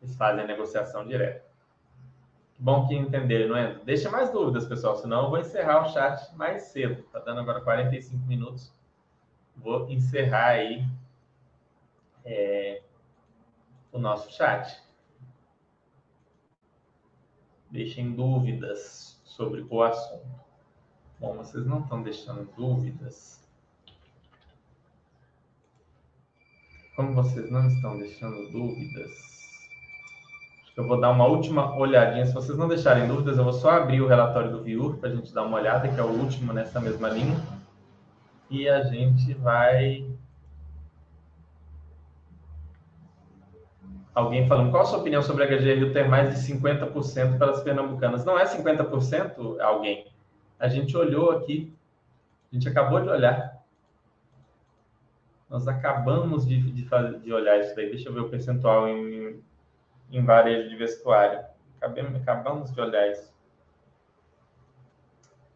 Eles 0.00 0.16
fazem 0.16 0.44
a 0.44 0.46
negociação 0.46 1.04
direta. 1.04 1.44
Bom 2.58 2.86
que 2.86 2.94
entenderem, 2.94 3.48
não 3.48 3.56
é? 3.56 3.74
Deixa 3.84 4.08
mais 4.08 4.30
dúvidas, 4.30 4.66
pessoal, 4.66 4.96
senão 4.96 5.24
eu 5.24 5.30
vou 5.30 5.38
encerrar 5.38 5.84
o 5.84 5.88
chat 5.92 6.34
mais 6.36 6.62
cedo. 6.62 7.02
Tá 7.12 7.18
dando 7.18 7.40
agora 7.40 7.60
45 7.60 8.24
minutos. 8.24 8.72
Vou 9.56 9.90
encerrar 9.90 10.50
aí 10.50 10.84
é, 12.24 12.82
o 13.92 13.98
nosso 13.98 14.32
chat. 14.32 14.85
Deixem 17.76 18.12
dúvidas 18.12 19.20
sobre 19.22 19.66
o 19.68 19.82
assunto. 19.82 20.24
Bom, 21.20 21.36
vocês 21.36 21.66
não 21.66 21.80
estão 21.80 22.02
deixando 22.02 22.50
dúvidas. 22.56 23.46
Como 26.96 27.12
vocês 27.12 27.50
não 27.50 27.68
estão 27.68 27.98
deixando 27.98 28.50
dúvidas, 28.50 29.10
eu 30.74 30.88
vou 30.88 30.98
dar 30.98 31.10
uma 31.10 31.26
última 31.26 31.76
olhadinha. 31.76 32.24
Se 32.24 32.32
vocês 32.32 32.56
não 32.56 32.66
deixarem 32.66 33.06
dúvidas, 33.06 33.36
eu 33.36 33.44
vou 33.44 33.52
só 33.52 33.72
abrir 33.72 34.00
o 34.00 34.08
relatório 34.08 34.50
do 34.50 34.62
Viur 34.62 34.96
para 34.96 35.10
a 35.10 35.14
gente 35.14 35.34
dar 35.34 35.42
uma 35.42 35.58
olhada, 35.58 35.86
que 35.86 36.00
é 36.00 36.02
o 36.02 36.18
último 36.18 36.54
nessa 36.54 36.80
mesma 36.80 37.10
linha. 37.10 37.38
E 38.48 38.66
a 38.66 38.84
gente 38.84 39.34
vai 39.34 40.15
alguém 44.16 44.48
falando 44.48 44.70
qual 44.70 44.82
a 44.82 44.86
sua 44.86 45.00
opinião 45.00 45.20
sobre 45.20 45.44
a 45.44 45.46
HGRU 45.46 45.92
ter 45.92 46.08
mais 46.08 46.30
de 46.30 46.54
50% 46.54 47.36
para 47.36 47.50
as 47.50 47.62
pernambucanas. 47.62 48.24
Não 48.24 48.38
é 48.38 48.46
50% 48.46 49.60
alguém. 49.60 50.10
A 50.58 50.68
gente 50.68 50.96
olhou 50.96 51.32
aqui, 51.32 51.76
a 52.50 52.54
gente 52.54 52.66
acabou 52.66 52.98
de 53.02 53.10
olhar. 53.10 53.62
Nós 55.50 55.68
acabamos 55.68 56.46
de, 56.46 56.58
de, 56.72 56.88
de 57.20 57.32
olhar 57.32 57.60
isso 57.60 57.76
daí. 57.76 57.90
Deixa 57.90 58.08
eu 58.08 58.14
ver 58.14 58.20
o 58.20 58.30
percentual 58.30 58.88
em, 58.88 59.38
em 60.10 60.24
varejo 60.24 60.70
de 60.70 60.76
vestuário. 60.76 61.44
Acabamos, 61.78 62.22
acabamos 62.22 62.72
de 62.72 62.80
olhar 62.80 63.10
isso. 63.10 63.30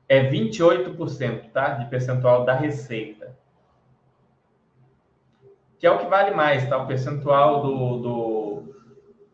É 0.06 0.30
28%, 0.30 1.50
tá? 1.50 1.70
De 1.70 1.88
percentual 1.88 2.44
da 2.44 2.52
receita. 2.52 3.34
Que 5.78 5.86
é 5.86 5.90
o 5.90 5.98
que 5.98 6.06
vale 6.06 6.32
mais, 6.32 6.68
tá? 6.68 6.76
O 6.76 6.86
percentual 6.86 7.62
do, 7.62 7.96
do 7.98 8.39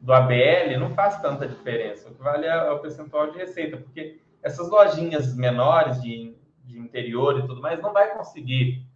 do 0.01 0.13
ABL 0.13 0.79
não 0.79 0.95
faz 0.95 1.21
tanta 1.21 1.47
diferença. 1.47 2.09
O 2.09 2.15
que 2.15 2.23
vale 2.23 2.47
é 2.47 2.71
o 2.71 2.79
percentual 2.79 3.31
de 3.31 3.39
receita, 3.39 3.77
porque 3.77 4.21
essas 4.43 4.69
lojinhas 4.69 5.35
menores 5.35 6.01
de, 6.01 6.37
de 6.65 6.79
interior 6.79 7.39
e 7.39 7.47
tudo 7.47 7.61
mais 7.61 7.81
não 7.81 7.93
vai 7.93 8.15
conseguir 8.17 8.87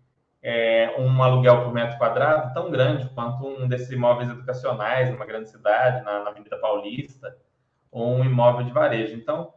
é, 0.42 0.94
um 0.98 1.22
aluguel 1.22 1.64
por 1.64 1.72
metro 1.72 1.98
quadrado 1.98 2.52
tão 2.54 2.70
grande 2.70 3.08
quanto 3.10 3.46
um 3.46 3.68
desses 3.68 3.90
imóveis 3.90 4.30
educacionais 4.30 5.10
numa 5.10 5.26
grande 5.26 5.50
cidade, 5.50 6.04
na, 6.04 6.24
na 6.24 6.30
Avenida 6.30 6.58
Paulista, 6.58 7.36
ou 7.90 8.14
um 8.14 8.24
imóvel 8.24 8.64
de 8.64 8.72
varejo. 8.72 9.14
Então, 9.14 9.52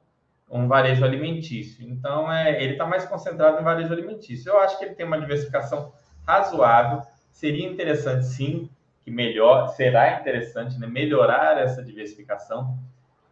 um 0.50 0.68
varejo 0.68 1.04
alimentício. 1.04 1.88
Então, 1.88 2.32
é, 2.32 2.62
ele 2.62 2.74
está 2.74 2.86
mais 2.86 3.06
concentrado 3.06 3.60
em 3.60 3.64
varejo 3.64 3.94
alimentício. 3.94 4.52
Eu 4.52 4.60
acho 4.60 4.78
que 4.78 4.86
ele 4.86 4.96
tem 4.96 5.06
uma 5.06 5.20
diversificação 5.20 5.94
razoável. 6.28 7.02
Seria 7.32 7.68
interessante, 7.68 8.26
sim, 8.26 8.70
que 9.04 9.12
melhor 9.12 9.68
será 9.70 10.20
interessante 10.20 10.80
né, 10.80 10.88
melhorar 10.88 11.58
essa 11.58 11.84
diversificação. 11.84 12.78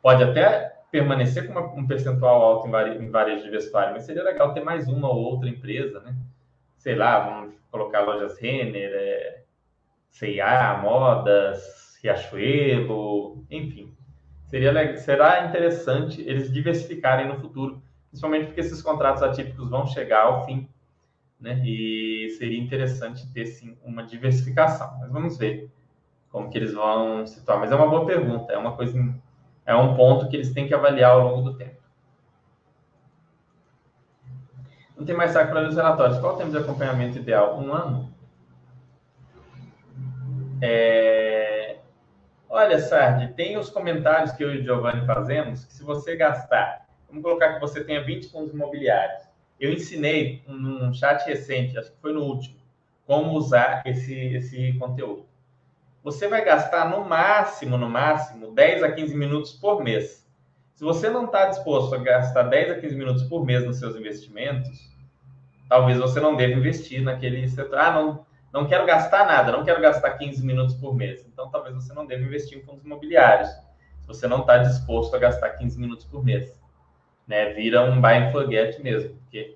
Pode 0.01 0.23
até 0.23 0.77
permanecer 0.91 1.47
com 1.47 1.53
uma, 1.53 1.73
um 1.73 1.87
percentual 1.87 2.41
alto 2.41 2.67
em, 2.67 2.71
vare, 2.71 2.97
em 2.97 3.09
varejo 3.09 3.49
mas 3.93 4.03
seria 4.03 4.23
legal 4.23 4.53
ter 4.53 4.61
mais 4.61 4.87
uma 4.87 5.09
ou 5.09 5.23
outra 5.23 5.49
empresa, 5.49 6.01
né? 6.01 6.13
Sei 6.77 6.95
lá, 6.95 7.19
vamos 7.19 7.55
colocar 7.71 8.01
lojas 8.01 8.37
Renner, 8.39 8.91
é, 8.93 9.43
C&A, 10.09 10.77
Modas, 10.77 11.97
Riachuelo, 12.03 13.45
enfim. 13.49 13.95
Seria, 14.47 14.97
será 14.97 15.45
interessante 15.45 16.21
eles 16.21 16.51
diversificarem 16.51 17.27
no 17.27 17.39
futuro, 17.39 17.81
principalmente 18.09 18.47
porque 18.47 18.59
esses 18.59 18.81
contratos 18.81 19.23
atípicos 19.23 19.69
vão 19.69 19.85
chegar 19.87 20.23
ao 20.23 20.45
fim 20.45 20.67
né? 21.41 21.61
E 21.65 22.29
seria 22.37 22.59
interessante 22.59 23.27
ter 23.33 23.47
sim 23.47 23.75
uma 23.83 24.03
diversificação. 24.03 24.97
Mas 24.99 25.11
vamos 25.11 25.37
ver 25.37 25.71
como 26.29 26.49
que 26.49 26.57
eles 26.57 26.73
vão 26.73 27.25
situar. 27.25 27.59
Mas 27.59 27.71
é 27.71 27.75
uma 27.75 27.89
boa 27.89 28.05
pergunta, 28.05 28.53
é 28.53 28.57
uma 28.57 28.75
coisa, 28.75 28.97
é 29.65 29.75
um 29.75 29.95
ponto 29.95 30.29
que 30.29 30.35
eles 30.35 30.53
têm 30.53 30.67
que 30.67 30.73
avaliar 30.73 31.11
ao 31.11 31.27
longo 31.27 31.49
do 31.49 31.57
tempo. 31.57 31.81
Não 34.95 35.05
tem 35.05 35.15
mais 35.15 35.31
saco 35.31 35.51
para 35.51 35.67
os 35.67 35.75
relatórios. 35.75 36.19
Qual 36.19 36.35
o 36.35 36.37
tempo 36.37 36.51
de 36.51 36.57
acompanhamento 36.57 37.17
ideal? 37.17 37.59
Um 37.59 37.73
ano? 37.73 38.13
É... 40.61 41.79
Olha, 42.47 42.79
Sardi, 42.79 43.33
tem 43.33 43.57
os 43.57 43.69
comentários 43.69 44.31
que 44.33 44.43
eu 44.43 44.53
e 44.53 44.59
o 44.59 44.63
Giovanni 44.63 45.05
fazemos, 45.07 45.65
que 45.65 45.73
se 45.73 45.83
você 45.83 46.15
gastar, 46.15 46.85
vamos 47.07 47.23
colocar 47.23 47.53
que 47.53 47.59
você 47.59 47.83
tenha 47.83 48.03
20 48.03 48.29
fundos 48.29 48.53
imobiliários, 48.53 49.23
eu 49.61 49.71
ensinei 49.71 50.43
num 50.47 50.91
chat 50.91 51.23
recente, 51.27 51.77
acho 51.77 51.91
que 51.91 52.01
foi 52.01 52.11
no 52.11 52.23
último, 52.23 52.55
como 53.05 53.33
usar 53.33 53.83
esse, 53.85 54.15
esse 54.15 54.73
conteúdo. 54.79 55.27
Você 56.03 56.27
vai 56.27 56.43
gastar 56.43 56.89
no 56.89 57.05
máximo, 57.05 57.77
no 57.77 57.87
máximo, 57.87 58.51
10 58.55 58.81
a 58.81 58.91
15 58.91 59.15
minutos 59.15 59.51
por 59.53 59.83
mês. 59.83 60.27
Se 60.73 60.83
você 60.83 61.11
não 61.11 61.25
está 61.25 61.45
disposto 61.45 61.93
a 61.93 61.99
gastar 61.99 62.43
10 62.43 62.71
a 62.71 62.79
15 62.79 62.95
minutos 62.95 63.23
por 63.23 63.45
mês 63.45 63.63
nos 63.63 63.77
seus 63.77 63.95
investimentos, 63.95 64.89
talvez 65.69 65.99
você 65.99 66.19
não 66.19 66.35
deva 66.35 66.53
investir 66.53 67.03
naquele 67.03 67.47
setor. 67.47 67.77
Ah, 67.77 67.91
não, 67.91 68.25
não 68.51 68.65
quero 68.65 68.83
gastar 68.87 69.27
nada, 69.27 69.51
não 69.51 69.63
quero 69.63 69.79
gastar 69.79 70.17
15 70.17 70.43
minutos 70.43 70.73
por 70.73 70.95
mês. 70.95 71.23
Então, 71.31 71.51
talvez 71.51 71.75
você 71.75 71.93
não 71.93 72.07
deva 72.07 72.23
investir 72.23 72.57
em 72.57 72.63
fundos 72.63 72.83
imobiliários, 72.83 73.49
se 73.99 74.07
você 74.07 74.27
não 74.27 74.39
está 74.39 74.57
disposto 74.57 75.15
a 75.15 75.19
gastar 75.19 75.51
15 75.51 75.79
minutos 75.79 76.05
por 76.07 76.23
mês 76.25 76.59
né? 77.31 77.53
Vira 77.53 77.81
um 77.81 78.01
buy 78.01 78.17
and 78.17 78.31
forget 78.33 78.83
mesmo, 78.83 79.15
porque 79.15 79.55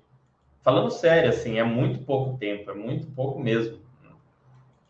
falando 0.62 0.90
sério, 0.90 1.28
assim, 1.28 1.58
é 1.58 1.62
muito 1.62 2.00
pouco 2.00 2.38
tempo, 2.38 2.70
é 2.70 2.74
muito 2.74 3.06
pouco 3.08 3.38
mesmo. 3.38 3.78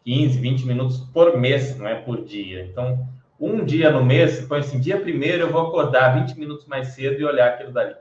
15, 0.05 0.39
20 0.39 0.67
minutos 0.67 0.99
por 1.13 1.37
mês, 1.37 1.77
não 1.77 1.89
é 1.89 1.97
por 1.97 2.25
dia. 2.25 2.65
Então, 2.65 3.09
um 3.41 3.65
dia 3.65 3.91
no 3.91 4.05
mês, 4.05 4.35
você 4.35 4.47
põe 4.47 4.61
assim, 4.61 4.79
dia 4.79 5.01
primeiro 5.01 5.43
eu 5.43 5.51
vou 5.51 5.67
acordar 5.67 6.15
20 6.15 6.39
minutos 6.39 6.65
mais 6.67 6.89
cedo 6.89 7.21
e 7.21 7.25
olhar 7.25 7.49
aquilo 7.49 7.73
dali. 7.73 7.97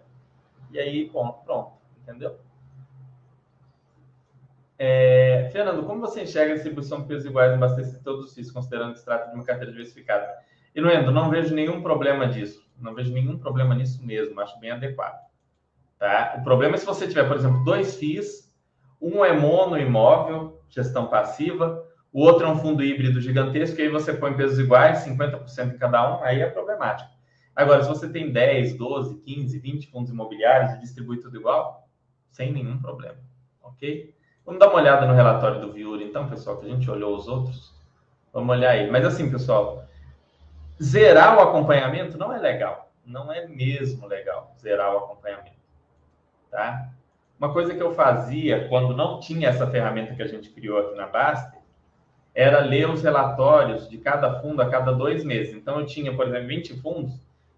E 0.71 0.77
aí, 0.77 1.09
bom, 1.11 1.31
pronto, 1.43 1.71
entendeu? 2.03 2.37
É, 4.77 5.49
Fernando, 5.51 5.83
como 5.83 6.01
você 6.01 6.21
enxerga 6.21 6.51
a 6.51 6.55
distribuição 6.55 7.01
de 7.01 7.07
pesos 7.07 7.25
iguais 7.25 7.51
em 7.51 7.55
abastecer 7.55 8.01
todos 8.03 8.25
os 8.25 8.35
FIIs, 8.35 8.51
considerando 8.51 8.93
que 8.93 8.99
se 8.99 9.05
trata 9.05 9.29
de 9.29 9.35
uma 9.35 9.43
carteira 9.43 9.71
diversificada? 9.71 10.27
E, 10.75 10.79
Endo, 10.79 11.11
não 11.11 11.31
vejo 11.31 11.55
nenhum 11.55 11.81
problema 11.81 12.27
disso. 12.27 12.64
Não 12.79 12.93
vejo 12.93 13.13
nenhum 13.13 13.37
problema 13.37 13.73
nisso 13.75 14.05
mesmo, 14.05 14.39
acho 14.39 14.59
bem 14.59 14.71
adequado. 14.71 15.19
Tá? 15.97 16.35
O 16.39 16.43
problema 16.43 16.75
é 16.75 16.77
se 16.77 16.85
você 16.85 17.07
tiver, 17.07 17.27
por 17.27 17.37
exemplo, 17.37 17.63
dois 17.63 17.95
FIIs, 17.95 18.53
um 19.01 19.23
é 19.23 19.33
mono 19.33 19.77
imóvel, 19.77 20.61
gestão 20.69 21.07
passiva, 21.07 21.83
o 22.11 22.21
outro 22.21 22.45
é 22.45 22.49
um 22.49 22.57
fundo 22.57 22.83
híbrido 22.83 23.19
gigantesco, 23.19 23.79
e 23.79 23.83
aí 23.83 23.89
você 23.89 24.13
põe 24.13 24.33
pesos 24.33 24.57
iguais, 24.57 24.99
50% 25.05 25.75
em 25.75 25.77
cada 25.77 26.17
um, 26.17 26.23
aí 26.23 26.41
é 26.41 26.49
problemático. 26.49 27.09
Agora, 27.55 27.83
se 27.83 27.89
você 27.89 28.09
tem 28.09 28.31
10, 28.31 28.77
12, 28.77 29.21
15, 29.21 29.59
20 29.59 29.87
fundos 29.87 30.11
imobiliários 30.11 30.73
e 30.73 30.79
distribui 30.79 31.17
tudo 31.17 31.37
igual, 31.37 31.87
sem 32.29 32.51
nenhum 32.51 32.79
problema, 32.81 33.17
ok? 33.63 34.13
Vamos 34.45 34.59
dar 34.59 34.67
uma 34.67 34.75
olhada 34.75 35.05
no 35.05 35.13
relatório 35.13 35.59
do 35.59 35.71
Viuri, 35.71 36.03
então, 36.03 36.29
pessoal, 36.29 36.57
que 36.57 36.65
a 36.65 36.69
gente 36.69 36.89
olhou 36.89 37.15
os 37.15 37.27
outros. 37.27 37.73
Vamos 38.31 38.55
olhar 38.55 38.71
aí. 38.71 38.91
Mas 38.91 39.05
assim, 39.05 39.31
pessoal, 39.31 39.87
zerar 40.81 41.37
o 41.37 41.41
acompanhamento 41.41 42.17
não 42.17 42.33
é 42.33 42.37
legal. 42.37 42.91
Não 43.05 43.31
é 43.31 43.47
mesmo 43.47 44.07
legal 44.07 44.55
zerar 44.59 44.93
o 44.93 44.97
acompanhamento, 44.97 45.55
tá? 46.49 46.89
Uma 47.37 47.53
coisa 47.53 47.75
que 47.75 47.81
eu 47.83 47.93
fazia 47.93 48.67
quando 48.67 48.95
não 48.95 49.19
tinha 49.19 49.49
essa 49.49 49.67
ferramenta 49.67 50.15
que 50.15 50.23
a 50.23 50.27
gente 50.27 50.49
criou 50.49 50.79
aqui 50.79 50.95
na 50.95 51.05
Baster 51.05 51.59
era 52.33 52.59
ler 52.61 52.89
os 52.89 53.03
relatórios 53.03 53.87
de 53.89 53.97
cada 53.97 54.41
fundo 54.41 54.61
a 54.61 54.69
cada 54.69 54.91
dois 54.91 55.23
meses. 55.23 55.53
Então, 55.53 55.79
eu 55.79 55.85
tinha, 55.85 56.15
por 56.15 56.27
exemplo, 56.27 56.47
20 56.47 56.81
fundos, 56.81 57.13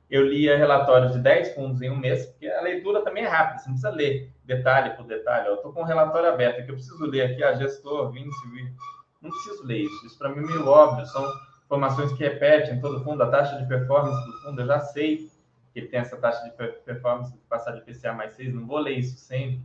eu 0.09 0.25
lia 0.25 0.57
relatórios 0.57 1.13
de 1.13 1.19
10 1.19 1.55
fundos 1.55 1.81
em 1.81 1.89
um 1.89 1.97
mês, 1.97 2.25
porque 2.27 2.47
a 2.47 2.61
leitura 2.61 3.01
também 3.01 3.23
é 3.23 3.27
rápida, 3.27 3.59
você 3.59 3.69
não 3.69 3.75
precisa 3.75 3.89
ler 3.89 4.31
detalhe 4.45 4.91
por 4.95 5.05
detalhe. 5.05 5.47
Eu 5.47 5.55
estou 5.55 5.73
com 5.73 5.81
o 5.81 5.85
relatório 5.85 6.29
aberto 6.29 6.59
aqui, 6.59 6.69
eu 6.69 6.75
preciso 6.75 7.05
ler 7.05 7.23
aqui, 7.23 7.43
a 7.43 7.53
gestor, 7.53 8.11
Vinci, 8.11 8.73
não 9.21 9.29
preciso 9.29 9.65
ler 9.65 9.79
isso. 9.79 10.05
Isso 10.05 10.17
para 10.17 10.29
mim 10.29 10.43
é 10.43 10.47
meio 10.47 10.67
óbvio, 10.67 11.05
são 11.07 11.25
informações 11.67 12.13
que 12.13 12.23
repetem 12.23 12.79
todo 12.79 13.03
fundo, 13.03 13.21
a 13.21 13.29
taxa 13.29 13.57
de 13.57 13.67
performance 13.67 14.25
do 14.25 14.37
fundo, 14.39 14.61
eu 14.61 14.65
já 14.65 14.79
sei 14.79 15.29
que 15.73 15.79
ele 15.79 15.87
tem 15.87 15.99
essa 15.99 16.17
taxa 16.17 16.43
de 16.43 16.51
performance 16.83 17.31
de 17.31 17.37
passar 17.49 17.73
de 17.73 17.81
PCA 17.81 18.13
mais 18.13 18.33
6, 18.35 18.55
não 18.55 18.65
vou 18.65 18.79
ler 18.79 18.93
isso 18.93 19.17
sempre. 19.17 19.61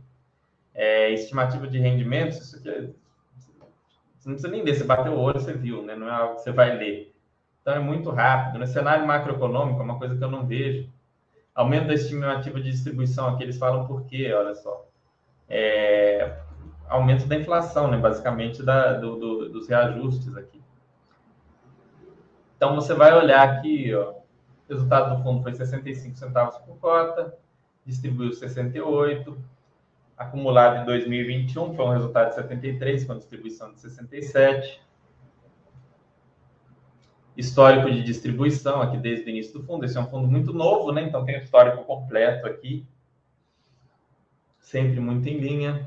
É, 0.75 1.11
estimativa 1.11 1.67
de 1.67 1.79
rendimentos, 1.79 2.37
isso 2.39 2.57
aqui 2.57 2.69
é, 2.69 2.89
você 4.23 4.29
não 4.29 4.35
precisa 4.35 4.47
nem 4.47 4.63
ler, 4.63 4.75
você 4.75 4.83
bateu 4.85 5.13
o 5.13 5.19
olho, 5.19 5.39
você 5.39 5.53
viu, 5.53 5.81
né? 5.83 5.95
não 5.95 6.07
é 6.07 6.11
algo 6.11 6.35
que 6.35 6.41
você 6.41 6.51
vai 6.51 6.77
ler. 6.77 7.13
Então 7.61 7.73
é 7.73 7.79
muito 7.79 8.09
rápido. 8.09 8.57
No 8.57 8.65
cenário 8.65 9.05
macroeconômico, 9.05 9.81
é 9.81 9.83
uma 9.83 9.99
coisa 9.99 10.15
que 10.15 10.23
eu 10.23 10.31
não 10.31 10.45
vejo. 10.45 10.89
Aumento 11.53 11.87
da 11.87 11.93
estimativa 11.93 12.59
de 12.61 12.71
distribuição 12.71 13.27
aqui, 13.27 13.43
eles 13.43 13.57
falam 13.57 13.85
por 13.85 14.05
quê, 14.05 14.31
olha 14.33 14.55
só. 14.55 14.87
É, 15.49 16.37
aumento 16.87 17.27
da 17.27 17.35
inflação, 17.35 17.91
né? 17.91 17.97
basicamente 17.97 18.63
da, 18.63 18.93
do, 18.93 19.17
do, 19.17 19.49
dos 19.49 19.67
reajustes 19.67 20.35
aqui. 20.37 20.62
Então 22.63 22.75
você 22.75 22.93
vai 22.93 23.13
olhar 23.13 23.45
aqui, 23.45 23.93
ó, 23.93 24.11
o 24.11 24.23
resultado 24.69 25.17
do 25.17 25.21
fundo 25.21 25.43
foi 25.43 25.53
65 25.53 26.15
centavos 26.15 26.55
por 26.59 26.77
cota, 26.77 27.37
distribuiu 27.85 28.31
68, 28.31 29.37
acumulado 30.17 30.81
em 30.81 30.85
2021 30.85 31.75
foi 31.75 31.85
um 31.85 31.89
resultado 31.89 32.29
de 32.29 32.35
73, 32.35 33.03
com 33.03 33.17
distribuição 33.17 33.73
de 33.73 33.81
67 33.81 34.81
histórico 37.35 37.91
de 37.91 38.01
distribuição 38.01 38.81
aqui 38.81 38.95
desde 38.95 39.25
o 39.25 39.29
início 39.29 39.59
do 39.59 39.65
fundo. 39.65 39.83
Esse 39.83 39.97
é 39.97 39.99
um 39.99 40.07
fundo 40.07 40.29
muito 40.29 40.53
novo, 40.53 40.93
né? 40.93 41.03
Então 41.03 41.25
tem 41.25 41.35
o 41.35 41.43
histórico 41.43 41.83
completo 41.83 42.47
aqui. 42.47 42.87
Sempre 44.57 45.01
muito 45.01 45.27
em 45.27 45.37
linha. 45.37 45.85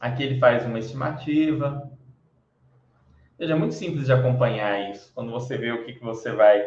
Aqui 0.00 0.24
ele 0.24 0.40
faz 0.40 0.66
uma 0.66 0.78
estimativa. 0.80 1.89
Veja, 3.40 3.54
é 3.54 3.56
muito 3.56 3.72
simples 3.72 4.04
de 4.04 4.12
acompanhar 4.12 4.90
isso. 4.90 5.10
Quando 5.14 5.30
você 5.30 5.56
vê 5.56 5.72
o 5.72 5.82
que, 5.82 5.94
que 5.94 6.04
você 6.04 6.30
vai 6.30 6.62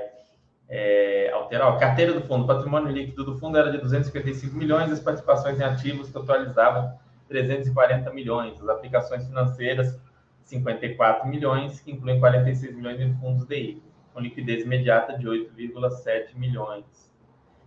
é, 0.68 1.30
alterar. 1.32 1.72
a 1.72 1.78
carteira 1.78 2.14
do 2.14 2.22
fundo, 2.22 2.46
o 2.46 2.48
patrimônio 2.48 2.92
líquido 2.92 3.24
do 3.24 3.38
fundo 3.38 3.60
era 3.60 3.72
de 3.72 3.78
255 3.78 4.58
milhões, 4.58 4.92
as 4.92 5.00
participações 5.00 5.60
em 5.60 5.64
ativos 5.64 6.10
totalizavam 6.10 6.98
340 7.28 8.12
milhões. 8.12 8.60
As 8.60 8.68
aplicações 8.70 9.24
financeiras 9.28 10.02
54 10.46 11.28
milhões, 11.28 11.80
que 11.80 11.92
incluem 11.92 12.20
46 12.20 12.76
milhões 12.76 13.00
em 13.00 13.14
fundos 13.20 13.46
DI, 13.46 13.80
com 14.12 14.20
liquidez 14.20 14.64
imediata 14.66 15.16
de 15.16 15.28
8,7 15.28 16.36
milhões. 16.36 16.86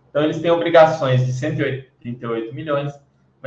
Então, 0.09 0.21
eles 0.21 0.41
têm 0.41 0.51
obrigações 0.51 1.25
de 1.25 1.31
138 1.31 2.53
milhões, 2.53 2.93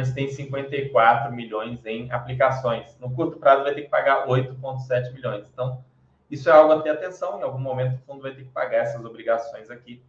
mas 0.00 0.12
tem 0.12 0.28
54 0.28 1.30
milhões 1.30 1.84
em 1.84 2.10
aplicações. 2.10 2.96
No 2.98 3.10
curto 3.10 3.38
prazo, 3.38 3.64
vai 3.64 3.74
ter 3.74 3.82
que 3.82 3.88
pagar 3.88 4.26
8,7 4.26 5.12
milhões. 5.12 5.46
Então, 5.52 5.84
isso 6.30 6.48
é 6.48 6.52
algo 6.52 6.72
a 6.72 6.80
ter 6.80 6.88
atenção. 6.88 7.38
Em 7.38 7.42
algum 7.42 7.58
momento, 7.58 7.96
o 7.96 7.98
fundo 8.06 8.22
vai 8.22 8.32
ter 8.32 8.44
que 8.44 8.50
pagar 8.50 8.78
essas 8.78 9.04
obrigações 9.04 9.70
aqui, 9.70 10.02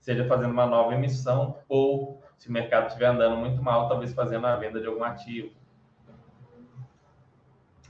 seja 0.00 0.26
fazendo 0.26 0.52
uma 0.52 0.64
nova 0.64 0.94
emissão 0.94 1.58
ou, 1.68 2.22
se 2.38 2.48
o 2.48 2.52
mercado 2.52 2.86
estiver 2.86 3.06
andando 3.06 3.36
muito 3.36 3.62
mal, 3.62 3.86
talvez 3.86 4.14
fazendo 4.14 4.46
a 4.46 4.56
venda 4.56 4.80
de 4.80 4.86
algum 4.86 5.04
ativo 5.04 5.50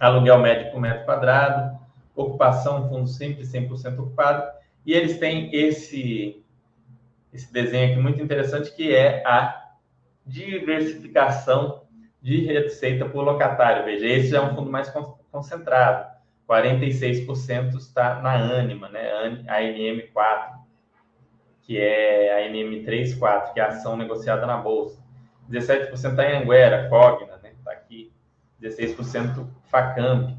aluguel 0.00 0.40
médio 0.40 0.72
por 0.72 0.80
metro 0.80 1.04
quadrado, 1.04 1.78
ocupação, 2.16 2.88
fundo 2.88 3.06
sempre 3.06 3.44
100% 3.44 3.96
ocupado. 4.00 4.44
E 4.84 4.92
eles 4.92 5.18
têm 5.18 5.54
esse, 5.54 6.44
esse 7.32 7.52
desenho 7.52 7.92
aqui 7.92 8.02
muito 8.02 8.20
interessante, 8.20 8.74
que 8.74 8.92
é 8.92 9.24
a 9.24 9.63
diversificação 10.26 11.84
de 12.20 12.46
receita 12.46 13.04
por 13.04 13.22
locatário. 13.22 13.84
Veja, 13.84 14.06
esse 14.06 14.34
é 14.34 14.40
um 14.40 14.54
fundo 14.54 14.70
mais 14.70 14.92
concentrado. 15.30 16.14
46% 16.48 17.76
está 17.76 18.20
na 18.20 18.34
Anima, 18.34 18.88
né? 18.88 19.10
a 19.46 19.60
NM4, 19.60 20.58
que 21.62 21.78
é 21.78 22.46
a 22.46 22.50
NM34, 22.50 23.52
que 23.52 23.60
é 23.60 23.62
a 23.62 23.68
ação 23.68 23.96
negociada 23.96 24.46
na 24.46 24.56
Bolsa. 24.56 25.02
17% 25.50 25.92
está 25.92 26.30
em 26.30 26.42
Anguera, 26.42 26.88
Cogna, 26.88 27.36
né? 27.42 27.52
Está 27.58 27.72
aqui. 27.72 28.12
16% 28.62 29.46
Facamp. 29.64 30.36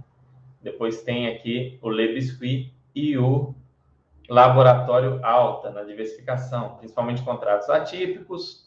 Depois 0.61 1.03
tem 1.03 1.27
aqui 1.27 1.77
o 1.81 1.89
Le 1.89 2.13
Biscuit 2.13 2.73
e 2.95 3.17
o 3.17 3.53
Laboratório 4.27 5.23
Alta 5.23 5.69
na 5.69 5.83
diversificação, 5.83 6.77
principalmente 6.77 7.21
contratos 7.21 7.69
atípicos, 7.69 8.64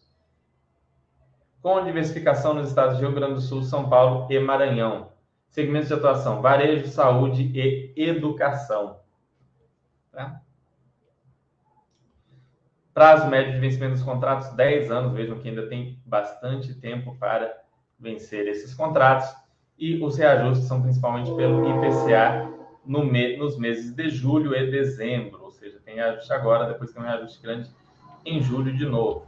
com 1.62 1.84
diversificação 1.84 2.54
nos 2.54 2.68
estados 2.68 2.96
de 2.96 3.02
Rio 3.02 3.14
Grande 3.14 3.34
do 3.34 3.40
Sul, 3.40 3.62
São 3.62 3.88
Paulo 3.88 4.26
e 4.30 4.38
Maranhão. 4.38 5.12
Segmentos 5.48 5.88
de 5.88 5.94
atuação: 5.94 6.40
varejo, 6.42 6.88
saúde 6.88 7.50
e 7.54 7.92
educação. 7.96 9.00
Tá? 10.12 10.40
Prazo 12.92 13.28
médio 13.28 13.52
de 13.52 13.60
vencimento 13.60 13.94
dos 13.94 14.02
contratos: 14.02 14.48
10 14.54 14.90
anos. 14.90 15.12
Vejam 15.12 15.38
que 15.38 15.48
ainda 15.48 15.66
tem 15.68 16.00
bastante 16.04 16.74
tempo 16.74 17.16
para 17.16 17.62
vencer 17.98 18.46
esses 18.46 18.74
contratos 18.74 19.28
e 19.78 20.02
os 20.02 20.18
reajustes 20.18 20.66
são 20.66 20.82
principalmente 20.82 21.32
pelo 21.36 21.64
IPCA 21.68 22.52
no 22.84 23.04
me, 23.04 23.36
nos 23.36 23.56
meses 23.56 23.94
de 23.94 24.08
julho 24.08 24.54
e 24.54 24.70
dezembro, 24.70 25.44
ou 25.44 25.50
seja, 25.52 25.78
tem 25.84 25.96
reajuste 25.96 26.32
agora, 26.32 26.66
depois 26.66 26.90
tem 26.90 27.02
um 27.02 27.04
reajuste 27.04 27.40
grande 27.40 27.70
em 28.24 28.42
julho 28.42 28.74
de 28.74 28.86
novo. 28.86 29.27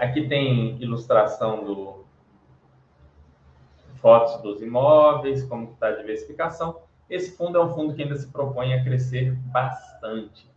Aqui 0.00 0.26
tem 0.26 0.82
ilustração 0.82 1.62
do 1.62 2.06
fotos 3.96 4.40
dos 4.40 4.62
imóveis, 4.62 5.44
como 5.44 5.72
está 5.72 5.88
a 5.88 5.96
diversificação. 5.96 6.80
Esse 7.10 7.36
fundo 7.36 7.58
é 7.58 7.62
um 7.62 7.68
fundo 7.74 7.92
que 7.92 8.02
ainda 8.02 8.16
se 8.16 8.26
propõe 8.32 8.72
a 8.72 8.82
crescer 8.82 9.32
bastante. 9.52 10.50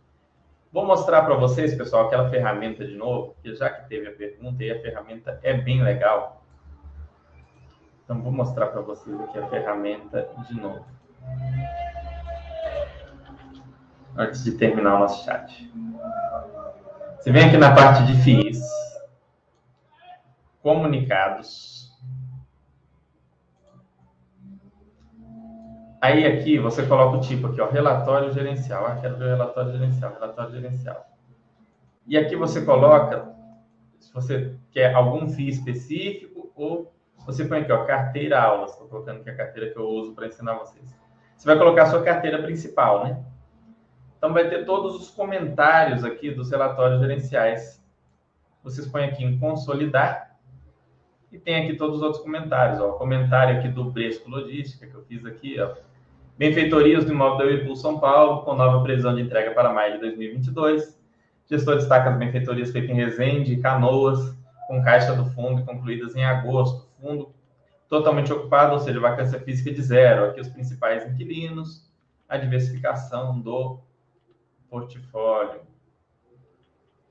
Vou 0.72 0.86
mostrar 0.86 1.22
para 1.26 1.34
vocês, 1.34 1.74
pessoal, 1.74 2.06
aquela 2.06 2.30
ferramenta 2.30 2.86
de 2.86 2.96
novo, 2.96 3.36
que 3.42 3.54
já 3.54 3.68
que 3.68 3.86
teve 3.86 4.08
a 4.08 4.12
pergunta, 4.12 4.64
e 4.64 4.70
a 4.70 4.80
ferramenta 4.80 5.38
é 5.42 5.52
bem 5.52 5.82
legal. 5.82 6.42
Então, 8.02 8.22
vou 8.22 8.32
mostrar 8.32 8.68
para 8.68 8.80
vocês 8.80 9.20
aqui 9.20 9.38
a 9.38 9.46
ferramenta 9.48 10.26
de 10.48 10.58
novo. 10.58 10.86
Antes 14.16 14.42
de 14.42 14.52
terminar 14.52 14.96
o 14.96 15.00
nosso 15.00 15.22
chat. 15.22 15.70
Você 17.18 17.30
vem 17.30 17.44
aqui 17.44 17.58
na 17.58 17.74
parte 17.74 18.06
de 18.06 18.14
FIIs, 18.22 18.83
comunicados. 20.64 21.92
Aí 26.00 26.26
aqui 26.26 26.58
você 26.58 26.86
coloca 26.86 27.18
o 27.18 27.20
tipo 27.20 27.48
aqui, 27.48 27.60
ó, 27.60 27.68
relatório 27.68 28.32
gerencial. 28.32 28.86
Ah, 28.86 28.96
quero 28.96 29.18
ver 29.18 29.28
relatório 29.28 29.72
gerencial, 29.72 30.14
relatório 30.14 30.52
gerencial. 30.52 31.06
E 32.06 32.16
aqui 32.16 32.34
você 32.34 32.64
coloca 32.64 33.30
se 34.00 34.12
você 34.12 34.56
quer 34.70 34.94
algum 34.94 35.28
FII 35.28 35.48
específico 35.48 36.50
ou 36.56 36.90
você 37.26 37.44
põe 37.44 37.60
aqui, 37.60 37.72
ó, 37.72 37.84
carteira 37.84 38.40
aulas. 38.40 38.70
Estou 38.72 38.88
colocando 38.88 39.20
aqui 39.20 39.28
a 39.28 39.36
carteira 39.36 39.70
que 39.70 39.78
eu 39.78 39.86
uso 39.86 40.14
para 40.14 40.26
ensinar 40.26 40.54
vocês. 40.54 40.98
Você 41.36 41.46
vai 41.46 41.58
colocar 41.58 41.82
a 41.82 41.86
sua 41.86 42.02
carteira 42.02 42.42
principal, 42.42 43.04
né? 43.04 43.22
Então, 44.16 44.32
vai 44.32 44.48
ter 44.48 44.64
todos 44.64 44.94
os 44.94 45.10
comentários 45.10 46.04
aqui 46.04 46.30
dos 46.30 46.50
relatórios 46.50 47.00
gerenciais. 47.00 47.84
Vocês 48.62 48.86
põem 48.86 49.04
aqui 49.04 49.22
em 49.22 49.38
consolidar 49.38 50.33
e 51.34 51.38
tem 51.40 51.56
aqui 51.56 51.74
todos 51.74 51.96
os 51.96 52.02
outros 52.02 52.22
comentários. 52.22 52.80
Ó. 52.80 52.92
Comentário 52.92 53.58
aqui 53.58 53.66
do 53.68 53.90
Bresco 53.90 54.30
Logística, 54.30 54.86
que 54.86 54.94
eu 54.94 55.02
fiz 55.02 55.26
aqui. 55.26 55.60
Ó. 55.60 55.74
Benfeitorias 56.38 57.04
do 57.04 57.12
imóvel 57.12 57.38
da 57.38 57.44
Whirlpool 57.44 57.74
São 57.74 57.98
Paulo, 57.98 58.42
com 58.44 58.54
nova 58.54 58.80
previsão 58.84 59.16
de 59.16 59.22
entrega 59.22 59.50
para 59.50 59.72
maio 59.72 59.94
de 59.94 60.00
2022. 60.00 60.96
Gestor 61.50 61.76
destaca 61.76 62.10
as 62.10 62.16
benfeitorias 62.16 62.70
feitas 62.70 62.90
em 62.90 62.94
Resende, 62.94 63.56
Canoas, 63.56 64.36
com 64.68 64.80
caixa 64.82 65.12
do 65.12 65.24
fundo 65.32 65.64
concluídas 65.64 66.14
em 66.14 66.24
agosto. 66.24 66.88
Fundo 67.00 67.34
totalmente 67.88 68.32
ocupado, 68.32 68.74
ou 68.74 68.78
seja, 68.78 69.00
vacância 69.00 69.40
física 69.40 69.72
de 69.72 69.82
zero. 69.82 70.26
Aqui 70.26 70.40
os 70.40 70.48
principais 70.48 71.04
inquilinos, 71.04 71.90
a 72.28 72.36
diversificação 72.36 73.40
do 73.40 73.80
portfólio. 74.70 75.62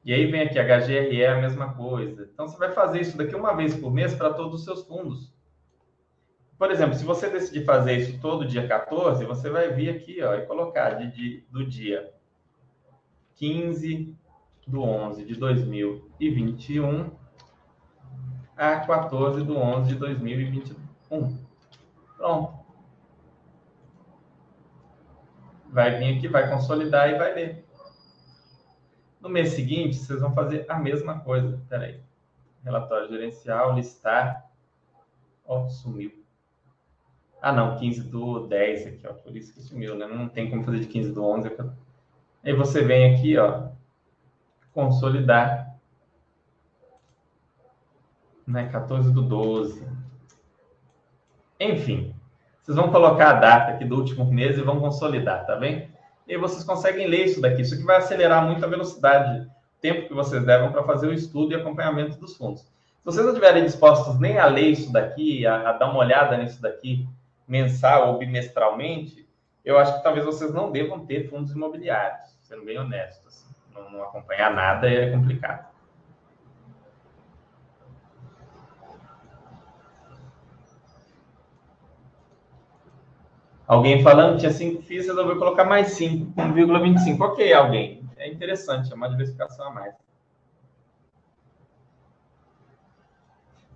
E 0.03 0.13
aí 0.13 0.25
vem 0.29 0.41
aqui, 0.41 0.59
HGRE 0.59 1.21
é 1.21 1.29
a 1.29 1.41
mesma 1.41 1.73
coisa. 1.73 2.29
Então, 2.33 2.47
você 2.47 2.57
vai 2.57 2.71
fazer 2.71 2.99
isso 2.99 3.17
daqui 3.17 3.35
uma 3.35 3.55
vez 3.55 3.75
por 3.75 3.91
mês 3.91 4.13
para 4.13 4.33
todos 4.33 4.59
os 4.59 4.65
seus 4.65 4.83
fundos. 4.85 5.33
Por 6.57 6.71
exemplo, 6.71 6.95
se 6.95 7.03
você 7.03 7.29
decidir 7.29 7.65
fazer 7.65 7.97
isso 7.97 8.19
todo 8.19 8.45
dia 8.45 8.67
14, 8.67 9.25
você 9.25 9.49
vai 9.49 9.71
vir 9.71 9.89
aqui 9.89 10.21
ó, 10.21 10.35
e 10.35 10.45
colocar 10.45 10.91
de, 10.91 11.11
de, 11.11 11.47
do 11.49 11.65
dia 11.65 12.13
15 13.35 14.15
do 14.67 14.81
11 14.81 15.25
de 15.25 15.35
2021 15.35 17.11
a 18.55 18.79
14 18.79 19.43
do 19.43 19.57
11 19.57 19.89
de 19.89 19.95
2021. 19.95 21.37
Pronto. 22.17 22.63
Vai 25.69 25.97
vir 25.97 26.17
aqui, 26.17 26.27
vai 26.27 26.49
consolidar 26.49 27.09
e 27.09 27.17
vai 27.17 27.33
ler. 27.33 27.62
No 29.23 29.29
mês 29.29 29.53
seguinte, 29.53 29.95
vocês 29.95 30.19
vão 30.19 30.33
fazer 30.33 30.65
a 30.69 30.77
mesma 30.77 31.21
coisa. 31.21 31.57
Peraí. 31.69 31.97
Relatório 32.61 33.07
gerencial, 33.07 33.73
listar. 33.73 34.51
Ó, 35.45 35.63
oh, 35.63 35.69
sumiu. 35.69 36.11
Ah, 37.41 37.53
não, 37.53 37.77
15 37.77 38.03
do 38.03 38.45
10 38.47 38.87
aqui, 38.87 39.07
ó. 39.07 39.13
Por 39.13 39.33
isso 39.37 39.53
que 39.53 39.61
sumiu, 39.61 39.95
né? 39.95 40.07
Não 40.07 40.27
tem 40.27 40.49
como 40.49 40.65
fazer 40.65 40.81
de 40.81 40.87
15 40.87 41.13
do 41.13 41.23
11. 41.23 41.55
Aí 42.43 42.53
você 42.53 42.83
vem 42.83 43.15
aqui, 43.15 43.37
ó. 43.37 43.69
Consolidar. 44.73 45.73
Né? 48.45 48.67
14 48.67 49.09
do 49.13 49.21
12. 49.21 49.87
Enfim. 51.61 52.13
Vocês 52.61 52.75
vão 52.75 52.91
colocar 52.91 53.29
a 53.29 53.39
data 53.39 53.71
aqui 53.71 53.85
do 53.85 53.95
último 53.95 54.25
mês 54.25 54.57
e 54.57 54.61
vão 54.61 54.81
consolidar, 54.81 55.45
tá 55.45 55.55
bem? 55.55 55.92
E 56.27 56.37
vocês 56.37 56.63
conseguem 56.63 57.07
ler 57.07 57.25
isso 57.25 57.41
daqui. 57.41 57.61
Isso 57.61 57.73
aqui 57.73 57.83
vai 57.83 57.97
acelerar 57.97 58.45
muito 58.45 58.63
a 58.63 58.67
velocidade, 58.67 59.41
o 59.41 59.81
tempo 59.81 60.07
que 60.07 60.13
vocês 60.13 60.43
levam 60.43 60.71
para 60.71 60.83
fazer 60.83 61.07
o 61.07 61.13
estudo 61.13 61.51
e 61.51 61.55
acompanhamento 61.55 62.17
dos 62.17 62.35
fundos. 62.35 62.61
Se 62.61 63.05
vocês 63.05 63.25
não 63.25 63.33
estiverem 63.33 63.65
dispostos 63.65 64.19
nem 64.19 64.37
a 64.37 64.45
ler 64.45 64.69
isso 64.69 64.91
daqui, 64.91 65.45
a, 65.45 65.69
a 65.69 65.73
dar 65.73 65.89
uma 65.89 65.99
olhada 65.99 66.37
nisso 66.37 66.61
daqui, 66.61 67.05
mensal 67.47 68.13
ou 68.13 68.17
bimestralmente, 68.17 69.27
eu 69.65 69.77
acho 69.77 69.97
que 69.97 70.03
talvez 70.03 70.25
vocês 70.25 70.53
não 70.53 70.71
devam 70.71 71.05
ter 71.05 71.29
fundos 71.29 71.51
imobiliários, 71.51 72.35
sendo 72.41 72.63
bem 72.63 72.77
honestos. 72.77 73.27
Assim. 73.27 73.55
Não, 73.73 73.91
não 73.91 74.03
acompanhar 74.03 74.53
nada 74.53 74.89
é 74.89 75.11
complicado. 75.11 75.72
Alguém 83.67 84.03
falando 84.03 84.39
tinha 84.39 84.51
5 84.51 84.81
FIIs, 84.81 85.07
resolveu 85.07 85.37
colocar 85.37 85.63
mais 85.63 85.87
5, 85.93 86.33
1,25. 86.39 87.21
Ok, 87.21 87.53
alguém. 87.53 88.03
É 88.17 88.29
interessante, 88.29 88.91
é 88.91 88.95
uma 88.95 89.09
diversificação 89.09 89.67
a 89.67 89.71
mais. 89.71 89.95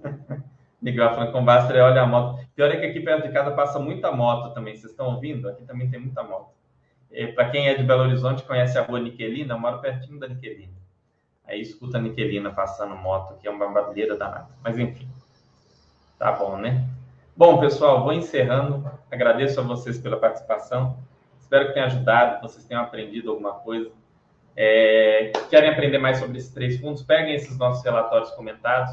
Miguel 0.81 1.09
falando 1.09 1.31
com 1.31 1.43
Bastra, 1.43 1.83
olha 1.83 2.01
a 2.01 2.05
moto. 2.05 2.45
Pior 2.55 2.69
é 2.71 2.77
que 2.77 2.85
aqui 2.85 2.99
perto 2.99 3.27
de 3.27 3.33
casa 3.33 3.51
passa 3.51 3.79
muita 3.79 4.11
moto 4.11 4.53
também. 4.53 4.75
Vocês 4.75 4.91
estão 4.91 5.13
ouvindo? 5.13 5.49
Aqui 5.49 5.63
também 5.63 5.89
tem 5.89 5.99
muita 5.99 6.23
moto. 6.23 6.51
Para 7.33 7.49
quem 7.49 7.67
é 7.67 7.73
de 7.73 7.83
Belo 7.83 8.03
Horizonte, 8.03 8.43
conhece 8.43 8.77
a 8.77 8.83
rua 8.83 8.99
Niquelina, 8.99 9.53
eu 9.53 9.59
moro 9.59 9.79
pertinho 9.79 10.19
da 10.19 10.27
Niquelina. 10.27 10.73
Aí 11.45 11.61
escuta 11.61 11.97
a 11.97 12.01
Niquelina 12.01 12.51
passando 12.51 12.95
moto, 12.95 13.37
que 13.39 13.47
é 13.47 13.51
uma 13.51 13.69
barulheira 13.69 14.17
danada. 14.17 14.49
Mas 14.61 14.77
enfim, 14.77 15.07
tá 16.19 16.33
bom, 16.33 16.57
né? 16.57 16.85
Bom, 17.37 17.59
pessoal, 17.59 18.03
vou 18.03 18.13
encerrando. 18.13 18.89
Agradeço 19.11 19.59
a 19.59 19.63
vocês 19.63 19.99
pela 19.99 20.17
participação. 20.17 20.97
Espero 21.39 21.67
que 21.67 21.73
tenha 21.73 21.85
ajudado, 21.85 22.41
vocês 22.41 22.65
tenham 22.65 22.81
aprendido 22.81 23.29
alguma 23.29 23.53
coisa. 23.53 23.91
É, 24.55 25.31
querem 25.47 25.69
aprender 25.69 25.99
mais 25.99 26.17
sobre 26.17 26.39
esses 26.39 26.51
três 26.51 26.79
fundos? 26.79 27.03
Peguem 27.03 27.35
esses 27.35 27.55
nossos 27.55 27.85
relatórios 27.85 28.31
comentados 28.31 28.91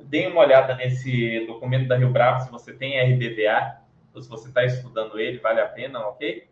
Deem 0.00 0.28
uma 0.28 0.40
olhada 0.40 0.74
nesse 0.74 1.44
documento 1.46 1.86
da 1.86 1.96
Rio 1.96 2.10
Bravo, 2.10 2.42
se 2.42 2.50
você 2.50 2.72
tem 2.72 2.98
RBVA, 2.98 3.76
ou 4.14 4.22
se 4.22 4.28
você 4.28 4.48
está 4.48 4.64
estudando 4.64 5.18
ele, 5.20 5.38
vale 5.38 5.60
a 5.60 5.66
pena, 5.66 6.00
ok? 6.00 6.48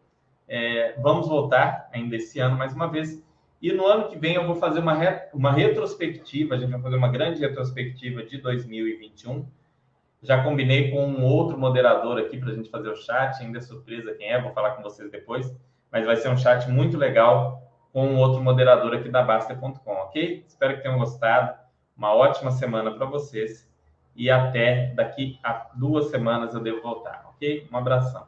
É, 0.47 0.95
vamos 1.01 1.27
voltar 1.27 1.89
ainda 1.91 2.17
esse 2.17 2.39
ano 2.39 2.57
mais 2.57 2.75
uma 2.75 2.87
vez. 2.87 3.25
E 3.63 3.73
no 3.73 3.87
ano 3.87 4.09
que 4.09 4.19
vem 4.19 4.35
eu 4.35 4.47
vou 4.47 4.57
fazer 4.57 4.81
uma, 4.81 4.95
re, 4.95 5.23
uma 5.33 5.53
retrospectiva, 5.53 6.55
a 6.55 6.59
gente 6.59 6.71
vai 6.71 6.83
fazer 6.83 6.97
uma 6.97 7.09
grande 7.09 7.41
retrospectiva 7.41 8.23
de 8.23 8.39
2021. 8.39 9.47
Já 10.23 10.43
combinei 10.43 10.91
com 10.91 11.07
um 11.07 11.25
outro 11.25 11.59
moderador 11.59 12.19
aqui 12.19 12.37
para 12.37 12.51
a 12.51 12.55
gente 12.55 12.71
fazer 12.71 12.91
o 12.91 12.97
chat, 12.97 13.43
ainda 13.43 13.59
é 13.59 13.61
surpresa 13.61 14.15
quem 14.15 14.31
é, 14.31 14.41
vou 14.41 14.53
falar 14.53 14.73
com 14.73 14.83
vocês 14.83 15.11
depois, 15.11 15.55
mas 15.91 16.05
vai 16.05 16.17
ser 16.17 16.29
um 16.29 16.37
chat 16.37 16.69
muito 16.71 16.99
legal 16.99 17.63
com 17.93 18.07
um 18.07 18.19
outro 18.19 18.43
moderador 18.43 18.95
aqui 18.95 19.09
da 19.09 19.23
Basta.com, 19.23 19.93
ok? 19.93 20.45
Espero 20.47 20.77
que 20.77 20.83
tenham 20.83 20.99
gostado. 20.99 21.59
Uma 21.97 22.15
ótima 22.15 22.51
semana 22.51 22.93
para 22.93 23.07
vocês 23.07 23.69
e 24.15 24.31
até 24.31 24.93
daqui 24.95 25.39
a 25.43 25.69
duas 25.75 26.11
semanas 26.11 26.55
eu 26.55 26.61
devo 26.61 26.83
voltar, 26.83 27.25
ok? 27.29 27.67
Um 27.73 27.77
abração. 27.77 28.27